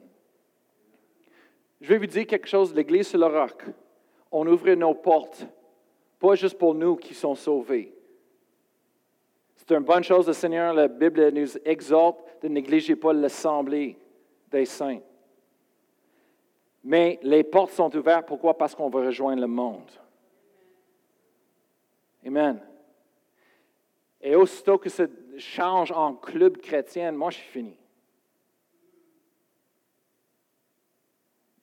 Je 1.82 1.90
vais 1.90 1.98
vous 1.98 2.08
dire 2.08 2.26
quelque 2.26 2.48
chose 2.48 2.74
l'Église 2.74 3.08
sur 3.08 3.20
le 3.20 3.26
roc. 3.26 3.66
On 4.32 4.48
ouvre 4.48 4.70
nos 4.72 4.94
portes, 4.94 5.46
pas 6.20 6.36
juste 6.36 6.58
pour 6.58 6.74
nous 6.74 6.96
qui 6.96 7.14
sommes 7.14 7.36
sauvés, 7.36 7.94
c'est 9.68 9.76
une 9.76 9.84
bonne 9.84 10.04
chose, 10.04 10.28
le 10.28 10.34
Seigneur, 10.34 10.74
la 10.74 10.88
Bible 10.88 11.30
nous 11.32 11.58
exhorte 11.66 12.20
de 12.42 12.48
négliger 12.48 12.96
pas 12.96 13.12
l'assemblée 13.12 13.98
des 14.50 14.64
saints. 14.64 15.00
Mais 16.84 17.20
les 17.22 17.44
portes 17.44 17.72
sont 17.72 17.94
ouvertes, 17.96 18.28
pourquoi? 18.28 18.58
Parce 18.58 18.74
qu'on 18.76 18.90
veut 18.90 19.06
rejoindre 19.06 19.42
le 19.42 19.48
monde. 19.48 19.92
Amen. 22.26 22.62
Et 24.22 24.36
aussitôt 24.36 24.78
que 24.78 24.90
ça 24.90 25.06
change 25.38 25.92
en 25.92 26.16
club 26.16 26.58
chrétien, 26.58 27.12
moi 27.12 27.30
je 27.30 27.38
suis 27.38 27.48
fini. 27.48 27.78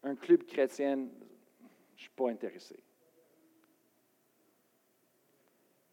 Un 0.02 0.14
club 0.14 0.44
chrétien, 0.44 0.96
je 0.96 1.00
ne 1.00 1.98
suis 1.98 2.10
pas 2.10 2.30
intéressé. 2.30 2.82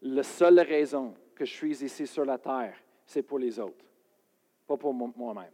La 0.01 0.23
seule 0.23 0.59
raison 0.59 1.13
que 1.35 1.45
je 1.45 1.53
suis 1.53 1.83
ici 1.83 2.07
sur 2.07 2.25
la 2.25 2.37
terre, 2.37 2.77
c'est 3.05 3.23
pour 3.23 3.39
les 3.39 3.59
autres, 3.59 3.85
pas 4.67 4.77
pour 4.77 4.93
moi-même. 4.93 5.51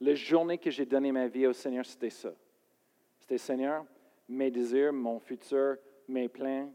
La 0.00 0.14
journée 0.14 0.58
que 0.58 0.70
j'ai 0.70 0.86
donné 0.86 1.12
ma 1.12 1.28
vie 1.28 1.46
au 1.46 1.52
Seigneur, 1.52 1.84
c'était 1.86 2.10
ça. 2.10 2.32
C'était 3.20 3.38
Seigneur, 3.38 3.84
mes 4.28 4.50
désirs, 4.50 4.92
mon 4.92 5.18
futur, 5.18 5.76
mes 6.08 6.28
plans, 6.28 6.70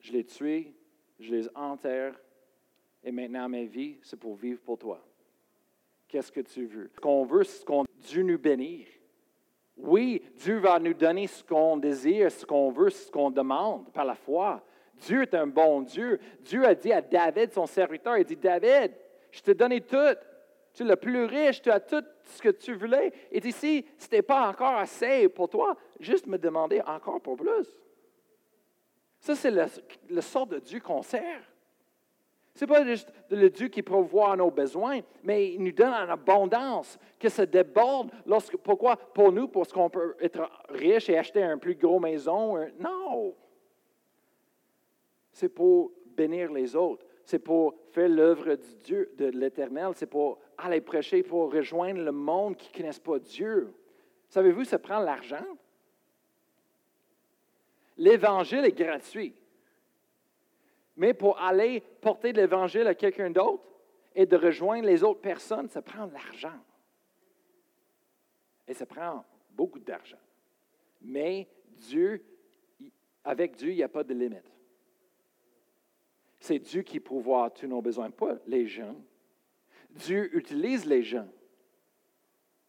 je 0.00 0.12
les 0.12 0.24
tue, 0.24 0.72
je 1.18 1.34
les 1.34 1.48
enterre, 1.54 2.14
et 3.02 3.10
maintenant 3.10 3.48
ma 3.48 3.64
vie, 3.64 3.98
c'est 4.02 4.18
pour 4.18 4.34
vivre 4.34 4.60
pour 4.60 4.78
toi. 4.78 5.04
Qu'est-ce 6.08 6.30
que 6.30 6.40
tu 6.40 6.66
veux? 6.66 6.90
Ce 6.94 7.00
qu'on 7.00 7.24
veut, 7.24 7.44
c'est 7.44 7.60
ce 7.60 7.64
qu'on 7.64 7.84
Dieu 8.00 8.22
nous 8.22 8.38
bénir. 8.38 8.86
Oui, 9.76 10.22
Dieu 10.36 10.58
va 10.58 10.78
nous 10.78 10.94
donner 10.94 11.26
ce 11.26 11.42
qu'on 11.42 11.76
désire, 11.76 12.30
ce 12.30 12.46
qu'on 12.46 12.70
veut, 12.70 12.90
ce 12.90 13.10
qu'on 13.10 13.30
demande 13.30 13.92
par 13.92 14.04
la 14.04 14.14
foi. 14.14 14.64
Dieu 14.94 15.22
est 15.22 15.34
un 15.34 15.46
bon 15.46 15.82
Dieu. 15.82 16.18
Dieu 16.40 16.64
a 16.64 16.74
dit 16.74 16.92
à 16.92 17.02
David, 17.02 17.52
son 17.52 17.66
serviteur, 17.66 18.16
il 18.16 18.24
dit, 18.24 18.36
David, 18.36 18.92
je 19.30 19.40
t'ai 19.40 19.54
donné 19.54 19.80
tout. 19.80 19.96
Tu 20.76 20.82
es 20.82 20.86
le 20.86 20.96
plus 20.96 21.24
riche, 21.24 21.62
tu 21.62 21.70
as 21.70 21.80
tout 21.80 22.04
ce 22.22 22.42
que 22.42 22.50
tu 22.50 22.74
voulais. 22.74 23.10
Et 23.32 23.38
ici, 23.48 23.86
ce 23.96 24.04
n'était 24.04 24.20
pas 24.20 24.46
encore 24.46 24.74
assez 24.74 25.26
pour 25.30 25.48
toi, 25.48 25.74
juste 25.98 26.26
me 26.26 26.36
demander 26.36 26.82
encore 26.82 27.18
pour 27.22 27.36
plus. 27.36 27.66
Ça, 29.18 29.34
c'est 29.34 29.50
le, 29.50 30.20
sort 30.20 30.46
de 30.46 30.58
Dieu 30.58 30.80
qu'on 30.80 31.00
sert. 31.00 31.40
Ce 32.54 32.64
n'est 32.64 32.68
pas 32.68 32.84
juste 32.84 33.10
le 33.30 33.48
Dieu 33.48 33.68
qui 33.68 33.82
pourvoit 33.82 34.36
nos 34.36 34.50
besoins, 34.50 35.00
mais 35.22 35.54
il 35.54 35.62
nous 35.62 35.72
donne 35.72 35.94
en 35.94 36.10
abondance, 36.10 36.98
que 37.18 37.30
ça 37.30 37.46
déborde. 37.46 38.10
Pourquoi? 38.62 38.96
Pour 38.96 39.32
nous, 39.32 39.48
parce 39.48 39.72
qu'on 39.72 39.88
peut 39.88 40.14
être 40.20 40.46
riche 40.68 41.08
et 41.08 41.16
acheter 41.16 41.42
un 41.42 41.56
plus 41.56 41.74
gros 41.74 42.00
maison. 42.00 42.58
non! 42.78 43.34
C'est 45.32 45.48
pour 45.48 45.92
bénir 46.04 46.52
les 46.52 46.76
autres. 46.76 47.06
C'est 47.24 47.38
pour 47.38 47.74
faire 47.92 48.10
l'œuvre 48.10 48.56
de 48.56 48.60
Dieu, 48.84 49.10
de 49.16 49.26
l'Éternel. 49.26 49.92
C'est 49.94 50.06
pour 50.06 50.38
aller 50.58 50.80
prêcher, 50.80 51.22
pour 51.22 51.52
rejoindre 51.52 52.00
le 52.00 52.12
monde 52.12 52.56
qui 52.56 52.70
ne 52.70 52.76
connaisse 52.76 52.98
pas 52.98 53.18
Dieu. 53.18 53.72
Savez-vous, 54.28 54.64
ça 54.64 54.78
prend 54.78 54.98
l'argent? 54.98 55.44
L'Évangile 57.96 58.64
est 58.64 58.76
gratuit. 58.76 59.34
Mais 60.96 61.14
pour 61.14 61.38
aller 61.40 61.80
porter 62.00 62.32
l'Évangile 62.32 62.86
à 62.86 62.94
quelqu'un 62.94 63.30
d'autre 63.30 63.64
et 64.14 64.26
de 64.26 64.36
rejoindre 64.36 64.86
les 64.86 65.04
autres 65.04 65.20
personnes, 65.20 65.68
ça 65.68 65.82
prend 65.82 66.06
de 66.06 66.12
l'argent. 66.12 66.58
Et 68.66 68.74
ça 68.74 68.86
prend 68.86 69.24
beaucoup 69.50 69.78
d'argent. 69.78 70.18
Mais 71.02 71.46
Dieu, 71.68 72.24
avec 73.24 73.56
Dieu, 73.56 73.70
il 73.70 73.76
n'y 73.76 73.82
a 73.82 73.88
pas 73.88 74.04
de 74.04 74.14
limite. 74.14 74.50
C'est 76.40 76.58
Dieu 76.58 76.82
qui 76.82 77.00
pourvoit 77.00 77.50
tous 77.50 77.66
nos 77.66 77.82
besoins, 77.82 78.10
pas 78.10 78.36
les 78.46 78.66
jeunes. 78.66 79.02
Dieu 79.96 80.34
utilise 80.36 80.84
les 80.86 81.02
gens. 81.02 81.26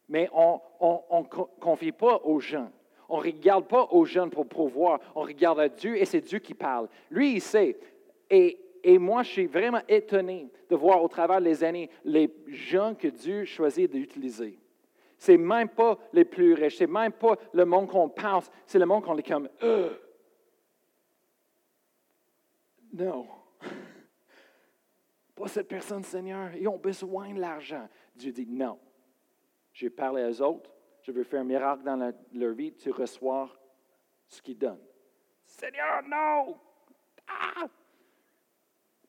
Mais 0.08 0.28
on 0.32 0.60
ne 0.80 1.44
confie 1.60 1.92
pas 1.92 2.20
aux 2.24 2.40
gens. 2.40 2.70
On 3.08 3.18
ne 3.18 3.22
regarde 3.22 3.66
pas 3.66 3.88
aux 3.90 4.04
jeunes 4.04 4.30
pour 4.30 4.46
pourvoir. 4.46 5.00
On 5.14 5.22
regarde 5.22 5.60
à 5.60 5.68
Dieu 5.68 5.96
et 5.96 6.04
c'est 6.04 6.20
Dieu 6.20 6.38
qui 6.38 6.54
parle. 6.54 6.88
Lui, 7.10 7.34
il 7.34 7.40
sait. 7.40 7.78
Et, 8.30 8.58
moi, 8.98 9.22
je 9.22 9.30
suis 9.30 9.46
vraiment 9.46 9.80
étonné 9.88 10.48
de 10.68 10.76
voir 10.76 11.02
au 11.02 11.08
travers 11.08 11.40
des 11.40 11.64
années 11.64 11.90
les 12.04 12.30
gens 12.48 12.94
que 12.94 13.08
Dieu 13.08 13.44
choisit 13.44 13.90
d'utiliser. 13.90 14.58
Ce 15.18 15.32
n'est 15.32 15.38
même 15.38 15.68
pas 15.68 15.98
les 16.12 16.24
plus 16.24 16.54
riches, 16.54 16.76
ce 16.76 16.84
n'est 16.84 16.92
même 16.92 17.12
pas 17.12 17.36
le 17.52 17.64
monde 17.64 17.88
qu'on 17.88 18.08
pense, 18.08 18.50
c'est 18.66 18.78
le 18.78 18.86
monde 18.86 19.04
qu'on 19.04 19.16
est 19.16 19.26
comme. 19.26 19.48
Non. 22.90 23.26
Pas 25.38 25.46
cette 25.46 25.68
personne, 25.68 26.02
Seigneur. 26.02 26.54
Ils 26.56 26.66
ont 26.66 26.78
besoin 26.78 27.32
de 27.32 27.38
l'argent. 27.38 27.88
Dieu 28.16 28.32
dit 28.32 28.46
non. 28.48 28.76
J'ai 29.72 29.88
parlé 29.88 30.24
aux 30.24 30.42
autres. 30.42 30.74
Je 31.02 31.12
veux 31.12 31.22
faire 31.22 31.42
un 31.42 31.44
miracle 31.44 31.84
dans 31.84 32.12
leur 32.32 32.54
vie. 32.54 32.72
Tu 32.74 32.90
reçois 32.90 33.48
ce 34.26 34.42
qu'ils 34.42 34.58
donnent. 34.58 34.82
Seigneur, 35.44 36.02
non. 36.08 36.56
Ah! 37.28 37.68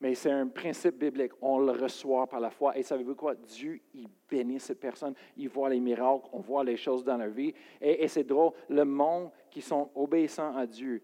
Mais 0.00 0.14
c'est 0.14 0.30
un 0.30 0.46
principe 0.46 0.98
biblique. 0.98 1.32
On 1.42 1.58
le 1.58 1.72
reçoit 1.72 2.28
par 2.28 2.38
la 2.38 2.50
foi. 2.50 2.78
Et 2.78 2.84
savez-vous 2.84 3.16
quoi? 3.16 3.34
Dieu, 3.34 3.80
il 3.92 4.08
bénit 4.28 4.60
cette 4.60 4.78
personne. 4.78 5.14
Il 5.36 5.48
voit 5.48 5.68
les 5.68 5.80
miracles. 5.80 6.28
On 6.32 6.38
voit 6.38 6.62
les 6.62 6.76
choses 6.76 7.02
dans 7.02 7.16
leur 7.16 7.30
vie. 7.30 7.52
Et, 7.80 8.06
c'est 8.06 8.24
drôle. 8.24 8.52
Le 8.68 8.84
monde 8.84 9.32
qui 9.50 9.60
sont 9.60 9.90
obéissants 9.96 10.56
à 10.56 10.64
Dieu, 10.64 11.02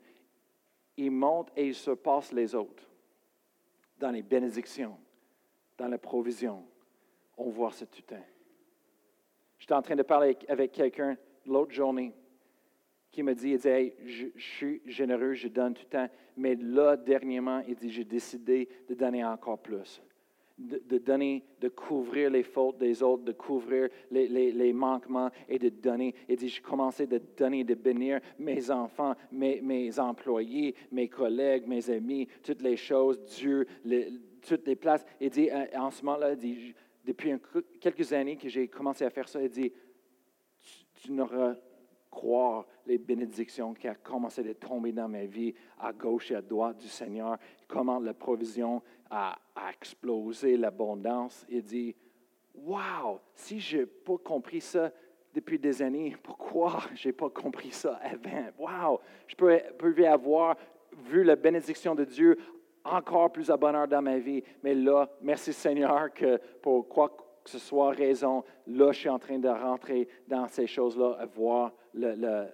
ils 0.96 1.10
montent 1.10 1.50
et 1.56 1.66
ils 1.66 1.74
surpassent 1.74 2.32
les 2.32 2.54
autres 2.54 2.88
dans 3.98 4.10
les 4.10 4.22
bénédictions, 4.22 4.96
dans 5.78 5.88
la 5.88 5.98
provision. 5.98 6.64
On 7.36 7.50
voit 7.50 7.72
ce 7.72 7.84
temps. 7.84 8.16
J'étais 9.58 9.74
en 9.74 9.82
train 9.82 9.96
de 9.96 10.02
parler 10.02 10.36
avec 10.48 10.72
quelqu'un 10.72 11.16
l'autre 11.46 11.72
journée 11.72 12.14
qui 13.16 13.22
me 13.22 13.34
dit, 13.34 13.52
il 13.52 13.58
dit, 13.58 13.92
je, 14.04 14.26
suis 14.36 14.82
généreux, 14.84 15.32
je 15.32 15.48
donne 15.48 15.72
tout 15.72 15.84
le 15.84 15.88
temps, 15.88 16.08
mais 16.36 16.54
là, 16.56 16.96
dernièrement, 16.96 17.62
il 17.66 17.74
dit, 17.74 17.90
j'ai 17.90 18.04
décidé 18.04 18.68
de 18.88 18.94
donner 18.94 19.24
encore 19.24 19.58
plus. 19.58 20.02
De, 20.58 20.98
donner, 20.98 21.44
de 21.60 21.68
couvrir 21.68 22.30
les 22.30 22.42
fautes 22.42 22.78
des 22.78 23.02
autres, 23.02 23.24
de 23.24 23.32
couvrir 23.32 23.88
les, 24.10 24.72
manquements 24.72 25.30
et 25.48 25.58
de 25.58 25.68
donner. 25.68 26.14
Il 26.28 26.36
dit, 26.36 26.48
j'ai 26.48 26.62
commencé 26.62 27.06
de 27.06 27.20
donner, 27.36 27.64
de 27.64 27.74
bénir 27.74 28.20
mes 28.38 28.70
enfants, 28.70 29.14
mes, 29.32 29.98
employés, 29.98 30.74
mes 30.92 31.08
collègues, 31.08 31.66
mes 31.66 31.90
amis, 31.90 32.26
toutes 32.42 32.62
les 32.62 32.76
choses, 32.76 33.18
Dieu, 33.38 33.66
toutes 34.46 34.66
les 34.66 34.76
places. 34.76 35.04
Il 35.20 35.30
dit, 35.30 35.50
euh, 35.50 35.66
en 35.74 35.90
ce 35.90 36.04
moment-là, 36.04 36.34
depuis 37.04 37.34
quelques 37.80 38.12
années 38.12 38.36
que 38.36 38.48
j'ai 38.48 38.68
commencé 38.68 39.04
à 39.04 39.10
faire 39.10 39.28
ça, 39.28 39.42
il 39.42 39.50
dit, 39.50 39.72
tu, 40.60 40.84
tu 41.02 41.12
n'auras 41.12 41.54
croire 42.16 42.64
les 42.86 42.96
bénédictions 42.96 43.74
qui 43.74 43.88
ont 43.90 43.96
commencé 44.02 44.48
à 44.48 44.54
tomber 44.54 44.90
dans 44.90 45.08
ma 45.08 45.26
vie 45.26 45.54
à 45.78 45.92
gauche 45.92 46.30
et 46.30 46.36
à 46.36 46.40
droite 46.40 46.78
du 46.78 46.88
Seigneur, 46.88 47.36
comment 47.68 47.98
la 47.98 48.14
provision 48.14 48.82
a, 49.10 49.36
explosé, 49.70 50.56
l'abondance. 50.56 51.44
Il 51.48 51.62
dit, 51.62 51.94
wow, 52.54 53.20
si 53.34 53.60
je 53.60 53.78
n'ai 53.78 53.86
pas 53.86 54.16
compris 54.16 54.62
ça 54.62 54.90
depuis 55.34 55.58
des 55.58 55.82
années, 55.82 56.16
pourquoi 56.22 56.80
je 56.94 57.08
n'ai 57.08 57.12
pas 57.12 57.28
compris 57.28 57.70
ça 57.70 58.00
avant? 58.02 58.48
Wow, 58.58 59.00
je 59.26 59.34
peux 59.34 60.06
avoir 60.06 60.56
vu 61.10 61.22
la 61.22 61.36
bénédiction 61.36 61.94
de 61.94 62.04
Dieu 62.04 62.38
encore 62.92 63.32
plus 63.32 63.50
à 63.50 63.56
bonheur 63.56 63.88
dans 63.88 64.02
ma 64.02 64.18
vie. 64.18 64.42
Mais 64.62 64.74
là, 64.74 65.08
merci 65.22 65.52
Seigneur 65.52 66.12
que 66.12 66.38
pour 66.62 66.88
quoi 66.88 67.16
que 67.44 67.50
ce 67.50 67.58
soit 67.58 67.90
raison, 67.90 68.42
là, 68.66 68.90
je 68.92 68.98
suis 68.98 69.08
en 69.08 69.18
train 69.18 69.38
de 69.38 69.48
rentrer 69.48 70.08
dans 70.26 70.48
ces 70.48 70.66
choses-là, 70.66 71.16
à 71.20 71.26
voir 71.26 71.72
la 71.94 72.48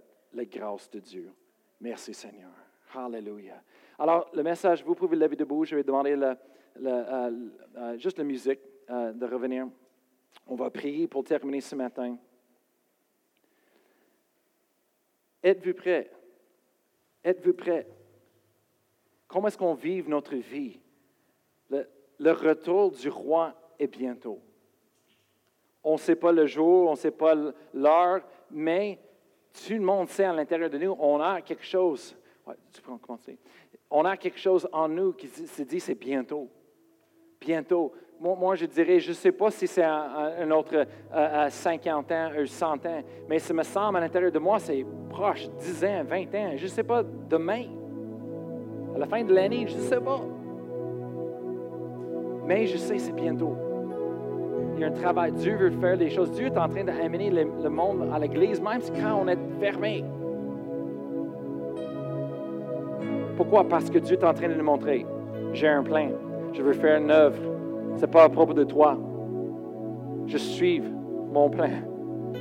grâce 0.45 0.91
de 0.91 1.01
Dieu. 1.01 1.33
Merci 1.80 2.14
Seigneur. 2.14 2.51
Hallelujah. 2.95 3.62
Alors, 3.99 4.30
le 4.35 4.43
message, 4.43 4.85
vous 4.85 4.95
pouvez 4.95 5.16
lever 5.16 5.37
debout. 5.37 5.64
Je 5.64 5.76
vais 5.76 5.83
demander 5.83 6.16
euh, 6.16 7.30
euh, 7.76 7.99
juste 7.99 8.18
la 8.18 8.24
musique 8.24 8.61
euh, 8.91 9.12
de 9.12 9.26
revenir. 9.26 9.68
On 10.47 10.55
va 10.55 10.70
prier 10.70 11.07
pour 11.07 11.24
terminer 11.24 11.61
ce 11.61 11.74
matin. 11.74 12.16
Êtes-vous 15.43 15.74
prêts? 15.74 16.11
Êtes-vous 17.24 17.55
prêts? 17.55 17.87
Comment 19.33 19.49
est-ce 19.49 19.57
qu'on 19.59 19.74
vit 19.74 20.05
notre 20.07 20.37
vie? 20.37 20.78
le 22.18 22.30
retour 22.30 22.93
du 22.93 23.09
roi 23.09 23.53
est 23.78 23.89
bientôt. 23.89 24.39
On 25.83 25.95
ne 25.95 25.99
sait 25.99 26.14
pas 26.14 26.30
le 26.30 26.47
jour, 26.47 26.87
on 26.87 26.93
ne 26.93 26.97
sait 26.97 27.11
pas 27.11 27.35
l'heure, 27.74 28.20
mais 28.51 29.01
tout 29.53 29.72
le 29.72 29.80
monde 29.80 30.09
sait 30.09 30.24
à 30.24 30.33
l'intérieur 30.33 30.70
de 30.70 30.78
nous, 30.78 30.97
on 31.01 31.20
a 31.20 31.41
quelque 31.41 31.64
chose. 31.64 32.14
tu 32.72 32.80
peux 32.80 32.97
commencer. 32.99 33.39
On 33.91 34.05
a 34.05 34.16
quelque 34.16 34.39
chose 34.39 34.68
en 34.70 34.87
nous 34.89 35.14
qui 35.14 35.26
se 35.26 35.62
dit 35.62 35.80
c'est 35.80 35.97
bientôt. 35.97 36.49
Bientôt. 37.41 37.93
Moi, 38.20 38.55
je 38.55 38.66
dirais, 38.66 39.01
je 39.01 39.09
ne 39.09 39.14
sais 39.14 39.33
pas 39.33 39.51
si 39.51 39.66
c'est 39.66 39.83
un, 39.83 40.49
autre 40.53 40.87
à 41.11 41.51
50 41.51 42.12
ans 42.12 42.30
ou 42.39 42.47
100 42.47 42.87
ans, 42.87 43.03
mais 43.28 43.41
ça 43.41 43.53
me 43.53 43.64
semble 43.64 43.97
à 43.97 44.01
l'intérieur 44.01 44.30
de 44.30 44.39
moi, 44.39 44.61
c'est 44.61 44.87
proche, 45.11 45.49
10 45.49 45.85
ans, 45.85 46.05
20 46.05 46.35
ans. 46.37 46.53
Je 46.57 46.62
ne 46.62 46.68
sais 46.68 46.85
pas 46.85 47.03
demain. 47.03 47.82
La 49.03 49.09
fin 49.09 49.25
de 49.25 49.35
l'année, 49.35 49.67
je 49.67 49.75
ne 49.75 49.81
sais 49.81 50.01
pas. 50.01 50.21
Mais 52.47 52.67
je 52.69 52.77
sais, 52.77 53.01
c'est 53.01 53.17
bientôt 53.17 53.57
il 54.77 54.81
y 54.81 54.85
a 54.85 54.87
un 54.87 54.93
travail. 54.93 55.33
Dieu 55.33 55.57
veut 55.57 55.71
faire 55.71 55.99
des 55.99 56.09
choses. 56.09 56.31
Dieu 56.31 56.47
est 56.47 56.57
en 56.57 56.69
train 56.69 56.85
d'amener 56.85 57.31
le, 57.31 57.49
le 57.65 57.69
monde 57.69 58.09
à 58.15 58.19
l'Église, 58.21 58.61
même 58.61 58.81
quand 59.01 59.21
on 59.21 59.27
est 59.27 59.39
fermé. 59.59 60.05
Pourquoi? 63.37 63.65
Parce 63.69 63.91
que 63.91 63.99
Dieu 63.99 64.17
est 64.17 64.25
en 64.25 64.33
train 64.33 64.49
de 64.49 64.55
nous 64.55 64.65
montrer. 64.65 65.05
J'ai 65.53 65.67
un 65.67 65.83
plan. 65.83 66.11
Je 66.53 66.63
veux 66.63 66.75
faire 66.75 67.01
une 67.01 67.11
œuvre. 67.11 67.43
Ce 67.97 68.03
n'est 68.03 68.07
pas 68.07 68.23
à 68.23 68.29
propos 68.29 68.55
de 68.55 68.63
toi. 68.63 68.97
Je 70.27 70.39
suis 70.39 70.81
mon 71.33 71.51
plan. 71.51 71.71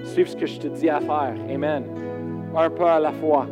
Suive 0.03 0.28
ce 0.28 0.36
que 0.36 0.45
je 0.45 0.59
te 0.59 0.68
dis 0.68 0.91
à 0.91 0.99
faire. 0.99 1.34
Amen. 1.49 1.86
Un 2.55 2.70
pas 2.70 2.97
à 2.97 2.99
la 2.99 3.12
fois. 3.14 3.47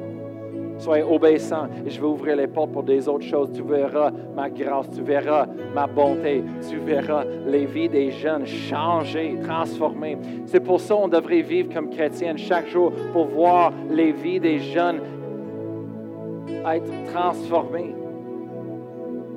Soyez 0.80 1.04
obéissants 1.04 1.68
et 1.86 1.90
je 1.90 2.00
vais 2.00 2.08
ouvrir 2.08 2.38
les 2.38 2.48
portes 2.48 2.72
pour 2.72 2.84
des 2.84 3.08
autres 3.10 3.26
choses. 3.26 3.52
Tu 3.52 3.62
verras 3.62 4.12
ma 4.36 4.50
grâce, 4.50 4.90
tu 4.90 5.02
verras 5.02 5.46
ma 5.76 5.86
bonté, 5.88 6.42
tu 6.70 6.78
verras 6.78 7.26
les 7.46 7.66
vies 7.66 7.90
des 7.90 8.12
jeunes 8.12 8.46
changer, 8.46 9.38
transformer. 9.44 10.18
C'est 10.46 10.62
pour 10.62 10.80
ça 10.80 10.96
qu'on 10.96 11.10
devrait 11.10 11.42
vivre 11.42 11.74
comme 11.74 11.90
chrétiens 11.90 12.38
chaque 12.38 12.68
jour 12.68 12.94
pour 13.12 13.26
voir 13.26 13.74
les 13.92 14.14
vies 14.14 14.40
des 14.40 14.60
jeunes 14.60 15.02
être 16.66 17.12
transformées, 17.12 17.94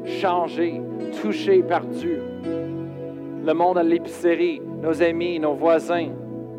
changer, 0.05 0.81
touchées 1.21 1.63
par 1.65 1.85
Dieu. 1.87 2.23
Le 3.45 3.53
monde 3.53 3.79
à 3.79 3.83
l'épicerie, 3.83 4.63
nos 4.81 5.03
amis, 5.03 5.41
nos 5.41 5.55
voisins, 5.55 6.11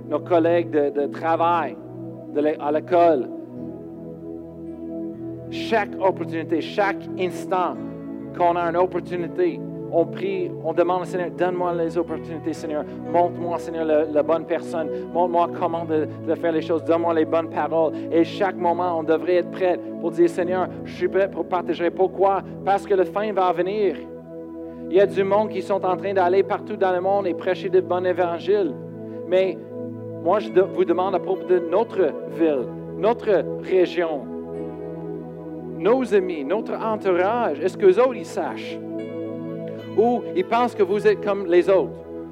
nos 0.09 0.19
collègues 0.19 0.69
de, 0.69 1.07
travail, 1.07 1.77
à 2.59 2.71
l'école, 2.71 3.29
chaque 5.53 5.89
opportunité, 6.01 6.61
chaque 6.61 6.97
instant 7.19 7.75
qu'on 8.37 8.55
a 8.55 8.69
une 8.69 8.77
opportunité, 8.77 9.59
on 9.91 10.05
prie, 10.07 10.49
on 10.63 10.73
demande 10.73 11.03
au 11.03 11.05
Seigneur, 11.05 11.29
donne-moi 11.29 11.73
les 11.75 11.95
opportunités, 11.97 12.53
Seigneur. 12.53 12.83
Montre-moi, 13.11 13.59
Seigneur, 13.59 13.85
la, 13.85 14.23
bonne 14.23 14.45
personne. 14.45 14.89
Montre-moi 15.13 15.49
comment 15.59 15.85
de, 15.85 16.07
de 16.27 16.33
faire 16.35 16.51
les 16.51 16.63
choses. 16.63 16.83
Donne-moi 16.83 17.13
les 17.13 17.25
bonnes 17.25 17.49
paroles. 17.49 17.93
Et 18.11 18.23
chaque 18.23 18.55
moment, 18.55 18.97
on 18.97 19.03
devrait 19.03 19.35
être 19.35 19.51
prêt 19.51 19.79
pour 20.01 20.09
dire, 20.09 20.27
Seigneur, 20.29 20.67
je 20.83 20.95
suis 20.95 21.07
prêt 21.07 21.29
pour 21.29 21.45
partager. 21.45 21.91
Pourquoi? 21.91 22.41
Parce 22.65 22.87
que 22.87 22.95
le 22.95 23.03
fin 23.03 23.31
va 23.33 23.51
venir. 23.51 23.95
Il 24.89 24.97
y 24.97 24.99
a 24.99 25.05
du 25.05 25.23
monde 25.23 25.49
qui 25.49 25.61
sont 25.61 25.85
en 25.85 25.95
train 25.95 26.13
d'aller 26.13 26.41
partout 26.41 26.75
dans 26.75 26.91
le 26.91 27.01
monde 27.01 27.27
et 27.27 27.35
prêcher 27.35 27.69
le 27.69 27.81
bon 27.81 28.03
évangile. 28.03 28.73
Mais 29.27 29.55
moi, 30.23 30.39
je 30.39 30.49
de- 30.49 30.61
vous 30.61 30.85
demande 30.85 31.13
à 31.13 31.19
propos 31.19 31.45
de 31.47 31.59
notre 31.59 32.11
ville, 32.35 32.65
notre 32.97 33.43
région, 33.61 34.21
nos 35.83 36.13
amis, 36.13 36.45
notre 36.45 36.73
entourage, 36.73 37.59
est-ce 37.59 37.77
que 37.77 37.87
autres, 37.99 38.15
ils 38.15 38.25
sachent? 38.25 38.79
Ou 39.97 40.21
ils 40.35 40.45
pensent 40.45 40.73
que 40.73 40.83
vous 40.83 41.05
êtes 41.05 41.23
comme 41.23 41.45
les 41.45 41.69
autres? 41.69 41.91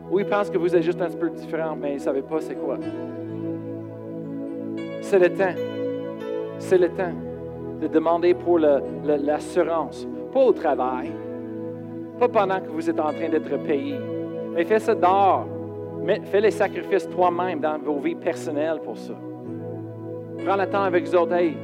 Ou 0.10 0.20
ils 0.20 0.26
pensent 0.26 0.50
que 0.50 0.58
vous 0.58 0.74
êtes 0.76 0.82
juste 0.82 1.02
un 1.02 1.08
petit 1.08 1.18
peu 1.18 1.30
différent, 1.30 1.76
mais 1.80 1.92
ils 1.92 1.96
ne 1.96 2.00
savent 2.00 2.22
pas 2.24 2.40
c'est 2.40 2.56
quoi? 2.56 2.78
C'est 5.02 5.20
le 5.20 5.30
temps. 5.30 5.56
C'est 6.60 6.78
le 6.78 6.90
temps 6.90 7.14
de 7.82 7.88
demander 7.88 8.34
pour 8.34 8.58
l'assurance, 8.60 10.08
pas 10.32 10.40
au 10.40 10.54
travail, 10.54 11.12
pas 12.20 12.30
pendant 12.30 12.60
que 12.62 12.70
vous 12.70 12.90
êtes 12.90 13.00
en 13.00 13.12
train 13.12 13.30
d'être 13.30 13.58
payé, 13.64 13.96
mais 14.54 14.64
fais 14.64 14.80
ça 14.80 14.96
dehors. 14.96 15.48
Fais 16.32 16.42
les 16.42 16.52
sacrifices 16.52 17.08
toi-même 17.10 17.60
dans 17.60 17.78
vos 17.78 18.00
vies 18.00 18.16
personnelles 18.16 18.80
pour 18.84 18.98
ça. 18.98 19.14
Prends 20.44 20.56
le 20.56 20.66
temps 20.66 20.82
avec 20.82 21.04
les 21.06 21.16
autres. 21.16 21.34
Hey, 21.34 21.56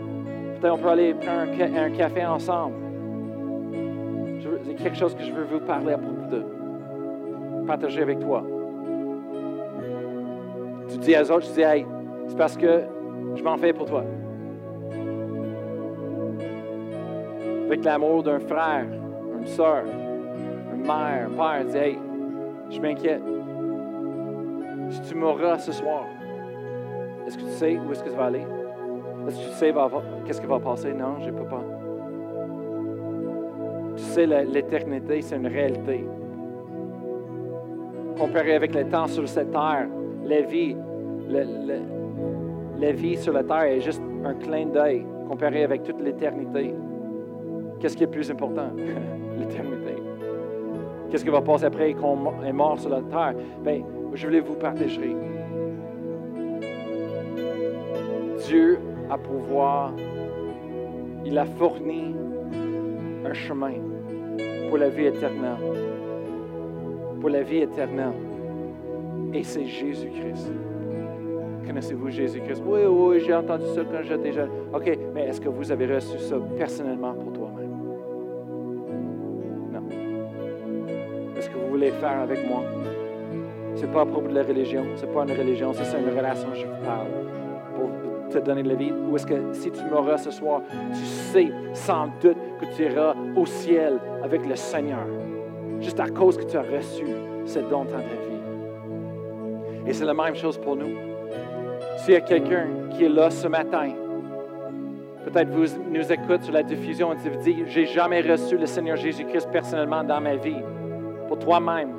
peut-être 0.59 0.73
on 0.73 0.77
peut 0.77 0.89
aller 0.89 1.13
prendre 1.13 1.41
un, 1.41 1.57
ca- 1.57 1.83
un 1.83 1.89
café 1.91 2.25
ensemble. 2.25 2.75
C'est 4.65 4.75
quelque 4.75 4.97
chose 4.97 5.15
que 5.15 5.23
je 5.23 5.31
veux 5.31 5.43
vous 5.45 5.59
parler 5.59 5.93
à 5.93 5.97
propos 5.97 6.25
de. 6.35 6.43
Partager 7.65 8.01
avec 8.01 8.19
toi. 8.19 8.43
Tu 10.89 10.97
dis 10.99 11.15
à 11.15 11.23
eux 11.23 11.31
autres, 11.33 11.47
tu 11.47 11.53
dis, 11.53 11.61
hey, 11.61 11.85
c'est 12.27 12.37
parce 12.37 12.55
que 12.55 12.81
je 13.35 13.43
m'en 13.43 13.57
fais 13.57 13.73
pour 13.73 13.85
toi. 13.87 14.03
Avec 17.65 17.83
l'amour 17.83 18.23
d'un 18.23 18.39
frère, 18.39 18.85
une 19.37 19.47
soeur, 19.47 19.83
une 20.73 20.81
mère, 20.83 21.27
un 21.27 21.35
père, 21.35 21.65
dis, 21.65 21.77
hey, 21.77 21.99
je 22.69 22.79
m'inquiète. 22.79 23.21
Si 24.89 25.01
tu 25.01 25.15
mourras 25.15 25.57
ce 25.57 25.73
soir, 25.73 26.05
est-ce 27.25 27.37
que 27.37 27.43
tu 27.43 27.49
sais 27.49 27.77
où 27.77 27.91
est-ce 27.91 28.01
que 28.03 28.09
ça 28.09 28.15
va 28.15 28.25
aller? 28.27 28.45
Est-ce 29.27 29.39
que 29.39 29.43
tu 29.43 29.51
sais 29.55 29.73
qu'est-ce 30.25 30.41
qui 30.41 30.47
va 30.47 30.59
passer? 30.59 30.93
Non, 30.93 31.15
peux 31.25 31.43
pas. 31.43 31.63
Tu 33.97 34.03
sais, 34.03 34.25
l'éternité, 34.25 35.21
c'est 35.21 35.35
une 35.35 35.47
réalité. 35.47 36.07
Comparé 38.17 38.55
avec 38.55 38.73
le 38.73 38.85
temps 38.85 39.07
sur 39.07 39.27
cette 39.27 39.51
terre, 39.51 39.87
la 40.23 40.41
vie, 40.41 40.75
la 42.79 42.91
vie 42.91 43.17
sur 43.17 43.33
la 43.33 43.43
terre 43.43 43.63
est 43.63 43.81
juste 43.81 44.01
un 44.23 44.33
clin 44.33 44.67
d'œil 44.67 45.05
comparé 45.27 45.63
avec 45.63 45.83
toute 45.83 46.01
l'éternité. 46.01 46.73
Qu'est-ce 47.79 47.97
qui 47.97 48.03
est 48.03 48.07
plus 48.07 48.31
important? 48.31 48.69
l'éternité. 49.39 49.95
Qu'est-ce 51.09 51.23
qui 51.23 51.29
va 51.29 51.41
passer 51.41 51.65
après 51.65 51.93
qu'on 51.93 52.43
est 52.43 52.53
mort 52.53 52.79
sur 52.79 52.89
la 52.89 53.01
terre? 53.01 53.33
Bien, 53.63 53.83
je 54.13 54.25
voulais 54.25 54.39
vous 54.39 54.55
partager. 54.55 55.15
Dieu 58.47 58.79
a 59.09 59.17
pouvoir, 59.17 59.93
il 61.25 61.37
a 61.37 61.45
fourni 61.45 62.15
un 63.25 63.33
chemin 63.33 63.73
pour 64.69 64.77
la 64.77 64.89
vie 64.89 65.05
éternelle. 65.05 65.57
Pour 67.19 67.29
la 67.29 67.41
vie 67.41 67.59
éternelle. 67.59 68.13
Et 69.33 69.43
c'est 69.43 69.65
Jésus-Christ. 69.65 70.51
Connaissez-vous 71.65 72.09
Jésus-Christ? 72.09 72.63
Oui, 72.65 72.79
oui, 72.87 73.19
j'ai 73.19 73.33
entendu 73.33 73.65
ça 73.75 73.81
quand 73.83 74.01
j'étais 74.01 74.31
jeune. 74.31 74.49
OK, 74.73 74.97
mais 75.13 75.25
est-ce 75.27 75.41
que 75.41 75.49
vous 75.49 75.71
avez 75.71 75.85
reçu 75.93 76.17
ça 76.19 76.37
personnellement 76.57 77.13
pour 77.13 77.33
toi-même? 77.33 77.71
Non. 79.73 79.83
Est-ce 81.37 81.49
que 81.49 81.57
vous 81.57 81.69
voulez 81.69 81.91
faire 81.91 82.21
avec 82.21 82.47
moi? 82.47 82.61
C'est 83.75 83.91
pas 83.91 84.01
à 84.01 84.05
propos 84.05 84.29
de 84.29 84.35
la 84.35 84.43
religion. 84.43 84.83
C'est 84.95 85.11
pas 85.11 85.23
une 85.23 85.37
religion, 85.37 85.73
c'est 85.73 85.99
une 85.99 86.17
relation, 86.17 86.47
je 86.53 86.65
vous 86.65 86.85
parle. 86.85 87.07
Pour 87.75 87.89
te 88.29 88.37
donner 88.39 88.63
de 88.63 88.69
la 88.69 88.75
vie. 88.75 88.91
Ou 88.91 89.15
est-ce 89.15 89.25
que 89.25 89.53
si 89.53 89.71
tu 89.71 89.83
mourras 89.85 90.17
ce 90.17 90.31
soir, 90.31 90.61
tu 90.91 91.05
sais 91.05 91.51
sans 91.73 92.07
doute 92.21 92.37
que 92.59 92.65
tu 92.75 92.83
iras 92.83 93.15
au 93.35 93.45
ciel 93.45 93.99
avec 94.23 94.47
le 94.47 94.55
Seigneur. 94.55 95.05
Juste 95.79 95.99
à 95.99 96.07
cause 96.07 96.37
que 96.37 96.43
tu 96.43 96.57
as 96.57 96.61
reçu 96.61 97.05
ce 97.45 97.59
don 97.59 97.85
dans 97.85 97.91
ta 97.91 97.97
vie. 97.97 98.27
Et 99.85 99.93
c'est 99.93 100.05
la 100.05 100.13
même 100.13 100.35
chose 100.35 100.57
pour 100.57 100.75
nous. 100.75 100.95
S'il 101.97 102.13
y 102.13 102.17
a 102.17 102.21
quelqu'un 102.21 102.67
qui 102.91 103.05
est 103.05 103.09
là 103.09 103.29
ce 103.29 103.47
matin, 103.47 103.89
peut-être 105.25 105.49
vous 105.49 105.65
nous 105.91 106.11
écoute 106.11 106.43
sur 106.43 106.53
la 106.53 106.63
diffusion 106.63 107.13
et 107.13 107.15
vous 107.15 107.41
dis, 107.43 107.63
j'ai 107.67 107.85
jamais 107.85 108.21
reçu 108.21 108.57
le 108.57 108.65
Seigneur 108.65 108.97
Jésus-Christ 108.97 109.49
personnellement 109.51 110.03
dans 110.03 110.21
ma 110.21 110.35
vie, 110.35 110.61
pour 111.27 111.39
toi-même. 111.39 111.89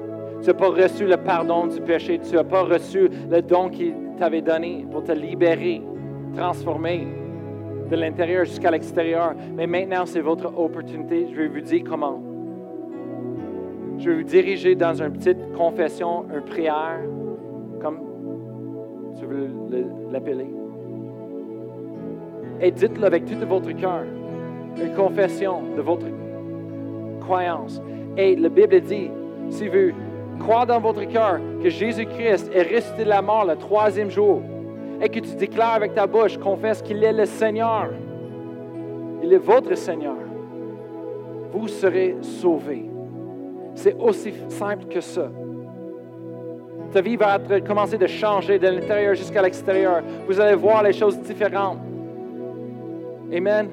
Tu 0.43 0.49
n'as 0.49 0.55
pas 0.55 0.69
reçu 0.69 1.07
le 1.07 1.17
pardon 1.17 1.67
du 1.67 1.81
péché, 1.81 2.19
tu 2.19 2.37
n'as 2.37 2.45
pas 2.45 2.63
reçu 2.63 3.09
le 3.31 3.43
don 3.43 3.69
qu'il 3.71 3.95
t'avait 4.19 4.43
donné 4.43 4.87
pour 4.91 5.03
te 5.03 5.13
libérer, 5.13 5.83
transformer 6.37 7.07
de 7.91 7.97
l'intérieur 7.97 8.45
jusqu'à 8.45 8.71
l'extérieur. 8.71 9.35
Mais 9.57 9.67
maintenant, 9.67 10.05
c'est 10.07 10.21
votre 10.21 10.47
opportunité. 10.59 11.29
Je 11.33 11.41
vais 11.43 11.49
vous 11.49 11.61
dire 11.61 11.83
comment. 11.89 12.21
Je 13.99 14.11
vais 14.11 14.17
vous 14.19 14.23
diriger 14.29 14.75
dans 14.75 14.95
une 15.03 15.13
petite 15.13 15.53
confession, 15.57 16.25
une 16.33 16.43
prière, 16.43 17.01
comme 17.83 17.99
tu 19.19 19.27
veux 19.27 19.49
le- 19.71 20.13
l'appeler. 20.13 20.47
Et 22.61 22.71
dites-le 22.71 23.05
avec 23.05 23.25
tout 23.25 23.35
votre 23.49 23.73
cœur. 23.73 24.05
Une 24.81 24.95
confession 24.95 25.63
de 25.77 25.81
votre 25.81 26.07
croyance. 27.21 27.83
Et 28.17 28.37
la 28.37 28.49
Bible 28.49 28.81
dit, 28.81 29.11
si 29.51 29.67
vous 29.69 29.93
croyez 30.41 30.67
dans 30.67 30.81
votre 30.81 31.05
cœur 31.09 31.41
que 31.63 31.69
Jésus-Christ 31.69 32.51
est 32.55 32.63
resté 32.63 33.05
de 33.05 33.09
la 33.09 33.23
mort 33.23 33.45
le 33.45 33.57
troisième 33.57 34.11
jour, 34.11 34.41
et 35.01 35.09
que 35.09 35.21
tu 35.21 35.35
déclares 35.37 35.75
avec 35.75 35.95
ta 35.95 36.07
bouche, 36.07 36.37
confesse 36.39 36.83
qu'il 36.83 37.03
est 37.03 37.13
le 37.13 37.27
Seigneur, 37.27 37.89
il 39.23 39.33
est 39.33 39.39
votre 39.39 39.75
Seigneur, 39.77 40.17
vous 41.53 41.69
serez 41.69 42.17
sauvés. 42.21 42.89
C'est 43.75 43.97
aussi 43.99 44.33
simple 44.49 44.87
que 44.87 45.01
ça. 45.01 45.31
Ta 46.93 47.01
vie 47.01 47.17
va 47.17 47.39
commencer 47.67 47.99
de 47.99 48.07
changer 48.07 48.59
de 48.59 48.67
l'intérieur 48.67 49.15
jusqu'à 49.15 49.43
l'extérieur. 49.43 50.03
Vous 50.27 50.41
allez 50.41 50.57
voir 50.57 50.83
les 50.83 50.93
choses 50.93 51.19
différentes. 51.21 51.79
Amen. 53.33 53.69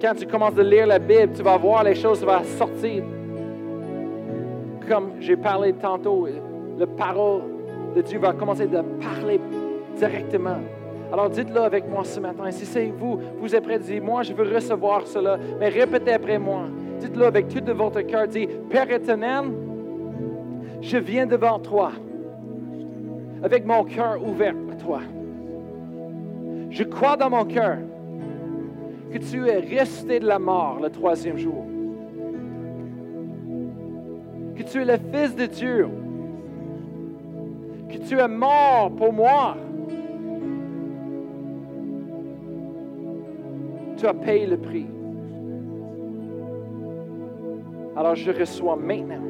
Quand 0.00 0.14
tu 0.14 0.26
commences 0.26 0.56
à 0.56 0.62
lire 0.62 0.86
la 0.86 0.98
Bible, 0.98 1.32
tu 1.34 1.42
vas 1.42 1.56
voir 1.56 1.84
les 1.84 1.94
choses 1.94 2.24
vont 2.24 2.42
sortir. 2.56 3.02
Comme 4.88 5.12
j'ai 5.20 5.36
parlé 5.36 5.72
tantôt, 5.74 6.26
la 6.78 6.86
parole 6.86 7.42
de 7.94 8.00
Dieu 8.00 8.18
va 8.18 8.32
commencer 8.32 8.66
de 8.66 8.80
parler 9.02 9.40
directement. 10.00 10.56
Alors 11.12 11.28
dites-le 11.28 11.60
avec 11.60 11.88
moi 11.88 12.04
ce 12.04 12.20
matin. 12.20 12.50
Si 12.50 12.64
c'est 12.64 12.86
vous, 12.86 13.20
vous 13.40 13.54
êtes 13.54 13.62
prêts 13.62 13.74
à 13.74 13.78
dire, 13.78 14.02
moi 14.02 14.22
je 14.22 14.32
veux 14.32 14.54
recevoir 14.54 15.06
cela, 15.06 15.38
mais 15.58 15.68
répétez 15.68 16.12
après 16.12 16.38
moi. 16.38 16.62
Dites-le 17.00 17.26
avec 17.26 17.48
tout 17.48 17.60
de 17.60 17.72
votre 17.72 18.00
cœur. 18.02 18.26
Dites, 18.26 18.68
Père 18.68 18.90
éternel, 18.90 19.44
je 20.80 20.96
viens 20.96 21.26
devant 21.26 21.58
toi 21.58 21.92
avec 23.42 23.66
mon 23.66 23.84
cœur 23.84 24.18
ouvert 24.26 24.54
à 24.72 24.74
toi. 24.76 25.00
Je 26.70 26.84
crois 26.84 27.16
dans 27.16 27.30
mon 27.30 27.44
cœur 27.44 27.78
que 29.12 29.18
tu 29.18 29.48
es 29.48 29.58
resté 29.58 30.20
de 30.20 30.26
la 30.26 30.38
mort 30.38 30.78
le 30.80 30.88
troisième 30.88 31.36
jour. 31.36 31.66
Que 34.56 34.62
tu 34.62 34.82
es 34.82 34.84
le 34.84 34.98
Fils 35.12 35.34
de 35.34 35.46
Dieu. 35.46 35.88
Que 37.88 37.98
tu 37.98 38.18
es 38.18 38.28
mort 38.28 38.92
pour 38.96 39.12
moi. 39.12 39.56
Tu 44.00 44.06
as 44.06 44.14
payé 44.14 44.46
le 44.46 44.56
prix. 44.56 44.86
Alors 47.94 48.14
je 48.14 48.30
reçois 48.30 48.74
maintenant 48.74 49.20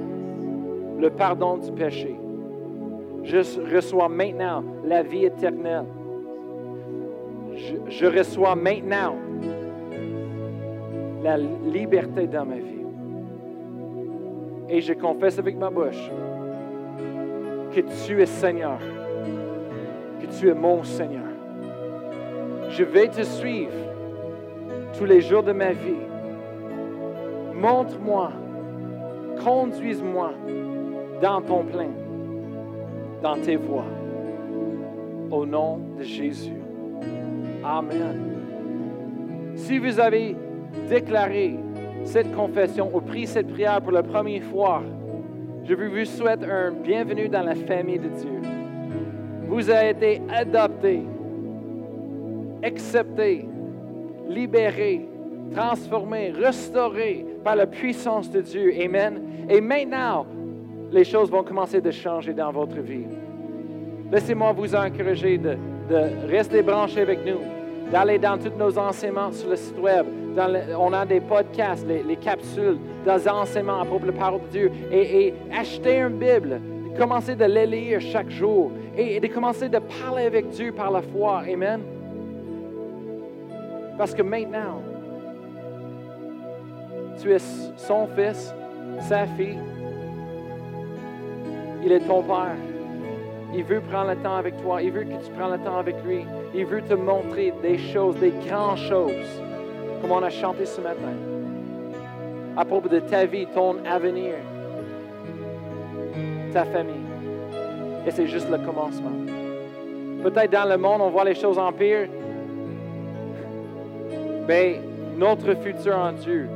le 0.96 1.10
pardon 1.10 1.56
du 1.56 1.72
péché. 1.72 2.14
Je 3.24 3.38
reçois 3.74 4.08
maintenant 4.08 4.62
la 4.84 5.02
vie 5.02 5.24
éternelle. 5.24 5.86
Je, 7.56 7.74
je 7.88 8.06
reçois 8.06 8.54
maintenant 8.54 9.16
la 11.24 11.36
liberté 11.36 12.28
dans 12.28 12.44
ma 12.44 12.54
vie. 12.54 12.86
Et 14.68 14.80
je 14.80 14.92
confesse 14.92 15.36
avec 15.40 15.56
ma 15.56 15.68
bouche 15.68 16.12
que 17.72 17.80
tu 18.06 18.22
es 18.22 18.26
Seigneur, 18.26 18.78
que 20.20 20.26
tu 20.38 20.48
es 20.48 20.54
mon 20.54 20.84
Seigneur. 20.84 21.26
Je 22.68 22.84
vais 22.84 23.08
te 23.08 23.22
suivre 23.24 23.89
tous 24.96 25.04
les 25.04 25.20
jours 25.20 25.42
de 25.42 25.52
ma 25.52 25.72
vie. 25.72 26.00
Montre-moi 27.54 28.32
conduise-moi 29.42 30.32
dans 31.20 31.40
ton 31.40 31.64
plein, 31.64 31.90
dans 33.22 33.36
tes 33.36 33.56
voies. 33.56 33.84
Au 35.30 35.46
nom 35.46 35.78
de 35.98 36.02
Jésus. 36.02 36.56
Amen. 37.64 38.40
Si 39.54 39.78
vous 39.78 40.00
avez 40.00 40.36
déclaré 40.88 41.56
cette 42.04 42.34
confession 42.34 42.90
ou 42.92 43.00
pris 43.00 43.26
cette 43.26 43.48
prière 43.48 43.80
pour 43.80 43.92
la 43.92 44.02
première 44.02 44.42
fois, 44.44 44.82
je 45.64 45.74
vous 45.74 46.04
souhaite 46.04 46.42
un 46.42 46.72
bienvenue 46.72 47.28
dans 47.28 47.42
la 47.42 47.54
famille 47.54 47.98
de 47.98 48.08
Dieu. 48.08 48.40
Vous 49.46 49.70
avez 49.70 49.90
été 49.90 50.22
adopté, 50.28 51.02
accepté, 52.62 53.49
libéré, 54.30 55.08
transformé, 55.54 56.30
restauré 56.30 57.26
par 57.44 57.56
la 57.56 57.66
puissance 57.66 58.30
de 58.30 58.40
Dieu. 58.40 58.72
Amen. 58.80 59.20
Et 59.48 59.60
maintenant, 59.60 60.26
les 60.92 61.04
choses 61.04 61.30
vont 61.30 61.42
commencer 61.42 61.80
de 61.80 61.90
changer 61.90 62.32
dans 62.32 62.52
votre 62.52 62.80
vie. 62.80 63.06
Laissez-moi 64.10 64.52
vous 64.52 64.74
encourager 64.74 65.38
de, 65.38 65.56
rester 66.28 66.62
branché 66.62 67.00
avec 67.00 67.24
nous, 67.26 67.40
d'aller 67.90 68.18
dans 68.18 68.38
tous 68.38 68.56
nos 68.56 68.78
enseignements 68.78 69.32
sur 69.32 69.50
le 69.50 69.56
site 69.56 69.78
web. 69.78 70.06
on 70.78 70.92
a 70.92 71.04
des 71.04 71.20
podcasts, 71.20 71.86
les, 71.86 72.16
capsules, 72.16 72.78
des 73.04 73.28
enseignements 73.28 73.80
à 73.80 73.84
propos 73.84 74.06
de 74.06 74.12
la 74.12 74.18
parole 74.18 74.40
de 74.42 74.58
Dieu. 74.58 74.72
Et, 74.92 75.26
et 75.26 75.34
acheter 75.52 75.98
une 75.98 76.18
Bible, 76.18 76.60
commencer 76.96 77.34
de 77.34 77.44
les 77.44 77.66
lire 77.66 78.00
chaque 78.00 78.30
jour 78.30 78.70
et, 78.96 79.16
et 79.16 79.20
de 79.20 79.26
commencer 79.26 79.68
de 79.68 79.78
parler 79.78 80.24
avec 80.24 80.48
Dieu 80.50 80.72
par 80.72 80.90
la 80.90 81.02
foi. 81.02 81.42
Amen. 81.52 81.80
Parce 84.00 84.14
que 84.14 84.22
maintenant, 84.22 84.80
tu 87.20 87.34
es 87.34 87.38
son 87.76 88.06
fils, 88.16 88.54
sa 88.98 89.26
fille. 89.26 89.58
Il 91.84 91.92
est 91.92 92.00
ton 92.00 92.22
père. 92.22 92.56
Il 93.54 93.62
veut 93.62 93.82
prendre 93.82 94.12
le 94.12 94.16
temps 94.16 94.36
avec 94.36 94.56
toi. 94.62 94.80
Il 94.80 94.92
veut 94.92 95.02
que 95.02 95.22
tu 95.22 95.30
prennes 95.36 95.52
le 95.52 95.58
temps 95.58 95.76
avec 95.76 95.96
lui. 96.02 96.24
Il 96.54 96.64
veut 96.64 96.80
te 96.80 96.94
montrer 96.94 97.52
des 97.60 97.76
choses, 97.76 98.16
des 98.16 98.32
grandes 98.48 98.78
choses, 98.78 99.42
comme 100.00 100.12
on 100.12 100.22
a 100.22 100.30
chanté 100.30 100.64
ce 100.64 100.80
matin, 100.80 101.12
à 102.56 102.64
propos 102.64 102.88
de 102.88 103.00
ta 103.00 103.26
vie, 103.26 103.46
ton 103.54 103.84
avenir, 103.84 104.32
ta 106.54 106.64
famille. 106.64 107.04
Et 108.06 108.10
c'est 108.10 108.28
juste 108.28 108.48
le 108.50 108.56
commencement. 108.64 109.12
Peut-être 110.22 110.52
dans 110.52 110.70
le 110.70 110.78
monde, 110.78 111.02
on 111.02 111.10
voit 111.10 111.24
les 111.24 111.34
choses 111.34 111.58
en 111.58 111.70
pire, 111.70 112.08
mais 114.50 114.80
notre 115.16 115.54
futur 115.62 115.96
en 115.96 116.10
Dieu 116.10 116.48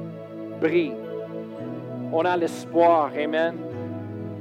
brille. 0.60 0.94
On 2.12 2.22
a 2.24 2.36
l'espoir, 2.36 3.12
Amen. 3.16 3.54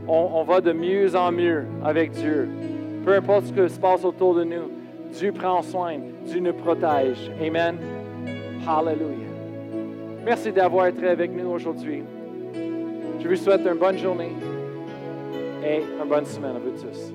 On, 0.08 0.44
va 0.44 0.60
de 0.60 0.74
mieux 0.74 1.16
en 1.16 1.32
mieux 1.32 1.66
avec 1.84 2.12
Dieu. 2.12 2.50
Peu 3.06 3.14
importe 3.14 3.46
ce 3.46 3.54
qui 3.54 3.70
se 3.74 3.80
passe 3.80 4.04
autour 4.04 4.34
de 4.34 4.44
nous, 4.44 4.72
Dieu 5.12 5.32
prend 5.32 5.62
soin, 5.62 5.98
Dieu 6.26 6.40
nous 6.40 6.54
protège. 6.54 7.32
Amen. 7.40 7.78
Hallelujah. 8.68 9.34
Merci 10.26 10.52
d'avoir 10.52 10.88
été 10.88 11.08
avec 11.08 11.32
nous 11.32 11.52
aujourd'hui. 11.52 12.02
Je 13.20 13.28
vous 13.28 13.36
souhaite 13.36 13.62
une 13.68 13.78
bonne 13.78 14.00
journée 14.00 14.34
et 15.64 15.84
une 16.02 16.10
bonne 16.10 16.26
semaine 16.26 16.56
à 16.56 16.60
vous 16.60 16.72
tous. 16.72 17.13